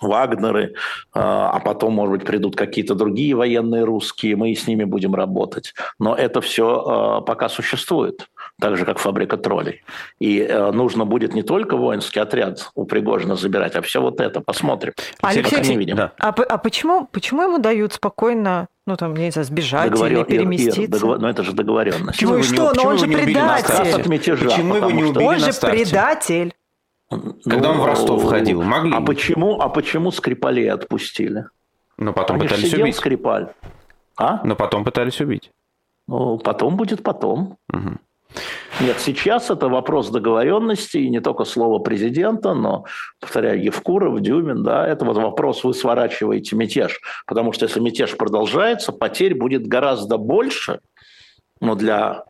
Вагнеры, 0.01 0.75
а, 1.13 1.51
а 1.51 1.61
потом, 1.61 1.95
может 1.95 2.19
быть, 2.19 2.27
придут 2.27 2.57
какие-то 2.57 2.95
другие 2.95 3.35
военные 3.35 3.85
русские, 3.85 4.37
мы 4.37 4.55
с 4.55 4.67
ними 4.67 4.85
будем 4.85 5.15
работать. 5.15 5.75
Но 5.99 6.15
это 6.15 6.41
все 6.41 6.85
а, 6.87 7.21
пока 7.21 7.49
существует, 7.49 8.29
так 8.61 8.77
же, 8.77 8.85
как 8.85 8.99
фабрика 8.99 9.37
троллей. 9.37 9.83
И 10.19 10.43
а, 10.43 10.73
нужно 10.73 11.05
будет 11.05 11.35
не 11.35 11.43
только 11.43 11.77
воинский 11.77 12.21
отряд 12.21 12.71
у 12.75 12.85
Пригожина 12.85 13.37
забирать, 13.37 13.77
а 13.77 13.83
все 13.83 14.01
вот 14.01 14.21
это. 14.21 14.41
Посмотрим. 14.41 14.93
Алексей, 15.23 15.61
не 15.61 15.77
видим. 15.77 15.97
Да. 15.97 16.13
А, 16.19 16.29
а 16.29 16.59
почему, 16.59 17.07
почему 17.11 17.43
ему 17.43 17.59
дают 17.59 17.93
спокойно 17.93 18.69
ну, 18.87 18.97
там, 18.97 19.15
не 19.15 19.31
знаю, 19.31 19.47
сбежать 19.47 19.91
Договорен... 19.91 20.17
или 20.19 20.25
переместиться. 20.25 20.81
Ир, 20.81 20.87
Ир, 20.87 20.91
договор... 20.91 21.19
Но 21.21 21.31
это 21.31 21.45
же 21.45 21.53
договоренность. 21.53 22.19
Почему, 22.19 22.35
ну 22.35 22.43
что? 22.43 22.73
Но 22.75 22.83
он 22.83 22.99
же 22.99 23.07
предатель. 23.07 23.95
От 23.95 24.07
мятежа, 24.07 24.49
почему 24.49 24.75
его 24.75 24.91
не 24.91 25.05
убили 25.05 25.25
Он 25.25 25.39
же 25.39 25.53
предатель. 25.53 26.55
Когда 27.11 27.69
ну, 27.69 27.75
он 27.75 27.79
в 27.81 27.85
Ростов 27.87 28.25
ходил, 28.25 28.63
могли. 28.63 28.95
А 28.95 29.01
почему, 29.01 29.61
а 29.61 29.69
почему 29.69 30.13
Скрипалей 30.13 30.71
отпустили? 30.71 31.47
Ну, 31.97 32.13
потом 32.13 32.37
Они 32.37 32.49
пытались 32.49 32.73
убить. 32.73 32.97
Скрипаль. 32.97 33.49
А? 34.17 34.41
Но 34.45 34.55
потом 34.55 34.85
пытались 34.85 35.21
убить. 35.21 35.51
Ну, 36.07 36.39
потом 36.39 36.77
будет 36.77 37.03
потом. 37.03 37.59
Угу. 37.73 37.99
Нет, 38.81 39.01
сейчас 39.01 39.51
это 39.51 39.69
вопрос 39.69 40.09
договоренности, 40.09 40.99
и 40.99 41.11
не 41.11 41.21
только 41.21 41.45
слово 41.45 41.81
президента, 41.81 42.55
но, 42.55 42.85
повторяю, 43.19 43.63
Евкуров, 43.63 44.21
Дюмин, 44.21 44.63
да, 44.63 44.87
это 44.87 45.05
вот 45.05 45.17
вопрос, 45.17 45.65
вы 45.65 45.75
сворачиваете 45.75 46.57
мятеж. 46.57 47.01
Потому 47.27 47.53
что 47.53 47.67
если 47.67 47.81
мятеж 47.81 48.17
продолжается, 48.17 48.93
потерь 48.93 49.35
будет 49.35 49.67
гораздо 49.67 50.17
больше 50.17 50.81
ну, 51.61 51.75
для 51.75 52.25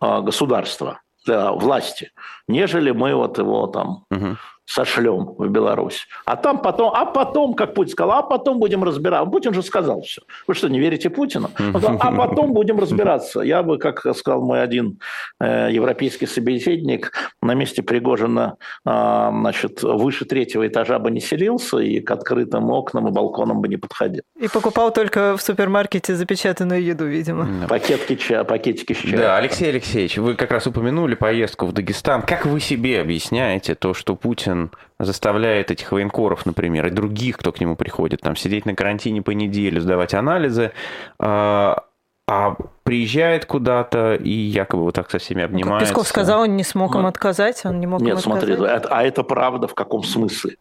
э, 0.00 0.20
государства, 0.22 1.00
для 1.24 1.52
власти, 1.52 2.12
нежели 2.48 2.90
мы 2.90 3.14
вот 3.14 3.38
его 3.38 3.66
там 3.66 4.04
угу 4.10 4.36
сошлем 4.66 5.34
в 5.38 5.48
Беларусь. 5.48 6.06
А 6.24 6.36
там 6.36 6.58
потом, 6.58 6.92
а 6.94 7.04
потом, 7.04 7.54
как 7.54 7.74
Путин 7.74 7.92
сказал, 7.92 8.18
а 8.18 8.22
потом 8.22 8.58
будем 8.58 8.82
разбираться. 8.84 9.30
Путин 9.30 9.54
же 9.54 9.62
сказал 9.62 10.02
все. 10.02 10.22
Вы 10.46 10.54
что, 10.54 10.68
не 10.68 10.78
верите 10.78 11.10
Путину? 11.10 11.50
А 11.74 12.12
потом 12.12 12.52
будем 12.52 12.78
разбираться. 12.78 13.40
Я 13.40 13.62
бы, 13.62 13.78
как 13.78 14.00
сказал 14.16 14.42
мой 14.42 14.62
один 14.62 14.98
э, 15.40 15.68
европейский 15.70 16.26
собеседник, 16.26 17.12
на 17.42 17.54
месте 17.54 17.82
Пригожина 17.82 18.56
э, 18.86 19.28
значит, 19.30 19.82
выше 19.82 20.24
третьего 20.24 20.66
этажа 20.66 20.98
бы 20.98 21.10
не 21.10 21.20
селился 21.20 21.78
и 21.78 22.00
к 22.00 22.10
открытым 22.10 22.70
окнам 22.70 23.08
и 23.08 23.10
балконам 23.10 23.60
бы 23.60 23.68
не 23.68 23.76
подходил. 23.76 24.22
И 24.40 24.48
покупал 24.48 24.92
только 24.92 25.36
в 25.36 25.42
супермаркете 25.42 26.14
запечатанную 26.14 26.82
еду, 26.82 27.06
видимо. 27.06 27.66
Пакетки 27.68 28.16
чая, 28.16 28.44
пакетики 28.44 28.92
с 28.92 28.98
чаем. 28.98 29.18
Да, 29.18 29.36
Алексей 29.36 29.68
Алексеевич, 29.68 30.16
вы 30.16 30.34
как 30.34 30.50
раз 30.50 30.66
упомянули 30.66 31.14
поездку 31.14 31.66
в 31.66 31.72
Дагестан. 31.72 32.22
Как 32.22 32.46
вы 32.46 32.60
себе 32.60 33.00
объясняете 33.00 33.74
то, 33.74 33.92
что 33.94 34.16
Путин 34.16 34.53
Путин 34.54 34.70
заставляет 34.98 35.70
этих 35.70 35.92
военкоров, 35.92 36.46
например, 36.46 36.86
и 36.86 36.90
других, 36.90 37.36
кто 37.38 37.52
к 37.52 37.60
нему 37.60 37.76
приходит, 37.76 38.20
там 38.20 38.36
сидеть 38.36 38.66
на 38.66 38.74
карантине 38.74 39.22
по 39.22 39.32
неделю, 39.32 39.80
сдавать 39.80 40.14
анализы, 40.14 40.72
а, 41.18 41.84
а 42.28 42.56
приезжает 42.84 43.44
куда-то 43.44 44.14
и 44.14 44.30
якобы 44.30 44.84
вот 44.84 44.94
так 44.94 45.10
со 45.10 45.18
всеми 45.18 45.42
обнимается. 45.42 45.88
Песков 45.88 46.06
сказал, 46.06 46.42
он 46.42 46.56
не 46.56 46.64
смог 46.64 46.94
им 46.94 47.06
отказать, 47.06 47.66
он 47.66 47.80
не 47.80 47.86
мог 47.86 48.00
Нет, 48.00 48.16
им 48.16 48.22
смотри, 48.22 48.54
это, 48.54 48.88
а 48.88 49.02
это 49.02 49.24
правда 49.24 49.66
в 49.66 49.74
каком 49.74 50.04
смысле? 50.04 50.56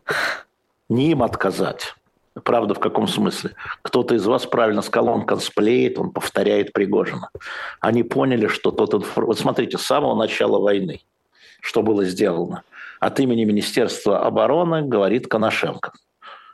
Не 0.89 1.12
им 1.12 1.24
отказать. 1.24 1.96
Правда 2.44 2.74
в 2.74 2.80
каком 2.80 3.08
смысле? 3.08 3.52
Кто-то 3.84 4.16
из 4.16 4.26
вас 4.26 4.48
правильно 4.48 4.82
сказал, 4.82 5.14
он 5.14 5.26
косплеит, 5.26 6.00
он 6.00 6.10
повторяет 6.10 6.74
Пригожина. 6.74 7.30
Они 7.80 8.02
поняли, 8.02 8.48
что 8.48 8.72
тот... 8.72 9.06
Вот 9.16 9.38
смотрите, 9.38 9.78
с 9.78 9.84
самого 9.84 10.16
начала 10.16 10.60
войны, 10.60 11.02
что 11.62 11.84
было 11.84 12.04
сделано– 12.06 12.64
от 13.06 13.20
имени 13.20 13.43
Министерства 13.43 14.26
обороны 14.26 14.82
говорит 14.84 15.28
Коношенко. 15.28 15.91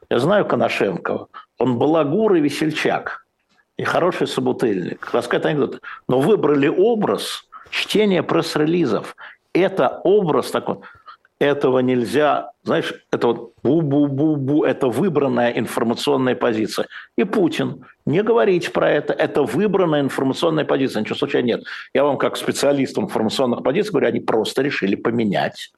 Я 0.10 0.20
знаю 0.20 0.45
Коношенко. 0.45 1.28
Он 1.60 1.78
балагур 1.78 2.34
и 2.34 2.41
весельчак. 2.41 3.26
И 3.78 3.84
хороший 3.84 4.28
собутыльник. 4.28 5.14
Рассказать 5.14 5.45
анекдот. 5.45 5.82
Но 6.08 6.20
выбрали 6.20 6.68
образ 6.68 7.43
чтения 7.70 8.24
пресс-релизов. 8.24 9.16
Это 9.54 10.02
образ 10.04 10.52
такой. 10.52 10.78
Этого 11.39 11.80
нельзя, 11.80 12.52
знаешь, 12.64 12.93
это 13.12 13.28
вот 13.28 13.54
бу-бу-бу-бу, 13.64 14.66
это 14.66 14.88
выбранная 14.89 15.52
информационная 15.52 16.36
позиция. 16.36 16.88
И 17.16 17.24
Путин, 17.24 17.86
не 18.06 18.24
говорить 18.24 18.74
про 18.74 18.91
это, 18.91 19.14
это 19.14 19.43
выбранная 19.43 20.02
информационная 20.02 20.66
позиция, 20.66 21.02
ничего 21.02 21.16
случайно 21.16 21.45
нет. 21.45 21.64
Я 21.93 22.04
вам 22.04 22.18
как 22.18 22.36
специалист 22.36 22.97
информационных 22.97 23.64
позиций 23.64 23.91
говорю, 23.91 24.08
они 24.08 24.20
просто 24.20 24.62
решили 24.64 24.95
поменять 24.95 25.72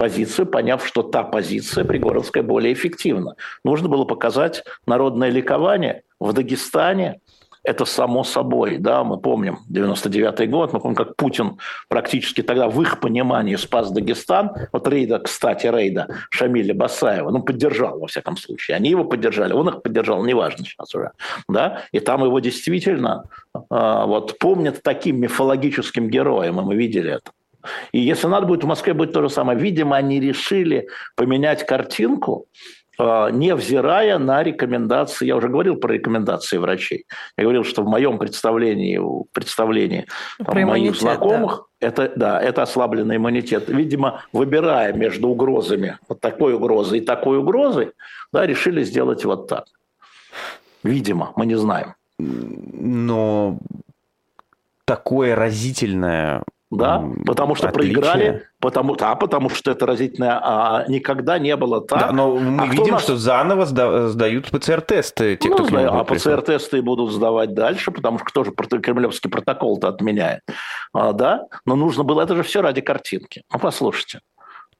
позицию, 0.00 0.46
поняв, 0.46 0.86
что 0.86 1.02
та 1.02 1.22
позиция 1.22 1.84
Пригоровская 1.84 2.42
более 2.42 2.72
эффективна. 2.72 3.34
Нужно 3.64 3.88
было 3.88 4.04
показать 4.04 4.64
народное 4.86 5.28
ликование 5.28 6.02
в 6.18 6.32
Дагестане. 6.32 7.20
Это 7.62 7.84
само 7.84 8.24
собой, 8.24 8.78
да, 8.78 9.04
мы 9.04 9.18
помним 9.18 9.58
99 9.68 10.48
год, 10.48 10.72
мы 10.72 10.80
помним, 10.80 10.96
как 10.96 11.16
Путин 11.16 11.58
практически 11.88 12.42
тогда 12.42 12.70
в 12.70 12.80
их 12.80 13.00
понимании 13.00 13.56
спас 13.56 13.90
Дагестан. 13.90 14.52
Вот 14.72 14.88
рейда, 14.88 15.18
кстати, 15.18 15.66
рейда 15.66 16.08
Шамиля 16.30 16.72
Басаева, 16.74 17.30
ну, 17.30 17.42
поддержал, 17.42 17.98
во 17.98 18.06
всяком 18.06 18.38
случае. 18.38 18.78
Они 18.78 18.88
его 18.88 19.04
поддержали, 19.04 19.52
он 19.52 19.68
их 19.68 19.82
поддержал, 19.82 20.24
неважно 20.24 20.64
сейчас 20.64 20.94
уже, 20.94 21.10
да, 21.46 21.82
и 21.92 22.00
там 22.00 22.24
его 22.24 22.40
действительно 22.40 23.24
э, 23.52 23.58
вот 23.68 24.38
помнят 24.38 24.82
таким 24.82 25.20
мифологическим 25.20 26.08
героем, 26.08 26.58
и 26.58 26.62
мы 26.62 26.74
видели 26.74 27.12
это. 27.12 27.32
И 27.92 28.00
если 28.00 28.26
надо 28.26 28.46
будет, 28.46 28.64
в 28.64 28.66
Москве 28.66 28.94
будет 28.94 29.12
то 29.12 29.22
же 29.22 29.30
самое. 29.30 29.58
Видимо, 29.58 29.96
они 29.96 30.20
решили 30.20 30.88
поменять 31.16 31.66
картинку, 31.66 32.46
а, 33.02 33.30
невзирая 33.30 34.18
на 34.18 34.42
рекомендации, 34.42 35.26
я 35.26 35.36
уже 35.36 35.48
говорил 35.48 35.76
про 35.76 35.92
рекомендации 35.92 36.58
врачей. 36.58 37.06
Я 37.38 37.44
говорил, 37.44 37.64
что 37.64 37.82
в 37.82 37.88
моем 37.88 38.18
представлении, 38.18 38.98
в 38.98 39.24
представлении 39.32 40.06
там, 40.44 40.60
моих 40.66 40.96
знакомых, 40.96 41.66
да. 41.80 41.88
это, 41.88 42.12
да, 42.14 42.40
это 42.42 42.62
ослабленный 42.62 43.16
иммунитет. 43.16 43.68
Видимо, 43.68 44.24
выбирая 44.32 44.92
между 44.92 45.28
угрозами, 45.28 45.98
вот 46.08 46.20
такой 46.20 46.52
угрозой 46.52 46.98
и 46.98 47.00
такой 47.00 47.38
угрозой, 47.38 47.92
да, 48.32 48.46
решили 48.46 48.84
сделать 48.84 49.24
вот 49.24 49.48
так. 49.48 49.64
Видимо, 50.82 51.32
мы 51.36 51.46
не 51.46 51.56
знаем. 51.56 51.94
Но 52.18 53.58
такое 54.84 55.34
разительное 55.34 56.42
да, 56.70 57.04
потому 57.26 57.54
что 57.56 57.68
Отличие. 57.68 57.94
проиграли, 57.94 58.46
потому, 58.60 58.94
да, 58.94 59.14
потому 59.16 59.48
что 59.50 59.72
это 59.72 59.86
разительно 59.86 60.40
а, 60.42 60.84
никогда 60.88 61.38
не 61.38 61.56
было 61.56 61.80
так. 61.80 61.98
Да, 62.00 62.12
но 62.12 62.36
мы 62.36 62.62
А 62.62 62.66
видим, 62.66 62.92
нас- 62.94 63.02
что 63.02 63.16
заново 63.16 63.64
сда- 63.64 64.08
сдают 64.08 64.50
ПЦР-тесты, 64.50 65.36
те, 65.36 65.48
Ну, 65.48 65.56
кто 65.56 65.64
знаю, 65.64 65.92
а. 65.92 66.04
ПЦР-тесты 66.04 66.80
будут 66.82 67.10
сдавать 67.12 67.54
дальше, 67.54 67.90
потому 67.90 68.18
что 68.18 68.24
кто 68.26 68.44
же 68.44 68.52
кремлевский 68.52 69.28
протокол-то 69.30 69.88
отменяет, 69.88 70.42
А, 70.92 71.12
да? 71.12 71.46
Но 71.66 71.74
нужно 71.76 72.04
было, 72.04 72.22
это 72.22 72.36
же 72.36 72.42
все 72.42 72.62
ради 72.62 72.80
картинки. 72.80 73.42
Ну, 73.52 73.58
послушайте. 73.58 74.20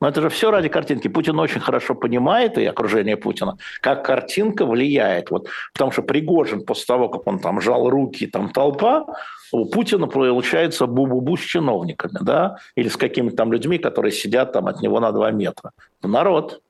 Но 0.01 0.09
это 0.09 0.22
же 0.22 0.28
все 0.30 0.51
ради 0.51 0.68
картинки. 0.70 1.09
Путин 1.09 1.38
очень 1.38 1.61
хорошо 1.61 1.95
понимает, 1.95 2.57
и 2.57 2.64
окружение 2.64 3.18
Путина, 3.18 3.59
как 3.82 4.03
картинка 4.07 4.64
влияет. 4.64 5.30
Вот, 5.30 5.49
потому 5.74 5.93
что 5.93 6.01
Пригожин, 6.03 6.64
после 6.64 6.86
того, 6.86 7.09
как 7.11 7.26
он 7.26 7.38
там 7.38 7.61
жал 7.61 7.91
руки, 7.91 8.26
там 8.26 8.49
толпа, 8.49 9.05
у 9.53 9.64
Путина 9.66 10.07
получается 10.07 10.86
бу-бу-бу 10.86 11.36
с 11.36 11.40
чиновниками, 11.40 12.18
да, 12.20 12.57
или 12.74 12.88
с 12.88 12.96
какими-то 12.96 13.36
там 13.36 13.53
людьми, 13.53 13.78
которые 13.78 14.12
сидят 14.12 14.53
там 14.53 14.66
от 14.66 14.80
него 14.80 15.01
на 15.01 15.12
два 15.12 15.30
метра. 15.30 15.72
Народ. 16.03 16.62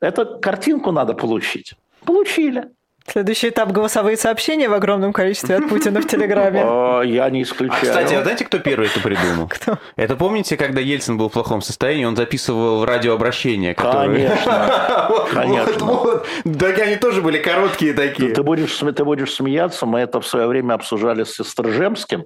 Это 0.00 0.24
картинку 0.24 0.92
надо 0.92 1.14
получить. 1.14 1.74
Получили. 2.04 2.70
Следующий 3.06 3.48
этап 3.48 3.72
голосовые 3.72 4.16
сообщения 4.16 4.68
в 4.68 4.74
огромном 4.74 5.12
количестве 5.12 5.56
от 5.56 5.68
Путина 5.68 6.00
в 6.00 6.06
Телеграме. 6.06 6.62
А, 6.92 7.02
Я 7.02 7.28
не 7.30 7.40
А, 7.40 7.42
исключаю. 7.42 7.82
кстати, 7.82 8.14
а 8.14 8.22
знаете, 8.22 8.44
кто 8.44 8.58
первый 8.58 8.86
это 8.88 9.00
придумал? 9.00 9.48
Кто? 9.50 9.78
Это 9.96 10.16
помните, 10.16 10.56
когда 10.56 10.80
Ельцин 10.80 11.16
был 11.18 11.28
в 11.28 11.32
плохом 11.32 11.62
состоянии, 11.62 12.04
он 12.04 12.16
записывал 12.16 12.84
радиообращение, 12.84 13.74
которое... 13.74 14.28
Конечно. 14.28 15.06
Вот, 15.08 15.28
Конечно. 15.30 15.84
вот, 15.86 16.26
вот. 16.44 16.58
Так 16.58 16.78
они 16.78 16.96
тоже 16.96 17.22
были 17.22 17.38
короткие 17.38 17.92
такие. 17.92 18.32
Ты 18.32 18.42
будешь, 18.42 18.76
ты 18.76 19.04
будешь 19.04 19.32
смеяться, 19.34 19.84
мы 19.84 20.00
это 20.00 20.20
в 20.20 20.26
свое 20.26 20.46
время 20.46 20.74
обсуждали 20.74 21.24
с 21.24 21.34
Сестржемским, 21.34 22.24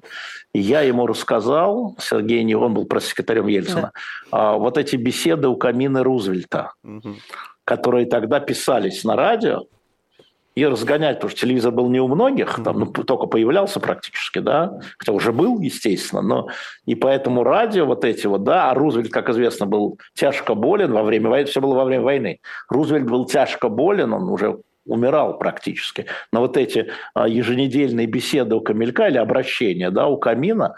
и 0.52 0.60
я 0.60 0.82
ему 0.82 1.06
рассказал, 1.06 1.96
Сергей 1.98 2.44
не 2.44 2.54
он 2.54 2.74
был 2.74 2.84
пресс-секретарем 2.84 3.46
Ельцина, 3.46 3.92
а, 4.30 4.54
вот 4.54 4.76
эти 4.78 4.96
беседы 4.96 5.48
у 5.48 5.56
камина 5.56 6.04
Рузвельта, 6.04 6.72
которые 7.64 8.06
тогда 8.06 8.40
писались 8.40 9.02
на 9.04 9.16
радио, 9.16 9.62
и 10.56 10.64
разгонять, 10.64 11.16
потому 11.16 11.30
что 11.30 11.40
телевизор 11.40 11.70
был 11.70 11.90
не 11.90 12.00
у 12.00 12.08
многих, 12.08 12.58
там 12.64 12.80
ну, 12.80 12.86
только 12.86 13.26
появлялся 13.26 13.78
практически, 13.78 14.38
да, 14.38 14.80
хотя 14.98 15.12
уже 15.12 15.30
был, 15.30 15.60
естественно, 15.60 16.22
но 16.22 16.48
и 16.86 16.94
поэтому 16.94 17.44
радио 17.44 17.84
вот 17.84 18.04
эти 18.04 18.26
вот, 18.26 18.42
да, 18.42 18.70
а 18.70 18.74
Рузвельт, 18.74 19.12
как 19.12 19.28
известно, 19.28 19.66
был 19.66 19.98
тяжко 20.14 20.54
болен 20.54 20.92
во 20.92 21.02
время 21.02 21.28
войны, 21.28 21.46
все 21.46 21.60
было 21.60 21.74
во 21.74 21.84
время 21.84 22.02
войны. 22.02 22.40
Рузвельт 22.70 23.04
был 23.04 23.26
тяжко 23.26 23.68
болен, 23.68 24.14
он 24.14 24.30
уже 24.30 24.58
умирал 24.86 25.38
практически. 25.38 26.06
Но 26.32 26.40
вот 26.40 26.56
эти 26.56 26.90
а, 27.12 27.28
еженедельные 27.28 28.06
беседы 28.06 28.54
у 28.54 28.60
Камелька 28.60 29.08
или 29.08 29.18
обращения, 29.18 29.90
да, 29.90 30.06
у 30.06 30.16
камина, 30.16 30.76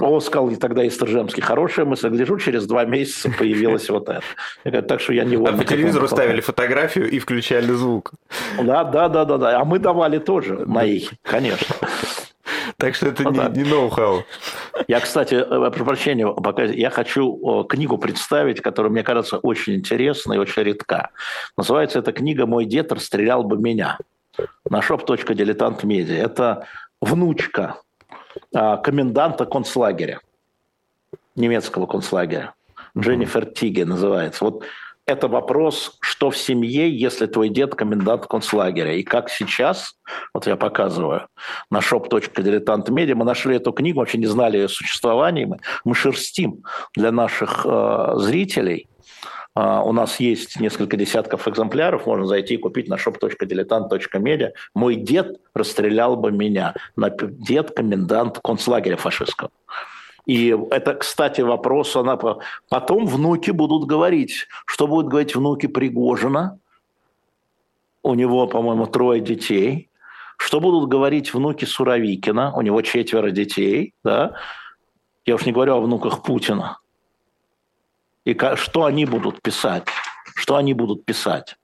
он 0.00 0.20
сказал 0.20 0.50
и 0.50 0.56
тогда 0.56 0.86
Истержемский, 0.86 1.42
хорошая 1.42 1.86
мысль, 1.86 2.08
гляжу, 2.08 2.38
через 2.38 2.66
два 2.66 2.84
месяца 2.84 3.30
появилось 3.38 3.88
вот 3.90 4.08
это. 4.08 4.82
Так 4.82 5.00
что 5.00 5.12
я 5.12 5.24
не 5.24 5.36
А 5.36 5.52
по 5.52 5.64
телевизору 5.64 6.08
ставили 6.08 6.40
фотографию 6.40 7.08
и 7.08 7.18
включали 7.18 7.72
звук. 7.72 8.12
Да, 8.60 8.84
да, 8.84 9.08
да, 9.08 9.24
да, 9.24 9.38
да. 9.38 9.60
А 9.60 9.64
мы 9.64 9.78
давали 9.78 10.18
тоже 10.18 10.66
на 10.66 10.84
их, 10.84 11.12
конечно. 11.22 11.76
Так 12.76 12.94
что 12.96 13.06
это 13.06 13.22
Ну 13.22 13.30
не, 13.30 13.62
не 13.62 13.70
ноу-хау. 13.70 14.24
Я, 14.88 15.00
кстати, 15.00 15.34
э, 15.34 15.70
прошу 15.70 15.84
прощения, 15.84 16.26
пока 16.26 16.64
я 16.64 16.90
хочу 16.90 17.64
книгу 17.68 17.98
представить, 17.98 18.60
которая, 18.60 18.90
мне 18.90 19.02
кажется, 19.02 19.38
очень 19.38 19.76
интересна 19.76 20.32
и 20.32 20.38
очень 20.38 20.62
редка. 20.62 21.10
Называется 21.56 22.00
эта 22.00 22.12
книга 22.12 22.46
«Мой 22.46 22.64
дед 22.64 22.90
расстрелял 22.90 23.44
бы 23.44 23.58
меня» 23.58 23.98
на 24.68 24.80
shop.diletant.media. 24.80 26.16
Это 26.16 26.66
внучка 27.00 27.76
коменданта 28.54 29.44
концлагеря, 29.46 30.20
немецкого 31.36 31.86
концлагеря. 31.86 32.54
Дженнифер 32.96 33.46
Тиге 33.46 33.84
называется. 33.84 34.44
Вот 34.44 34.64
это 35.06 35.28
вопрос, 35.28 35.96
что 36.00 36.30
в 36.30 36.36
семье, 36.36 36.88
если 36.88 37.26
твой 37.26 37.50
дед 37.50 37.74
комендант 37.74 38.26
концлагеря. 38.26 38.94
И 38.94 39.02
как 39.02 39.28
сейчас, 39.28 39.96
вот 40.32 40.46
я 40.46 40.56
показываю, 40.56 41.28
на 41.70 41.78
shop.diletant.media, 41.78 43.14
мы 43.14 43.24
нашли 43.24 43.56
эту 43.56 43.72
книгу, 43.72 43.98
вообще 43.98 44.18
не 44.18 44.26
знали 44.26 44.56
ее 44.56 44.68
существования, 44.68 45.46
мы, 45.46 45.58
мы 45.84 45.94
шерстим 45.94 46.64
для 46.96 47.12
наших 47.12 47.66
э, 47.68 48.12
зрителей. 48.16 48.88
А, 49.54 49.82
у 49.84 49.92
нас 49.92 50.18
есть 50.18 50.58
несколько 50.58 50.96
десятков 50.96 51.46
экземпляров, 51.46 52.06
можно 52.06 52.26
зайти 52.26 52.54
и 52.54 52.58
купить 52.58 52.88
на 52.88 52.94
shop.diletant.media. 52.94 54.50
Мой 54.74 54.96
дед 54.96 55.40
расстрелял 55.54 56.16
бы 56.16 56.32
меня. 56.32 56.74
Дед 56.96 57.70
комендант 57.70 58.40
концлагеря 58.42 58.96
фашистского. 58.96 59.50
И 60.26 60.56
это, 60.70 60.94
кстати, 60.94 61.42
вопрос, 61.42 61.94
она 61.96 62.16
по- 62.16 62.40
потом 62.68 63.06
внуки 63.06 63.50
будут 63.50 63.86
говорить, 63.86 64.48
что 64.64 64.86
будут 64.86 65.10
говорить 65.10 65.36
внуки 65.36 65.66
Пригожина, 65.66 66.58
у 68.02 68.14
него, 68.14 68.46
по-моему, 68.46 68.86
трое 68.86 69.20
детей, 69.20 69.90
что 70.36 70.60
будут 70.60 70.88
говорить 70.88 71.32
внуки 71.32 71.64
Суровикина, 71.64 72.52
у 72.54 72.62
него 72.62 72.82
четверо 72.82 73.30
детей, 73.30 73.94
да, 74.02 74.34
я 75.26 75.34
уж 75.34 75.46
не 75.46 75.52
говорю 75.52 75.74
о 75.76 75.80
внуках 75.80 76.22
Путина. 76.22 76.78
И 78.24 78.36
что 78.56 78.84
они 78.84 79.04
будут 79.04 79.42
писать? 79.42 79.84
Что 80.34 80.56
они 80.56 80.74
будут 80.74 81.04
писать 81.04 81.56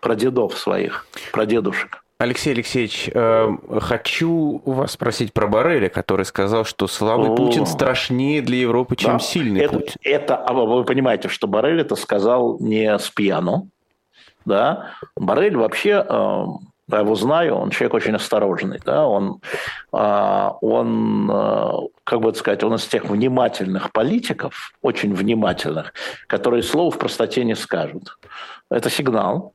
про 0.00 0.14
дедов 0.14 0.58
своих, 0.58 1.06
про 1.32 1.46
дедушек? 1.46 2.04
Алексей 2.18 2.52
Алексеевич, 2.52 3.10
э, 3.12 3.56
хочу 3.80 4.62
у 4.64 4.72
вас 4.72 4.92
спросить 4.92 5.32
про 5.32 5.46
Барреля, 5.46 5.88
который 5.88 6.24
сказал, 6.24 6.64
что 6.64 6.86
слабый 6.86 7.30
О. 7.30 7.34
Путин 7.34 7.66
страшнее 7.66 8.40
для 8.40 8.58
Европы, 8.58 8.96
чем 8.96 9.14
Да. 9.14 9.18
сильный 9.18 9.60
это, 9.60 9.78
Путин. 9.78 9.94
Это, 10.02 10.36
а 10.36 10.52
вы 10.52 10.84
понимаете, 10.84 11.28
что 11.28 11.48
Барель 11.48 11.80
это 11.80 11.96
сказал 11.96 12.58
не 12.60 12.98
с 12.98 13.10
пьяну, 13.10 13.68
да? 14.44 14.92
Барель 15.16 15.56
вообще, 15.56 16.04
э, 16.08 16.44
я 16.88 16.98
его 16.98 17.14
знаю, 17.16 17.56
он 17.56 17.70
человек 17.70 17.94
очень 17.94 18.14
осторожный, 18.14 18.80
да? 18.84 19.06
Он, 19.06 19.40
э, 19.92 20.50
он 20.60 21.90
как 22.04 22.20
бы 22.20 22.34
сказать, 22.34 22.62
он 22.62 22.74
из 22.74 22.86
тех 22.86 23.06
внимательных 23.06 23.90
политиков, 23.90 24.72
очень 24.82 25.14
внимательных, 25.14 25.94
которые 26.26 26.62
слов 26.62 26.94
в 26.94 26.98
простоте 26.98 27.44
не 27.44 27.56
скажут. 27.56 28.18
Это 28.70 28.90
сигнал, 28.90 29.54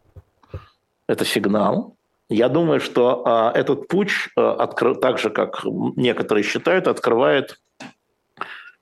это 1.08 1.26
сигнал. 1.26 1.96
Я 2.28 2.50
думаю, 2.50 2.80
что 2.80 3.24
а, 3.26 3.52
этот 3.56 3.88
путь, 3.88 4.12
а, 4.36 4.66
откры- 4.66 4.96
так 4.96 5.18
же, 5.18 5.30
как 5.30 5.62
некоторые 5.64 6.44
считают, 6.44 6.88
открывает 6.88 7.60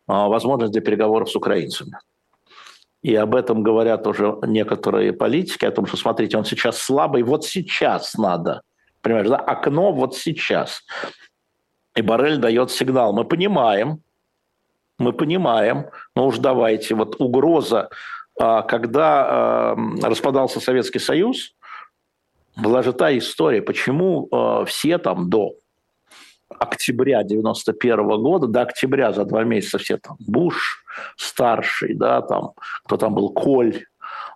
а, 0.07 0.27
возможность 0.27 0.73
для 0.73 0.81
переговоров 0.81 1.29
с 1.29 1.35
украинцами. 1.35 1.97
И 3.01 3.15
об 3.15 3.35
этом 3.35 3.63
говорят 3.63 4.07
уже 4.07 4.37
некоторые 4.43 5.13
политики, 5.13 5.65
о 5.65 5.71
том, 5.71 5.85
что, 5.85 5.97
смотрите, 5.97 6.37
он 6.37 6.45
сейчас 6.45 6.77
слабый, 6.77 7.23
вот 7.23 7.45
сейчас 7.45 8.15
надо. 8.15 8.61
Понимаешь, 9.01 9.29
да? 9.29 9.37
Окно 9.37 9.93
вот 9.93 10.15
сейчас. 10.15 10.83
И 11.97 12.01
Барель 12.03 12.37
дает 12.37 12.69
сигнал. 12.69 13.11
Мы 13.11 13.25
понимаем, 13.25 14.01
мы 14.99 15.13
понимаем, 15.13 15.87
но 16.15 16.27
уж 16.27 16.37
давайте, 16.37 16.93
вот 16.93 17.15
угроза, 17.19 17.89
а, 18.39 18.61
когда 18.61 19.25
а, 19.25 19.75
распадался 20.03 20.59
Советский 20.59 20.99
Союз, 20.99 21.55
была 22.55 22.83
же 22.83 22.93
та 22.93 23.15
история, 23.17 23.61
почему 23.61 24.27
э, 24.31 24.65
все 24.65 24.97
там 24.97 25.29
до 25.29 25.53
октября 26.49 27.21
91 27.21 28.07
года, 28.19 28.47
до 28.47 28.61
октября 28.61 29.11
за 29.13 29.25
два 29.25 29.43
месяца 29.43 29.77
все 29.77 29.97
там, 29.97 30.17
Буш 30.19 30.83
старший, 31.17 31.93
да, 31.93 32.23
там, 32.23 32.53
кто 32.83 32.97
там 32.97 33.13
был, 33.13 33.29
Коль, 33.29 33.85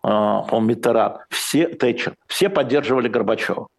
по-моему, 0.04 0.68
Миттеран, 0.68 1.18
все, 1.30 1.68
Тэтчер, 1.68 2.14
все 2.28 2.50
поддерживали 2.50 3.08
Горбачева. 3.08 3.70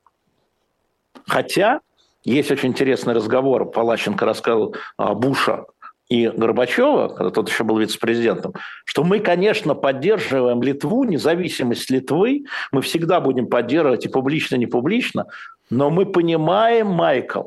Хотя 1.29 1.81
есть 2.25 2.51
очень 2.51 2.71
интересный 2.71 3.15
разговор, 3.15 3.71
Палащенко 3.71 4.25
рассказал 4.25 4.75
Буша 4.99 5.65
и 6.09 6.29
Горбачева, 6.29 7.09
когда 7.09 7.31
тот 7.31 7.49
еще 7.49 7.65
был 7.65 7.79
вице-президентом, 7.79 8.55
что 8.85 9.03
мы, 9.03 9.19
конечно, 9.21 9.75
поддерживаем 9.75 10.63
Литву, 10.63 11.05
независимость 11.05 11.91
Литвы, 11.91 12.45
мы 12.71 12.83
всегда 12.83 13.21
будем 13.21 13.47
поддерживать 13.47 14.05
и 14.05 14.09
публично, 14.09 14.57
и 14.57 14.59
не 14.59 14.67
публично, 14.67 15.27
но 15.71 15.91
мы 15.91 16.05
понимаем, 16.05 16.89
Майкл, 16.89 17.45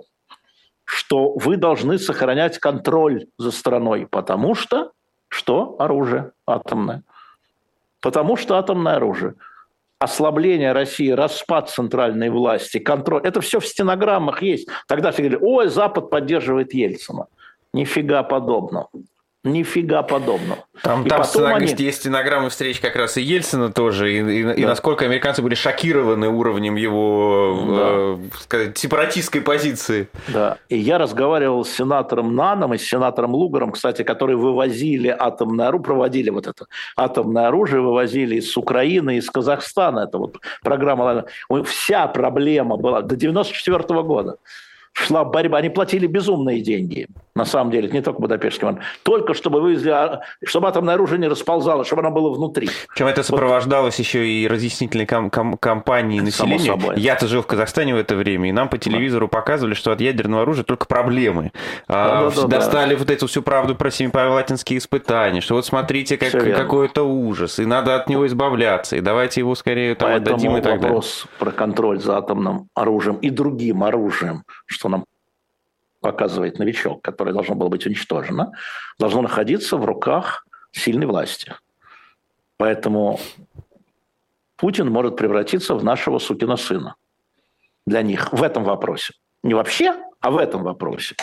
что 0.83 1.33
вы 1.33 1.57
должны 1.57 1.99
сохранять 1.99 2.57
контроль 2.59 3.27
за 3.37 3.51
страной, 3.51 4.07
потому 4.09 4.55
что 4.55 4.91
что? 5.27 5.75
Оружие 5.79 6.31
атомное. 6.47 7.03
Потому 8.01 8.37
что 8.37 8.57
атомное 8.57 8.95
оружие. 8.95 9.35
Ослабление 10.05 10.71
России, 10.71 11.09
распад 11.09 11.71
центральной 11.71 12.29
власти, 12.29 12.77
контроль. 12.77 13.23
Это 13.23 13.41
все 13.41 13.59
в 13.59 13.65
стенограммах 13.65 14.43
есть. 14.43 14.67
Тогда 14.87 15.11
все 15.11 15.23
говорили, 15.23 15.43
ой, 15.43 15.67
Запад 15.67 16.11
поддерживает 16.11 16.75
Ельцина. 16.75 17.25
Нифига 17.73 18.21
подобного. 18.21 18.89
Нифига 19.45 20.01
подобного. 20.01 20.65
Там, 20.81 21.05
И 21.05 21.09
там 21.09 21.23
стена- 21.23 21.55
они- 21.55 21.67
есть 21.77 21.99
стенограммы 21.99 22.49
встреч 22.49 22.79
как 22.79 22.95
раз 22.95 23.15
и 23.17 23.21
Ельцина 23.21 23.71
тоже, 23.71 24.11
и, 24.11 24.17
и- 24.19 24.53
и 24.59 24.61
Да. 24.63 24.69
насколько 24.69 25.05
американцы 25.05 25.41
были 25.41 25.53
шокированы 25.55 26.27
уровнем 26.29 26.75
его, 26.75 27.57
э, 27.69 28.17
сказать, 28.41 28.77
сепаратистской 28.77 29.41
позиции. 29.41 30.09
Да. 30.27 30.57
И 30.67 30.77
я 30.77 30.97
разговаривал 30.97 31.63
с 31.63 31.69
сенатором 31.71 32.35
Наном 32.35 32.73
и 32.73 32.77
с 32.79 32.83
сенатором 32.87 33.35
Лугаром, 33.35 33.71
кстати, 33.71 34.01
которые 34.03 34.35
вывозили 34.37 35.15
атомное 35.17 35.67
оружие, 35.67 35.83
проводили 35.85 36.29
вот 36.31 36.47
это 36.47 36.65
атомное 36.97 37.47
оружие, 37.47 37.81
вывозили 37.81 38.35
из 38.37 38.57
Украины, 38.57 39.17
из 39.17 39.29
Казахстана. 39.29 39.99
Это 39.99 40.17
вот 40.17 40.37
программа. 40.63 41.25
Вся 41.65 42.07
проблема 42.07 42.77
была 42.77 43.01
до 43.01 43.15
94 43.15 44.01
года. 44.03 44.37
Шла 44.93 45.23
борьба, 45.25 45.57
они 45.59 45.69
платили 45.69 46.07
безумные 46.07 46.61
деньги, 46.61 47.07
на 47.35 47.43
самом 47.45 47.69
деле, 47.71 47.87
это 47.87 47.95
не 47.97 48.01
только 48.01 48.21
Будапештский 48.21 48.61
меморандум, 48.65 48.85
только 49.03 49.33
чтобы 49.33 49.59
вывезли, 49.59 49.93
чтобы 50.45 50.69
атомное 50.69 50.95
оружие 50.95 51.19
не 51.19 51.27
расползалось, 51.27 51.85
чтобы 51.87 52.01
оно 52.01 52.11
было 52.11 52.33
внутри. 52.33 52.69
Причем 52.89 53.07
это 53.07 53.23
сопровождалось 53.23 53.99
еще 53.99 54.25
и 54.27 54.47
разъяснительной 54.47 55.05
кам- 55.05 55.29
кам- 55.29 55.57
кампанией 55.57 56.21
населения. 56.21 56.79
Я-то 56.95 57.27
жил 57.27 57.41
в 57.41 57.47
Казахстане 57.47 57.93
в 57.93 57.97
это 57.97 58.15
время, 58.15 58.49
и 58.49 58.51
нам 58.53 58.69
по 58.69 58.77
телевизору 58.77 59.27
показывали, 59.27 59.73
что 59.73 59.91
от 59.91 59.99
ядерного 59.99 60.43
оружия 60.43 60.63
только 60.63 60.85
проблемы. 60.85 61.51
А, 61.87 62.29
Да-да-да-да. 62.29 62.47
достали 62.47 62.95
вот 62.95 63.09
эту 63.09 63.27
всю 63.27 63.41
правду 63.41 63.75
про 63.75 63.91
семипалатинские 63.91 64.79
испытания, 64.79 65.41
что 65.41 65.55
вот 65.55 65.65
смотрите, 65.65 66.17
как, 66.17 66.29
Всё 66.29 66.39
верно. 66.39 66.63
какой 66.63 66.85
это 66.87 67.03
ужас, 67.03 67.59
и 67.59 67.65
надо 67.65 67.95
от 67.95 68.07
него 68.09 68.25
избавляться, 68.27 68.95
и 68.95 69.01
давайте 69.01 69.41
его 69.41 69.55
скорее 69.55 69.95
там 69.95 70.09
Поэтому 70.09 70.35
отдадим 70.35 70.51
и 70.57 70.61
так 70.61 70.75
далее. 70.75 70.87
вопрос 70.87 71.25
про 71.37 71.51
контроль 71.51 71.99
за 71.99 72.17
атомным 72.17 72.69
оружием 72.75 73.17
и 73.17 73.29
другим 73.29 73.83
оружием, 73.83 74.43
что 74.67 74.87
нам 74.89 75.03
показывает 76.05 76.59
новичок, 76.59 77.01
которое 77.01 77.33
должно 77.33 77.55
было 77.55 77.67
быть 77.67 77.87
уничтожено, 77.87 78.51
должно 78.99 79.23
находиться 79.23 79.75
в 79.75 79.85
руках 79.85 80.45
сильной 80.71 81.07
власти. 81.07 81.55
Поэтому 82.57 83.19
Путин 84.55 84.91
может 84.91 85.17
превратиться 85.17 85.73
в 85.73 85.83
нашего 85.83 86.19
сукина 86.19 86.57
сына 86.57 86.95
для 87.87 88.03
них 88.03 88.31
в 88.31 88.43
этом 88.43 88.63
вопросе. 88.63 89.13
Не 89.41 89.55
вообще, 89.55 89.95
а 90.21 90.29
в 90.29 90.37
этом 90.37 90.61
вопросе. 90.61 91.15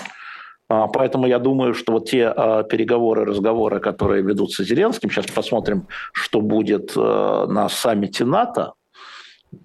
А, 0.68 0.88
Поэтому 0.88 1.26
я 1.26 1.38
думаю, 1.38 1.74
что 1.74 1.92
вот 1.92 2.10
те 2.10 2.26
а, 2.26 2.64
переговоры, 2.64 3.24
разговоры, 3.24 3.78
которые 3.78 4.22
ведутся 4.22 4.64
Зеленским, 4.64 5.10
сейчас 5.10 5.26
посмотрим, 5.26 5.86
что 6.12 6.40
будет 6.40 6.96
э, 6.96 7.46
на 7.48 7.68
саммите 7.68 8.24
НАТО. 8.24 8.72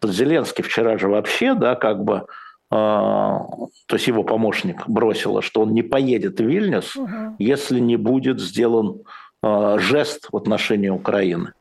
Зеленский 0.04 0.64
вчера 0.64 0.98
же 1.00 1.08
вообще, 1.08 1.56
да, 1.56 1.76
как 1.76 2.04
бы, 2.04 2.28
то 2.70 3.70
есть 3.94 4.08
его 4.08 4.24
помощник 4.24 4.88
бросила, 4.88 5.42
что 5.42 5.62
он 5.62 5.74
не 5.74 5.84
поедет 5.84 6.40
в 6.40 6.44
Вильнюс, 6.46 6.98
если 7.40 7.80
не 7.80 7.96
будет 7.98 8.40
сделан 8.42 9.02
э, 9.44 9.78
жест 9.80 10.28
в 10.32 10.36
отношении 10.38 10.90
Украины. 10.90 11.54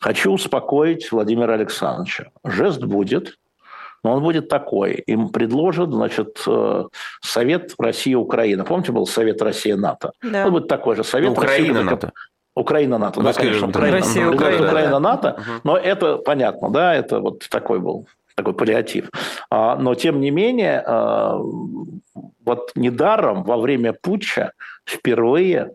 Хочу 0.00 0.32
успокоить 0.32 1.10
Владимира 1.12 1.54
Александровича. 1.54 2.26
Жест 2.44 2.82
будет, 2.82 3.38
но 4.04 4.14
он 4.14 4.22
будет 4.22 4.48
такой. 4.48 4.94
Им 5.06 5.28
предложат, 5.28 5.90
значит, 5.90 6.40
э, 6.46 6.84
Совет 7.20 7.74
Россия-Украина. 7.78 8.64
Помните, 8.64 8.92
был 8.92 9.06
Совет 9.06 9.40
Россия-НАТО? 9.42 10.12
Да. 10.22 10.46
Он 10.46 10.52
будет 10.52 10.68
такой 10.68 10.96
же 10.96 11.04
Совет 11.04 11.30
Украина 11.32 11.80
Россия- 11.80 11.90
НАТО. 11.90 12.12
Украина-НАТО, 12.56 13.22
да, 13.22 13.32
конечно, 13.32 13.68
да. 13.68 13.78
Украина. 13.78 13.96
Россия, 13.98 14.24
Мгм. 14.24 14.34
Украина, 14.34 14.58
да. 14.58 14.68
Украина-НАТО, 14.68 15.42
но 15.62 15.76
это 15.76 16.16
понятно, 16.16 16.70
да, 16.70 16.92
это 16.96 17.20
вот 17.20 17.48
такой 17.50 17.78
был 17.78 18.08
такой 18.38 18.54
паллиатив. 18.54 19.10
А, 19.50 19.76
Но, 19.76 19.94
тем 19.94 20.20
не 20.20 20.30
менее, 20.30 20.82
а, 20.86 21.38
вот 22.44 22.70
недаром 22.76 23.42
во 23.42 23.58
время 23.58 23.92
путча 23.92 24.52
впервые 24.86 25.72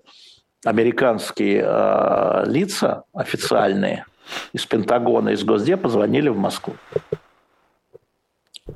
американские 0.65 1.63
а, 1.65 2.43
лица 2.47 3.03
официальные 3.13 4.05
из 4.53 4.65
Пентагона, 4.65 5.29
из 5.29 5.43
Госдепа 5.43 5.89
звонили 5.89 6.29
в 6.29 6.37
Москву. 6.37 6.75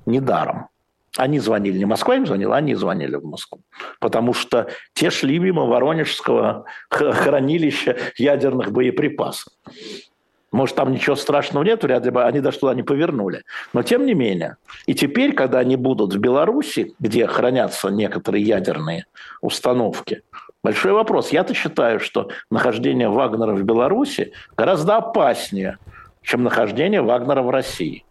Недаром. 0.05 0.67
Они 1.15 1.39
звонили, 1.39 1.77
не 1.77 1.85
Москва 1.85 2.15
им 2.15 2.27
звонила, 2.27 2.57
они 2.57 2.75
звонили 2.75 3.15
в 3.15 3.25
Москву. 3.25 3.61
Потому 3.99 4.33
что 4.33 4.67
те 4.93 5.09
шли 5.09 5.39
мимо 5.39 5.65
Воронежского 5.65 6.65
хранилища 6.89 7.95
ядерных 8.17 8.71
боеприпасов. 8.71 9.53
Может, 10.57 10.75
там 10.75 10.91
ничего 10.91 11.15
страшного 11.15 11.63
нет, 11.63 11.83
вряд 11.83 12.03
ли 12.03 12.09
бы 12.09 12.23
они 12.23 12.39
даже 12.39 12.57
туда 12.57 12.73
не 12.73 12.81
повернули. 12.81 13.43
Но 13.73 13.83
тем 13.83 14.07
не 14.07 14.15
менее. 14.15 14.57
И 14.87 14.95
теперь, 14.95 15.33
когда 15.33 15.59
они 15.59 15.75
будут 15.75 16.15
в 16.15 16.17
Беларуси, 16.17 16.95
где 16.99 17.27
хранятся 17.27 17.89
некоторые 17.89 18.43
ядерные 18.43 19.05
установки, 19.41 20.23
большой 20.63 20.93
вопрос. 20.93 21.29
Я-то 21.29 21.53
считаю, 21.53 21.99
что 21.99 22.31
нахождение 22.49 23.07
Вагнера 23.07 23.53
в 23.53 23.61
Беларуси 23.61 24.33
гораздо 24.57 24.95
опаснее, 24.95 25.77
чем 26.23 26.41
нахождение 26.41 27.03
Вагнера 27.03 27.43
в 27.43 27.51
России. 27.51 28.03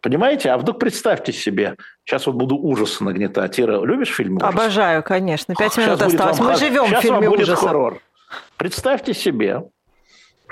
Понимаете? 0.00 0.50
А 0.50 0.58
вдруг 0.58 0.80
представьте 0.80 1.32
себе, 1.32 1.76
сейчас 2.04 2.26
вот 2.26 2.34
буду 2.34 2.56
ужасы 2.56 3.04
нагнетать. 3.04 3.60
Ира, 3.60 3.84
любишь 3.84 4.08
фильмы 4.08 4.38
ужасов? 4.38 4.52
Обожаю, 4.52 5.04
конечно. 5.04 5.54
Пять 5.54 5.76
минут 5.76 6.02
осталось. 6.02 6.40
Мы 6.40 6.56
живем 6.56 6.86
в 6.86 6.88
щас 6.88 7.04
вам 7.04 7.20
фильме 7.20 7.28
будет 7.28 7.42
ужасов. 7.42 7.68
хоррор. 7.68 8.00
Представьте 8.56 9.14
себе, 9.14 9.62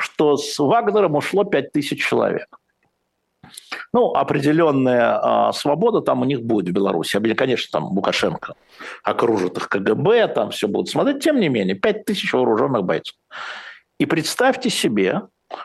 что 0.00 0.36
с 0.36 0.58
Вагнером 0.58 1.14
ушло 1.16 1.44
5000 1.44 2.02
человек. 2.02 2.46
Ну, 3.92 4.12
определенная 4.14 5.18
а, 5.48 5.52
свобода 5.52 6.00
там 6.00 6.22
у 6.22 6.24
них 6.24 6.42
будет 6.42 6.68
в 6.68 6.72
Беларуси. 6.72 7.18
Конечно, 7.34 7.80
там 7.80 7.90
Лукашенко 7.90 8.54
окружит 9.02 9.56
их 9.56 9.68
КГБ, 9.68 10.28
там 10.28 10.50
все 10.50 10.68
будут 10.68 10.88
смотреть. 10.88 11.22
Тем 11.22 11.40
не 11.40 11.48
менее, 11.48 11.74
5000 11.74 12.32
вооруженных 12.32 12.84
бойцов. 12.84 13.16
И 13.98 14.06
представьте 14.06 14.70
себе, 14.70 15.22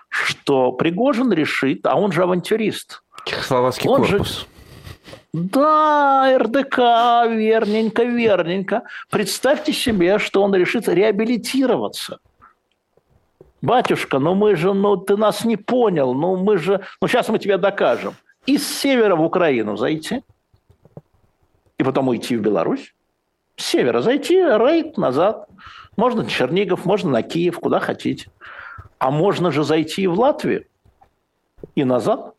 что 0.09 0.71
Пригожин 0.71 1.31
решит, 1.31 1.85
а 1.85 1.95
он 1.95 2.11
же 2.11 2.23
авантюрист– 2.23 3.01
Чехословацкий 3.25 3.89
Он 3.89 4.03
же- 4.03 4.17
корпус. 4.17 4.47
да, 5.33 6.37
РДК, 6.39 6.77
верненько, 6.77 8.03
верненько. 8.03 8.83
Представьте 9.11 9.73
себе, 9.73 10.17
что 10.19 10.41
он 10.41 10.55
решит 10.55 10.87
реабилитироваться. 10.87 12.19
Батюшка, 13.65 14.19
ну 14.19 14.35
мы 14.35 14.55
же, 14.55 14.75
ну 14.75 14.95
ты 14.95 15.17
нас 15.17 15.43
не 15.43 15.57
понял, 15.57 16.13
ну 16.13 16.35
мы 16.37 16.59
же, 16.59 16.81
ну 17.01 17.07
сейчас 17.07 17.29
мы 17.29 17.39
тебе 17.39 17.57
докажем. 17.57 18.13
Из 18.45 18.63
севера 18.63 19.15
в 19.15 19.23
Украину 19.23 19.75
зайти 19.75 20.23
и 21.79 21.83
потом 21.83 22.07
уйти 22.07 22.37
в 22.37 22.41
Беларусь. 22.41 22.93
С 23.55 23.65
севера 23.65 24.01
зайти, 24.01 24.35
рейд 24.35 24.97
назад. 24.97 25.49
Можно 25.97 26.21
на 26.21 26.29
Чернигов, 26.29 26.85
можно 26.85 27.09
на 27.09 27.23
Киев, 27.23 27.59
куда 27.59 27.79
хотите. 27.79 28.29
А 28.99 29.09
можно 29.09 29.51
же 29.51 29.63
зайти 29.63 30.03
и 30.03 30.07
в 30.07 30.19
Латвию 30.19 30.65
и 31.73 31.83
назад. 31.83 32.35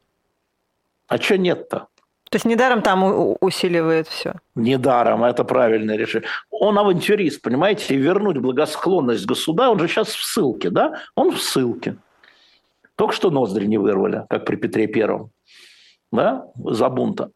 А 1.08 1.18
что 1.18 1.38
нет-то? 1.38 1.88
То 2.30 2.36
есть 2.36 2.44
недаром 2.44 2.82
там 2.82 3.36
усиливает 3.40 4.08
все. 4.08 4.34
Недаром, 4.56 5.22
это 5.22 5.44
правильное 5.44 5.96
решение. 5.96 6.28
Он 6.50 6.76
авантюрист, 6.78 7.40
понимаете, 7.40 7.94
и 7.94 7.98
вернуть 7.98 8.38
благосклонность 8.38 9.26
государя, 9.26 9.70
он 9.70 9.78
же 9.78 9.86
сейчас 9.86 10.08
в 10.08 10.24
ссылке, 10.24 10.70
да? 10.70 11.00
Он 11.14 11.30
в 11.30 11.40
ссылке. 11.40 11.96
Только 12.96 13.14
что 13.14 13.30
ноздри 13.30 13.66
не 13.66 13.78
вырвали, 13.78 14.24
как 14.28 14.44
при 14.44 14.56
Петре 14.56 14.86
Первом, 14.86 15.30
да, 16.10 16.46
за 16.56 16.88
бунта. 16.88 17.30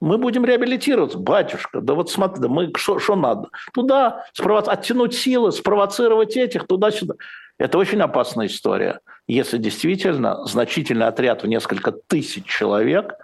Мы 0.00 0.18
будем 0.18 0.44
реабилитироваться. 0.44 1.18
Батюшка, 1.18 1.80
да 1.80 1.94
вот 1.94 2.10
смотри, 2.10 2.42
да 2.42 2.48
мы 2.48 2.72
что 2.76 3.16
надо? 3.16 3.48
Туда 3.72 4.26
спровоц... 4.32 4.66
оттянуть 4.68 5.14
силы, 5.14 5.52
спровоцировать 5.52 6.36
этих, 6.36 6.66
туда-сюда. 6.66 7.14
Это 7.58 7.78
очень 7.78 8.00
опасная 8.00 8.46
история. 8.46 9.00
Если 9.28 9.58
действительно 9.58 10.44
значительный 10.44 11.06
отряд 11.06 11.42
в 11.42 11.46
несколько 11.46 11.92
тысяч 11.92 12.44
человек 12.46 13.14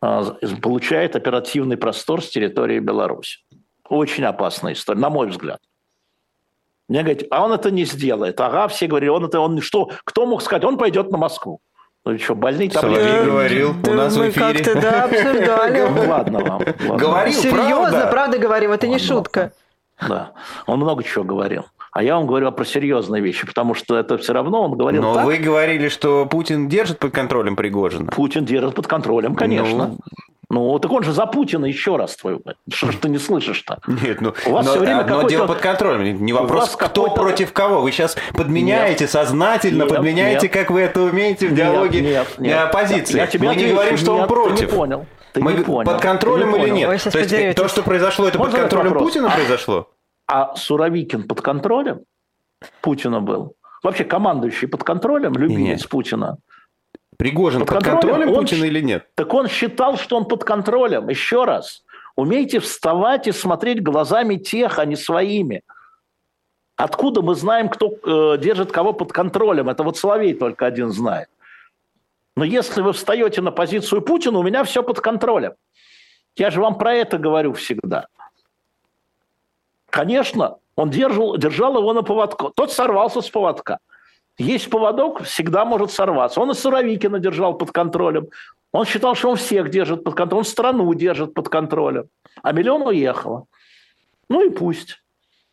получает 0.00 1.16
оперативный 1.16 1.76
простор 1.76 2.22
с 2.22 2.28
территории 2.28 2.78
Беларуси. 2.78 3.40
Очень 3.88 4.24
опасная 4.24 4.72
история, 4.72 5.00
на 5.00 5.10
мой 5.10 5.28
взгляд. 5.28 5.60
Мне 6.88 7.02
говорят, 7.02 7.22
а 7.30 7.44
он 7.44 7.52
это 7.52 7.70
не 7.70 7.84
сделает. 7.84 8.40
Ага, 8.40 8.66
все 8.68 8.86
говорили, 8.86 9.10
он 9.10 9.24
это, 9.24 9.38
он 9.40 9.60
что, 9.60 9.90
кто 10.04 10.26
мог 10.26 10.42
сказать, 10.42 10.64
он 10.64 10.76
пойдет 10.76 11.10
на 11.10 11.18
Москву. 11.18 11.60
Ну 12.04 12.18
что, 12.18 12.34
больные 12.34 12.70
таблетки. 12.70 13.04
Соловей 13.04 13.24
говорил 13.26 13.74
у 13.86 13.92
нас 13.92 14.14
в 14.14 14.18
мы 14.18 14.30
эфире. 14.30 14.54
как-то, 14.54 14.80
да, 14.80 15.04
обсуждали. 15.04 15.88
Ну, 15.88 16.08
ладно 16.10 16.38
вам. 16.40 16.58
ладно. 16.58 16.96
Говорил, 16.96 17.34
Серьезно, 17.40 17.90
правда? 17.90 18.08
правда 18.10 18.38
говорим, 18.38 18.72
это 18.72 18.88
не 18.88 18.98
шутка. 18.98 19.52
Да, 20.08 20.32
он 20.66 20.80
много 20.80 21.04
чего 21.04 21.24
говорил. 21.24 21.66
А 21.92 22.02
я 22.04 22.14
вам 22.16 22.26
говорю 22.26 22.52
про 22.52 22.64
серьезные 22.64 23.20
вещи, 23.22 23.46
потому 23.46 23.74
что 23.74 23.96
это 23.96 24.16
все 24.16 24.32
равно 24.32 24.62
он 24.62 24.76
говорил 24.78 25.02
Но 25.02 25.14
так. 25.14 25.24
вы 25.24 25.38
говорили, 25.38 25.88
что 25.88 26.24
Путин 26.26 26.68
держит 26.68 26.98
под 27.00 27.12
контролем 27.12 27.56
Пригожина. 27.56 28.10
Путин 28.12 28.44
держит 28.44 28.74
под 28.74 28.86
контролем, 28.86 29.34
конечно. 29.34 29.96
Ну, 30.52 30.76
так 30.80 30.90
он 30.90 31.04
же 31.04 31.12
за 31.12 31.26
Путина 31.26 31.66
еще 31.66 31.96
раз 31.96 32.16
мать. 32.24 32.56
Что 32.72 32.90
ж 32.90 32.96
ты 32.96 33.08
не 33.08 33.18
слышишь-то? 33.18 33.78
Нет, 33.86 34.20
ну, 34.20 34.34
У 34.46 34.50
вас 34.50 34.66
но 34.66 34.72
всё 34.72 34.80
время 34.80 35.00
одно 35.00 35.14
какой-то- 35.16 35.30
дело 35.30 35.46
под 35.46 35.58
контролем. 35.58 36.24
Не 36.24 36.32
вопрос, 36.32 36.74
кто 36.76 37.08
против 37.10 37.52
кого. 37.52 37.80
Вы 37.80 37.92
сейчас 37.92 38.16
подменяете 38.34 39.06
сознательно, 39.06 39.84
Нет, 39.84 39.88
подменяете, 39.94 40.46
нет. 40.46 40.52
как 40.52 40.70
вы 40.70 40.80
это 40.80 41.02
умеете 41.02 41.46
в 41.46 41.50
Нет, 41.52 41.56
диалоге 41.56 42.00
нет, 42.00 42.26
нет. 42.38 42.52
э, 42.56 42.58
оппозиции. 42.62 43.16
Я 43.16 43.26
тебе 43.28 43.46
Мы 43.48 43.54
не 43.54 43.60
отвечу, 43.62 43.74
говорим, 43.76 43.96
что 43.96 44.10
он 44.12 44.18
нет, 44.18 44.28
ты 44.28 44.34
против. 44.34 44.60
не 44.60 44.66
понял. 44.76 45.06
Ты 45.32 45.40
Мы 45.40 45.52
не 45.52 45.62
понял. 45.62 45.88
под 45.92 46.00
контролем 46.02 46.50
Ты 46.52 46.58
не 46.58 46.64
или 46.64 46.70
понял. 46.70 46.90
нет? 46.92 47.12
То 47.12 47.18
есть, 47.20 47.56
то, 47.56 47.68
что 47.68 47.82
произошло, 47.82 48.26
это 48.26 48.38
Можно 48.38 48.58
под 48.58 48.60
контролем? 48.70 48.98
Путина 48.98 49.28
А- 49.28 49.36
произошло? 49.36 49.88
А 50.30 50.54
Суровикин 50.54 51.26
под 51.26 51.40
контролем 51.40 52.04
Путина 52.82 53.20
был. 53.20 53.54
Вообще 53.82 54.04
командующий 54.04 54.68
под 54.68 54.84
контролем, 54.84 55.32
любимец. 55.32 55.86
Путина. 55.86 56.38
Пригожин 57.16 57.60
Под 57.60 57.68
под, 57.68 57.84
контролем, 57.84 58.14
контролем? 58.14 58.28
Он 58.38 58.44
Путина 58.44 58.60
щ- 58.64 58.66
или 58.68 58.80
нет? 58.80 59.08
Так 59.14 59.34
он 59.34 59.48
считал, 59.48 59.96
что 59.96 60.16
он 60.16 60.26
под 60.26 60.44
контролем. 60.44 61.08
Еще 61.08 61.44
раз. 61.44 61.84
Умейте 62.16 62.60
вставать 62.60 63.26
и 63.26 63.32
смотреть 63.32 63.82
глазами 63.82 64.36
тех, 64.36 64.78
а 64.78 64.84
не 64.84 64.96
своими. 64.96 65.62
Откуда 66.76 67.22
мы 67.22 67.34
знаем, 67.34 67.68
кто 67.68 67.90
э, 67.90 68.38
держит 68.38 68.72
кого 68.72 68.92
под 68.92 69.12
контролем? 69.12 69.68
Это 69.68 69.82
вот 69.82 69.98
Соловей 69.98 70.34
только 70.34 70.64
один 70.64 70.90
знает. 70.92 71.28
Но 72.36 72.44
если 72.44 72.82
вы 72.82 72.92
встаете 72.92 73.42
на 73.42 73.50
позицию 73.50 74.02
Путина, 74.02 74.38
у 74.38 74.42
меня 74.42 74.62
все 74.64 74.82
под 74.82 75.00
контролем. 75.00 75.52
Я 76.36 76.50
же 76.50 76.60
вам 76.60 76.78
про 76.78 76.94
это 76.94 77.18
говорю 77.18 77.52
всегда. 77.54 78.06
Конечно, 79.90 80.56
он 80.76 80.90
держал, 80.90 81.36
держал 81.36 81.76
его 81.78 81.92
на 81.92 82.02
поводку. 82.02 82.50
Тот 82.54 82.72
сорвался 82.72 83.20
с 83.20 83.28
поводка. 83.28 83.78
Есть 84.38 84.70
поводок, 84.70 85.22
всегда 85.24 85.64
может 85.64 85.90
сорваться. 85.90 86.40
Он 86.40 86.50
и 86.50 86.54
Суровикина 86.54 87.18
держал 87.18 87.54
под 87.54 87.72
контролем. 87.72 88.28
Он 88.72 88.86
считал, 88.86 89.14
что 89.14 89.30
он 89.30 89.36
всех 89.36 89.68
держит 89.68 90.04
под 90.04 90.14
контролем, 90.14 90.38
он 90.38 90.44
страну 90.44 90.94
держит 90.94 91.34
под 91.34 91.48
контролем. 91.48 92.08
А 92.42 92.52
миллион 92.52 92.82
уехало. 92.82 93.46
Ну 94.28 94.46
и 94.46 94.50
пусть. 94.50 95.02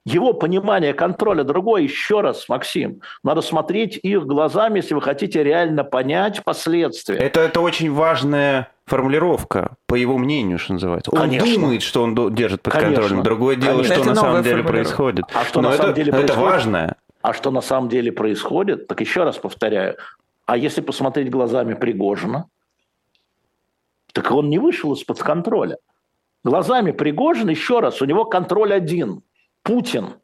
Его 0.08 0.32
понимание 0.32 0.94
контроля 0.94 1.44
другое. 1.44 1.82
Еще 1.82 2.22
раз, 2.22 2.48
Максим, 2.48 3.02
надо 3.24 3.42
смотреть 3.42 4.00
их 4.02 4.26
глазами, 4.26 4.78
если 4.78 4.94
вы 4.94 5.02
хотите 5.02 5.44
реально 5.44 5.84
понять 5.84 6.46
последствия. 6.46 7.18
Это, 7.18 7.42
это 7.42 7.60
очень 7.60 7.92
важная 7.92 8.72
формулировка, 8.86 9.76
по 9.86 9.96
его 9.96 10.18
мнению, 10.18 10.60
что 10.60 10.72
называется. 10.72 11.12
Он 11.12 11.20
Конечно. 11.20 11.54
думает, 11.54 11.82
что 11.82 12.04
он 12.04 12.34
держит 12.34 12.62
под 12.62 12.72
Конечно. 12.72 12.96
контролем. 12.96 13.24
Другое 13.24 13.58
дело, 13.58 13.84
Конечно. 13.84 13.96
что 13.96 14.02
Это 14.04 14.10
на 14.12 14.16
самом 14.16 14.44
деле 14.44 14.64
происходит. 14.64 15.26
А 15.34 15.44
что 15.44 15.62
Но 15.62 15.68
на 15.68 15.74
это, 15.74 15.82
самом 15.82 15.96
деле 15.96 16.10
это 16.10 16.18
происходит? 16.20 16.52
важное. 16.52 16.96
А 17.22 17.34
что 17.34 17.52
на 17.52 17.62
самом 17.62 17.90
деле 17.90 18.12
происходит, 18.14 18.88
так 18.88 19.02
еще 19.02 19.26
раз 19.26 19.38
повторяю, 19.38 19.98
а 20.46 20.56
если 20.56 20.80
посмотреть 20.80 21.30
глазами 21.30 21.74
Пригожина, 21.74 22.46
так 24.14 24.32
он 24.32 24.50
не 24.50 24.58
вышел 24.60 24.94
из-под 24.94 25.22
контроля. 25.22 25.80
Глазами 26.46 26.92
Пригожина, 26.92 27.50
еще 27.50 27.82
раз, 27.82 28.02
у 28.02 28.06
него 28.06 28.24
контроль 28.24 28.74
один– 28.74 29.22
Путин. 29.68 30.16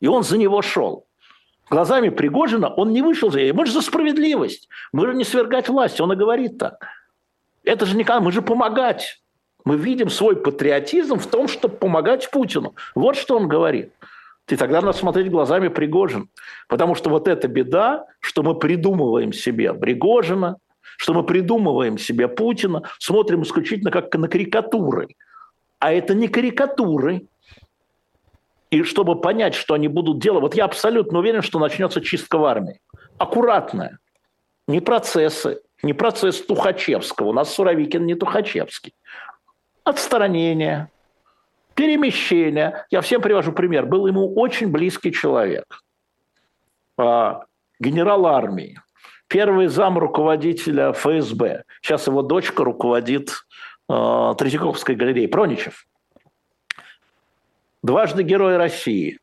И 0.00 0.06
он 0.06 0.22
за 0.22 0.38
него 0.38 0.62
шел. 0.62 1.06
Глазами 1.68 2.08
Пригожина 2.08 2.68
он 2.68 2.92
не 2.92 3.02
вышел 3.02 3.32
за 3.32 3.40
Мы 3.52 3.66
же 3.66 3.72
за 3.72 3.80
справедливость. 3.80 4.68
Мы 4.92 5.06
же 5.06 5.14
не 5.14 5.24
свергать 5.24 5.68
власть. 5.68 6.00
Он 6.00 6.12
и 6.12 6.16
говорит 6.16 6.58
так. 6.58 6.86
Это 7.64 7.84
же 7.84 7.96
не 7.96 8.04
мы 8.20 8.30
же 8.30 8.42
помогать. 8.42 9.20
Мы 9.64 9.76
видим 9.76 10.08
свой 10.08 10.36
патриотизм 10.36 11.18
в 11.18 11.26
том, 11.26 11.48
чтобы 11.48 11.76
помогать 11.76 12.30
Путину. 12.30 12.74
Вот 12.94 13.16
что 13.16 13.36
он 13.36 13.48
говорит. 13.48 13.92
И 14.48 14.56
тогда 14.56 14.80
надо 14.80 14.96
смотреть 14.96 15.30
глазами 15.30 15.68
Пригожин. 15.68 16.28
Потому 16.68 16.94
что 16.94 17.10
вот 17.10 17.26
эта 17.26 17.48
беда, 17.48 18.06
что 18.20 18.42
мы 18.42 18.54
придумываем 18.54 19.32
себе 19.32 19.72
Пригожина, 19.74 20.58
что 20.96 21.14
мы 21.14 21.24
придумываем 21.24 21.98
себе 21.98 22.28
Путина, 22.28 22.82
смотрим 22.98 23.42
исключительно 23.42 23.90
как 23.90 24.14
на 24.14 24.28
карикатуры. 24.28 25.08
А 25.78 25.92
это 25.92 26.14
не 26.14 26.28
карикатуры. 26.28 27.26
И 28.72 28.84
чтобы 28.84 29.20
понять, 29.20 29.54
что 29.54 29.74
они 29.74 29.86
будут 29.86 30.18
делать, 30.18 30.40
вот 30.40 30.54
я 30.54 30.64
абсолютно 30.64 31.18
уверен, 31.18 31.42
что 31.42 31.58
начнется 31.58 32.00
чистка 32.00 32.38
в 32.38 32.44
армии. 32.46 32.80
Аккуратная. 33.18 33.98
Не 34.66 34.80
процессы, 34.80 35.60
не 35.82 35.92
процесс 35.92 36.40
Тухачевского. 36.40 37.28
У 37.28 37.32
нас 37.34 37.52
Суровикин 37.52 38.06
не 38.06 38.14
Тухачевский. 38.14 38.94
Отстранение, 39.84 40.90
перемещение. 41.74 42.86
Я 42.90 43.02
всем 43.02 43.20
привожу 43.20 43.52
пример. 43.52 43.84
Был 43.84 44.06
ему 44.06 44.34
очень 44.36 44.68
близкий 44.68 45.12
человек. 45.12 45.66
А, 46.96 47.44
Генерал 47.78 48.24
армии. 48.24 48.80
Первый 49.28 49.66
зам 49.66 49.98
руководителя 49.98 50.94
ФСБ. 50.94 51.64
Сейчас 51.82 52.06
его 52.06 52.22
дочка 52.22 52.64
руководит 52.64 53.32
э, 53.90 54.34
Третьяковской 54.38 54.94
галереей. 54.94 55.28
Проничев. 55.28 55.84
Дважды 57.82 58.22
Герой 58.22 58.56
России. 58.56 59.18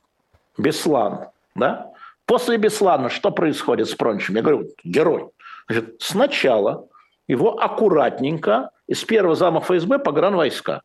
Беслан. 0.58 1.28
Да? 1.56 1.92
После 2.26 2.58
Беслана 2.58 3.10
что 3.10 3.32
происходит 3.32 3.88
с 3.88 3.96
Проничем? 3.96 4.36
Я 4.36 4.42
говорю, 4.42 4.70
герой. 4.84 5.30
Значит, 5.68 5.96
сначала 6.00 6.88
его 7.28 7.60
аккуратненько 7.60 8.72
из 8.88 9.04
первого 9.04 9.36
зама 9.36 9.62
ФСБ 9.62 10.00
погранвойска. 10.00 10.82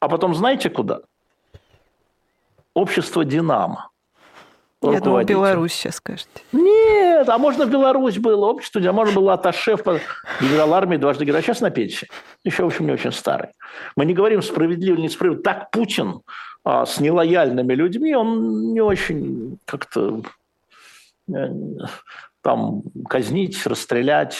А 0.00 0.08
потом 0.08 0.34
знаете 0.34 0.70
куда? 0.70 1.00
Общество 2.74 3.24
«Динамо». 3.24 3.90
Я 4.82 5.00
думаю. 5.00 5.24
Беларусь 5.24 5.72
сейчас 5.72 5.96
скажете. 5.96 6.28
Нет, 6.52 7.28
а 7.28 7.38
можно 7.38 7.64
в 7.64 7.70
Беларусь 7.70 8.18
было 8.18 8.46
общество, 8.46 8.80
где 8.80 8.92
можно 8.92 9.14
было 9.14 9.34
аташе 9.34 9.76
генерал 10.40 10.74
армии 10.74 10.96
дважды. 10.96 11.30
А 11.30 11.42
сейчас 11.42 11.60
на 11.60 11.70
пенсии. 11.70 12.08
Еще, 12.44 12.64
в 12.64 12.66
общем, 12.66 12.86
не 12.86 12.92
очень 12.92 13.12
старый. 13.12 13.50
Мы 13.96 14.04
не 14.04 14.14
говорим 14.14 14.42
справедливо, 14.42 14.96
не 14.96 15.08
справедливо. 15.08 15.42
Так 15.42 15.70
Путин 15.70 16.20
а, 16.64 16.86
с 16.86 16.98
нелояльными 16.98 17.74
людьми, 17.74 18.14
он 18.14 18.72
не 18.72 18.80
очень 18.80 19.58
как-то 19.66 20.22
э, 21.32 21.48
там 22.40 22.82
казнить, 23.08 23.66
расстрелять, 23.66 24.36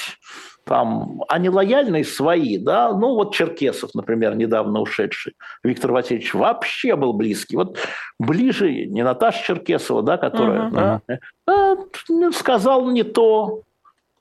там, 0.65 1.23
а 1.29 1.39
нелояльные 1.39 2.05
свои, 2.05 2.57
да, 2.57 2.93
ну 2.93 3.15
вот 3.15 3.35
Черкесов, 3.35 3.95
например, 3.95 4.35
недавно 4.35 4.81
ушедший, 4.81 5.35
Виктор 5.63 5.93
Васильевич 5.93 6.33
вообще 6.33 6.97
был 6.97 7.13
близкий, 7.13 7.57
вот 7.57 7.79
ближе 8.19 8.87
не 8.87 9.05
Наташа 9.05 9.45
Черкесова, 9.45 10.03
да, 10.03 10.17
которая, 10.17 10.63
Мгм. 10.63 10.75
да, 10.75 11.01
а, 11.47 11.77
ну, 12.09 12.33
сказал 12.33 12.91
не 12.91 13.03
то, 13.03 13.61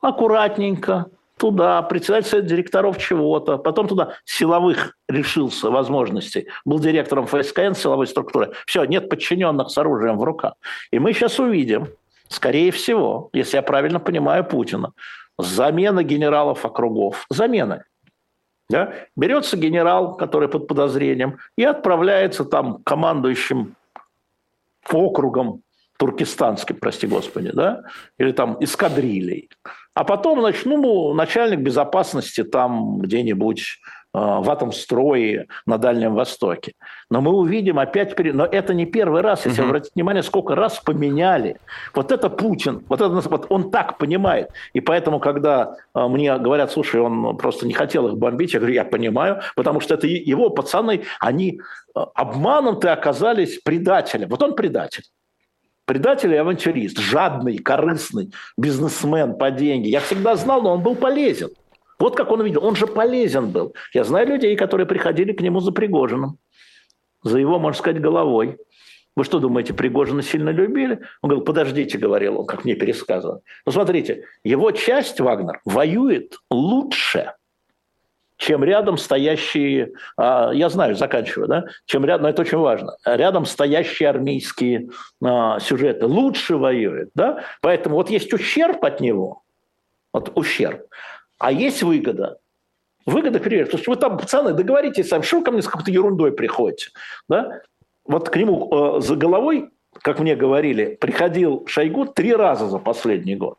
аккуратненько, 0.02 1.06
туда, 1.38 1.82
председатель 1.82 2.46
директоров 2.46 2.98
чего-то, 2.98 3.58
потом 3.58 3.88
туда 3.88 4.16
силовых 4.26 4.98
решился 5.08 5.70
возможностей, 5.70 6.48
был 6.66 6.80
директором 6.80 7.28
ФСКН 7.28 7.74
силовой 7.74 8.08
структуры, 8.08 8.54
все, 8.66 8.84
нет 8.86 9.10
подчиненных 9.10 9.70
с 9.70 9.78
оружием 9.78 10.18
в 10.18 10.24
руках. 10.24 10.54
И 10.92 11.00
мы 11.00 11.14
сейчас 11.14 11.40
увидим, 11.40 11.88
скорее 12.28 12.72
всего, 12.72 13.30
если 13.34 13.58
я 13.58 13.64
правильно 13.64 14.00
понимаю 14.00 14.44
Путина, 14.46 14.94
замена 15.38 16.04
генералов 16.04 16.66
округов, 16.66 17.26
замена. 17.30 17.84
Да? 18.70 18.94
Берется 19.16 19.58
генерал, 19.58 20.16
который 20.16 20.48
под 20.48 20.68
подозрением, 20.68 21.40
и 21.58 21.64
отправляется 21.64 22.46
там 22.46 22.82
командующим 22.84 23.76
округом 24.92 25.62
туркестанским, 25.98 26.78
прости 26.78 27.08
господи, 27.08 27.52
да, 27.54 27.84
или 28.18 28.32
там 28.32 28.58
эскадрильей. 28.60 29.50
А 29.96 30.04
потом, 30.04 30.40
значит, 30.40 30.66
ну, 30.66 31.14
начальник 31.14 31.60
безопасности 31.60 32.44
там 32.44 32.98
где-нибудь 33.00 33.62
э, 33.62 34.18
в 34.18 34.50
Атомстрое 34.50 35.48
на 35.68 35.78
Дальнем 35.78 36.16
Востоке. 36.16 36.74
Но 37.12 37.22
мы 37.22 37.32
увидим 37.32 37.78
опять... 37.78 38.18
Но 38.18 38.46
это 38.46 38.74
не 38.74 38.88
первый 38.88 39.22
раз, 39.22 39.46
если 39.46 39.62
Мгм. 39.62 39.70
обратить 39.70 39.92
внимание, 39.94 40.24
сколько 40.24 40.56
раз 40.56 40.80
поменяли. 40.80 41.58
Вот 41.94 42.12
это 42.12 42.30
Путин, 42.30 42.84
вот, 42.90 43.02
это, 43.02 43.10
вот 43.30 43.46
он 43.50 43.70
так 43.70 44.00
понимает. 44.00 44.50
И 44.74 44.82
поэтому, 44.82 45.20
когда 45.20 45.76
э, 45.94 46.08
мне 46.08 46.36
говорят, 46.40 46.72
слушай, 46.72 47.00
он 47.00 47.38
просто 47.38 47.68
не 47.68 47.74
хотел 47.74 48.08
их 48.08 48.18
бомбить, 48.18 48.54
я 48.54 48.60
говорю, 48.60 48.74
я 48.74 48.86
понимаю, 48.86 49.42
потому 49.56 49.80
что 49.80 49.94
это 49.94 50.08
его 50.08 50.50
пацаны, 50.50 51.04
они 51.20 51.60
э, 51.96 52.00
обманом 52.16 52.80
ты 52.80 52.88
оказались 52.88 53.60
предателем. 53.60 54.30
Вот 54.30 54.42
он 54.42 54.56
предатель. 54.56 55.04
Предатель 55.86 56.34
и 56.34 56.38
авантюрист, 56.38 56.98
жадный, 56.98 57.58
корыстный, 57.58 58.32
бизнесмен 58.58 59.36
по 59.36 59.52
деньги. 59.52 59.90
Я 59.90 60.00
всегда 60.00 60.36
знал, 60.36 60.62
но 60.62 60.74
он 60.74 60.82
был 60.82 60.96
полезен. 60.96 61.50
Вот 62.00 62.16
как 62.16 62.32
он 62.32 62.44
видел. 62.44 62.64
Он 62.64 62.76
же 62.76 62.88
полезен 62.88 63.52
был. 63.52 63.74
Я 63.94 64.04
знаю 64.04 64.28
людей, 64.28 64.56
которые 64.56 64.88
приходили 64.88 65.34
к 65.34 65.42
нему 65.42 65.60
за 65.60 65.72
Пригожиным. 65.72 66.38
За 67.24 67.38
его, 67.38 67.60
можно 67.60 67.78
сказать, 67.78 68.02
головой. 68.02 68.58
Вы 69.16 69.24
что 69.24 69.40
думаете, 69.40 69.74
Пригожина 69.74 70.22
сильно 70.22 70.50
любили? 70.50 71.02
Он 71.22 71.30
говорил, 71.30 71.46
подождите, 71.46 71.98
говорил 71.98 72.40
он, 72.40 72.46
как 72.46 72.66
мне 72.66 72.76
пересказывал. 72.76 73.44
Ну, 73.66 73.72
смотрите, 73.72 74.26
его 74.44 74.72
часть, 74.72 75.20
Вагнер, 75.20 75.62
воюет 75.66 76.38
лучше, 76.50 77.34
чем 78.44 78.62
рядом 78.64 78.98
стоящие, 78.98 79.94
а, 80.18 80.52
я 80.54 80.68
знаю, 80.68 80.96
заканчиваю, 80.96 81.48
да, 81.48 81.66
чем 81.86 82.04
рядом, 82.04 82.24
но 82.24 82.30
это 82.30 82.42
очень 82.42 82.58
важно, 82.58 82.98
рядом 83.06 83.46
стоящие 83.46 84.10
армейские 84.10 84.90
а, 85.24 85.60
сюжеты 85.60 86.06
лучше 86.06 86.58
воюют, 86.58 87.12
да, 87.16 87.46
поэтому 87.62 87.96
вот 87.96 88.10
есть 88.10 88.34
ущерб 88.34 88.84
от 88.84 89.00
него, 89.00 89.44
вот 90.12 90.34
ущерб, 90.36 90.82
а 91.40 91.52
есть 91.52 91.84
выгода. 91.84 92.38
Выгода 93.06 93.40
переверт. 93.40 93.72
Потому 93.72 93.82
что 93.82 93.92
вы 93.92 93.98
там, 93.98 94.18
пацаны, 94.18 94.54
договоритесь 94.54 95.10
сами, 95.10 95.24
что 95.24 95.40
вы 95.40 95.44
ко 95.44 95.52
мне 95.52 95.62
с 95.62 95.68
какой-то 95.68 95.92
ерундой 95.92 96.32
приходите, 96.32 96.92
да? 97.28 97.62
Вот 98.06 98.30
к 98.30 98.36
нему 98.38 98.98
э, 98.98 99.02
за 99.02 99.18
головой, 99.18 99.72
как 100.02 100.20
мне 100.20 100.38
говорили, 100.38 100.98
приходил 101.00 101.66
Шойгу 101.68 102.06
три 102.06 102.34
раза 102.34 102.68
за 102.68 102.80
последний 102.80 103.36
год. 103.36 103.58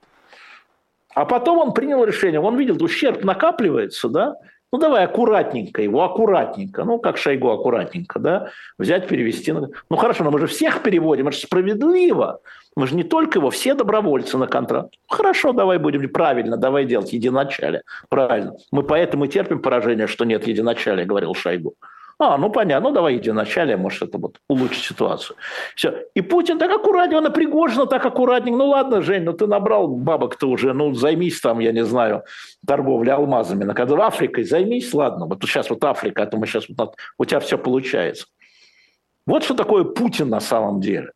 А 1.15 1.27
потом 1.27 1.59
он 1.59 1.75
принял 1.75 2.03
решение, 2.05 2.41
он 2.41 2.57
видел, 2.57 2.83
ущерб 2.83 3.23
накапливается, 3.23 4.09
да, 4.09 4.35
Ну, 4.75 4.81
давай 4.81 5.05
аккуратненько 5.05 5.83
его, 5.83 6.03
аккуратненько. 6.03 6.83
Ну, 6.83 6.99
как 6.99 7.17
Шойгу 7.17 7.49
аккуратненько, 7.49 8.19
да? 8.19 8.49
Взять, 8.77 9.07
перевести. 9.07 9.53
Ну, 9.53 9.97
хорошо, 9.97 10.25
но 10.25 10.33
мы 10.33 10.41
же 10.41 10.49
всех 10.49 10.83
переводим, 10.83 11.29
это 11.29 11.37
же 11.37 11.47
справедливо. 11.47 12.41
Мы 12.75 12.89
же 12.89 12.97
не 12.97 13.05
только 13.05 13.39
его, 13.39 13.51
все 13.51 13.75
добровольцы 13.75 14.37
на 14.37 14.49
контракт. 14.49 14.95
Хорошо, 15.09 15.53
давай 15.53 15.79
будем, 15.79 16.09
правильно, 16.09 16.57
давай 16.57 16.87
делать 16.87 17.13
единоначалие. 17.13 17.83
Правильно. 18.09 18.57
Мы 18.73 18.83
поэтому 18.83 19.27
и 19.27 19.29
терпим 19.29 19.61
поражение, 19.63 20.09
что 20.09 20.25
нет 20.25 20.45
единоначалия, 20.49 21.05
говорил 21.05 21.35
Шойгу. 21.35 21.75
А, 22.19 22.39
ну 22.39 22.51
понятно, 22.51 22.89
ну 22.89 22.95
давай 22.95 23.15
единоначалие, 23.15 23.77
может 23.77 24.03
это 24.03 24.19
вот 24.19 24.39
улучшит 24.49 24.85
ситуацию. 24.85 25.37
Все. 25.75 26.05
И 26.15 26.21
Путин 26.21 26.59
так 26.59 26.71
аккуратненько, 26.71 27.21
на 27.21 27.31
Пригожина 27.31 27.87
так 27.87 28.07
аккуратненько. 28.07 28.57
Ну 28.57 28.69
ладно, 28.69 29.03
Жень, 29.03 29.25
ну 29.25 29.33
ты 29.33 29.47
набрал 29.47 29.89
бабок-то 29.89 30.47
уже, 30.49 30.73
ну 30.73 30.95
займись 30.95 31.41
там, 31.41 31.59
я 31.59 31.73
не 31.73 31.85
знаю, 31.85 32.23
торговлей 32.67 33.13
алмазами. 33.13 33.65
В 33.65 34.01
Африкой 34.01 34.45
займись, 34.45 34.95
ладно, 34.95 35.27
вот 35.27 35.43
сейчас 35.43 35.71
вот 35.71 35.83
Африка, 35.85 36.23
а 36.23 36.27
то 36.27 36.37
мы 36.37 36.47
сейчас, 36.47 36.67
вот, 36.69 36.95
у 37.19 37.25
тебя 37.25 37.41
все 37.41 37.59
получается. 37.59 38.27
Вот 39.27 39.43
что 39.43 39.55
такое 39.55 39.85
Путин 39.85 40.29
на 40.29 40.41
самом 40.41 40.81
деле. 40.81 41.11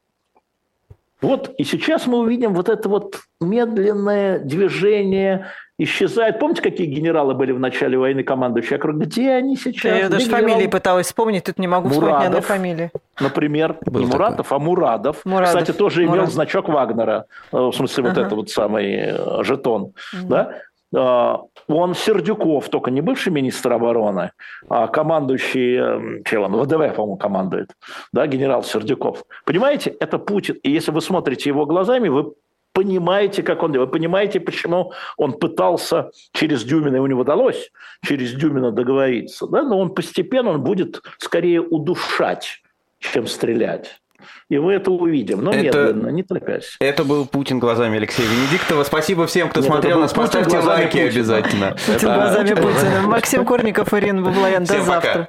Вот 1.21 1.55
и 1.59 1.65
сейчас 1.65 2.07
мы 2.07 2.19
увидим 2.19 2.55
вот 2.55 2.69
это 2.69 2.89
вот 2.89 3.21
медленное 3.41 4.39
движение 4.39 5.47
исчезает. 5.79 6.39
Помните, 6.39 6.61
какие 6.61 6.87
генералы 6.87 7.35
были 7.35 7.53
в 7.53 7.61
начале 7.61 7.97
войны 7.97 8.23
командующие? 8.23 8.73
Я 8.73 8.79
говорю, 8.79 8.99
где 8.99 9.33
они 9.33 9.57
сейчас? 9.57 9.99
Я 9.99 10.09
даже 10.09 10.27
генерал... 10.27 10.41
фамилии 10.41 10.67
пыталась 10.67 11.07
вспомнить, 11.07 11.45
тут 11.45 11.59
не 11.59 11.69
могу 11.69 11.89
Мурадов, 11.89 12.03
вспомнить 12.03 12.23
ни 12.23 12.27
одной 12.27 12.41
фамилии. 12.43 12.91
Например, 13.21 13.77
Был 13.87 14.01
не 14.01 14.07
Муратов, 14.07 14.49
такой. 14.49 14.57
а 14.57 14.59
Мурадов. 14.59 15.25
Мурадов. 15.25 15.61
Кстати, 15.61 15.77
тоже 15.77 16.03
имел 16.03 16.13
Мурадов. 16.13 16.35
значок 16.35 16.69
Вагнера, 16.69 17.27
э, 17.53 17.57
в 17.57 17.73
смысле 17.73 18.05
ага. 18.05 18.15
вот 18.15 18.27
это 18.27 18.35
вот 18.35 18.51
самый 18.51 18.95
э, 18.95 19.43
жетон. 19.45 19.83
Угу. 19.83 20.29
Да? 20.29 20.55
А, 20.95 21.43
он 21.69 21.95
Сердюков, 21.95 22.69
только 22.71 22.91
не 22.91 23.01
бывший 23.01 23.31
министр 23.31 23.75
обороны, 23.75 24.33
а 24.69 24.89
командующий, 24.89 26.23
чем 26.25 26.43
он, 26.45 26.57
ВДВ, 26.57 26.95
по-моему, 26.95 27.17
командует, 27.17 27.73
да, 28.13 28.27
генерал 28.27 28.63
Сердюков. 28.63 29.23
Понимаете, 29.45 29.91
это 30.01 30.19
Путин. 30.19 30.57
И 30.63 30.71
если 30.71 30.91
вы 30.91 31.03
смотрите 31.03 31.51
его 31.51 31.67
глазами, 31.67 32.09
вы 32.09 32.33
понимаете, 32.79 33.43
как 33.43 33.65
он 33.65 33.73
делает, 33.73 33.91
вы 33.91 33.99
понимаете, 33.99 34.39
почему 34.39 34.93
он 35.17 35.33
пытался 35.33 36.13
через 36.33 36.63
Дюмина, 36.63 36.97
и 36.97 37.01
у 37.01 37.07
него 37.07 37.23
удалось 37.23 37.73
через 38.05 38.33
Дюмина 38.35 38.71
договориться, 38.71 39.49
да? 39.49 39.63
но 39.63 39.81
он 39.81 39.93
постепенно 39.93 40.51
он 40.51 40.63
будет 40.63 41.03
скорее 41.19 41.61
удушать, 41.61 42.63
чем 43.01 43.27
стрелять. 43.27 44.01
И 44.49 44.59
мы 44.59 44.75
это 44.75 44.93
увидим, 44.93 45.43
но 45.43 45.51
это, 45.51 45.89
медленно, 45.89 46.09
не 46.11 46.23
торопясь. 46.23 46.77
Это 46.79 47.03
был 47.03 47.27
Путин 47.27 47.59
глазами 47.59 47.97
Алексея 47.97 48.29
Венедиктова. 48.29 48.85
Спасибо 48.85 49.27
всем, 49.27 49.49
кто 49.49 49.59
Нет, 49.61 49.69
смотрел 49.69 49.99
нас. 49.99 50.13
Поставьте 50.13 50.59
лайки 50.59 50.93
Путина. 50.93 51.09
обязательно. 51.09 51.77
Путин 51.85 52.15
глазами 52.15 52.49
Путина. 52.55 53.03
Максим 53.07 53.45
Корников, 53.45 53.93
Ирина 53.93 54.23
Баблоян. 54.23 54.65
До 54.65 54.83
завтра. 54.83 55.29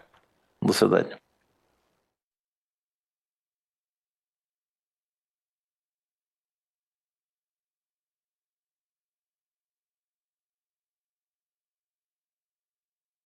До 0.62 0.74
свидания. 0.74 1.18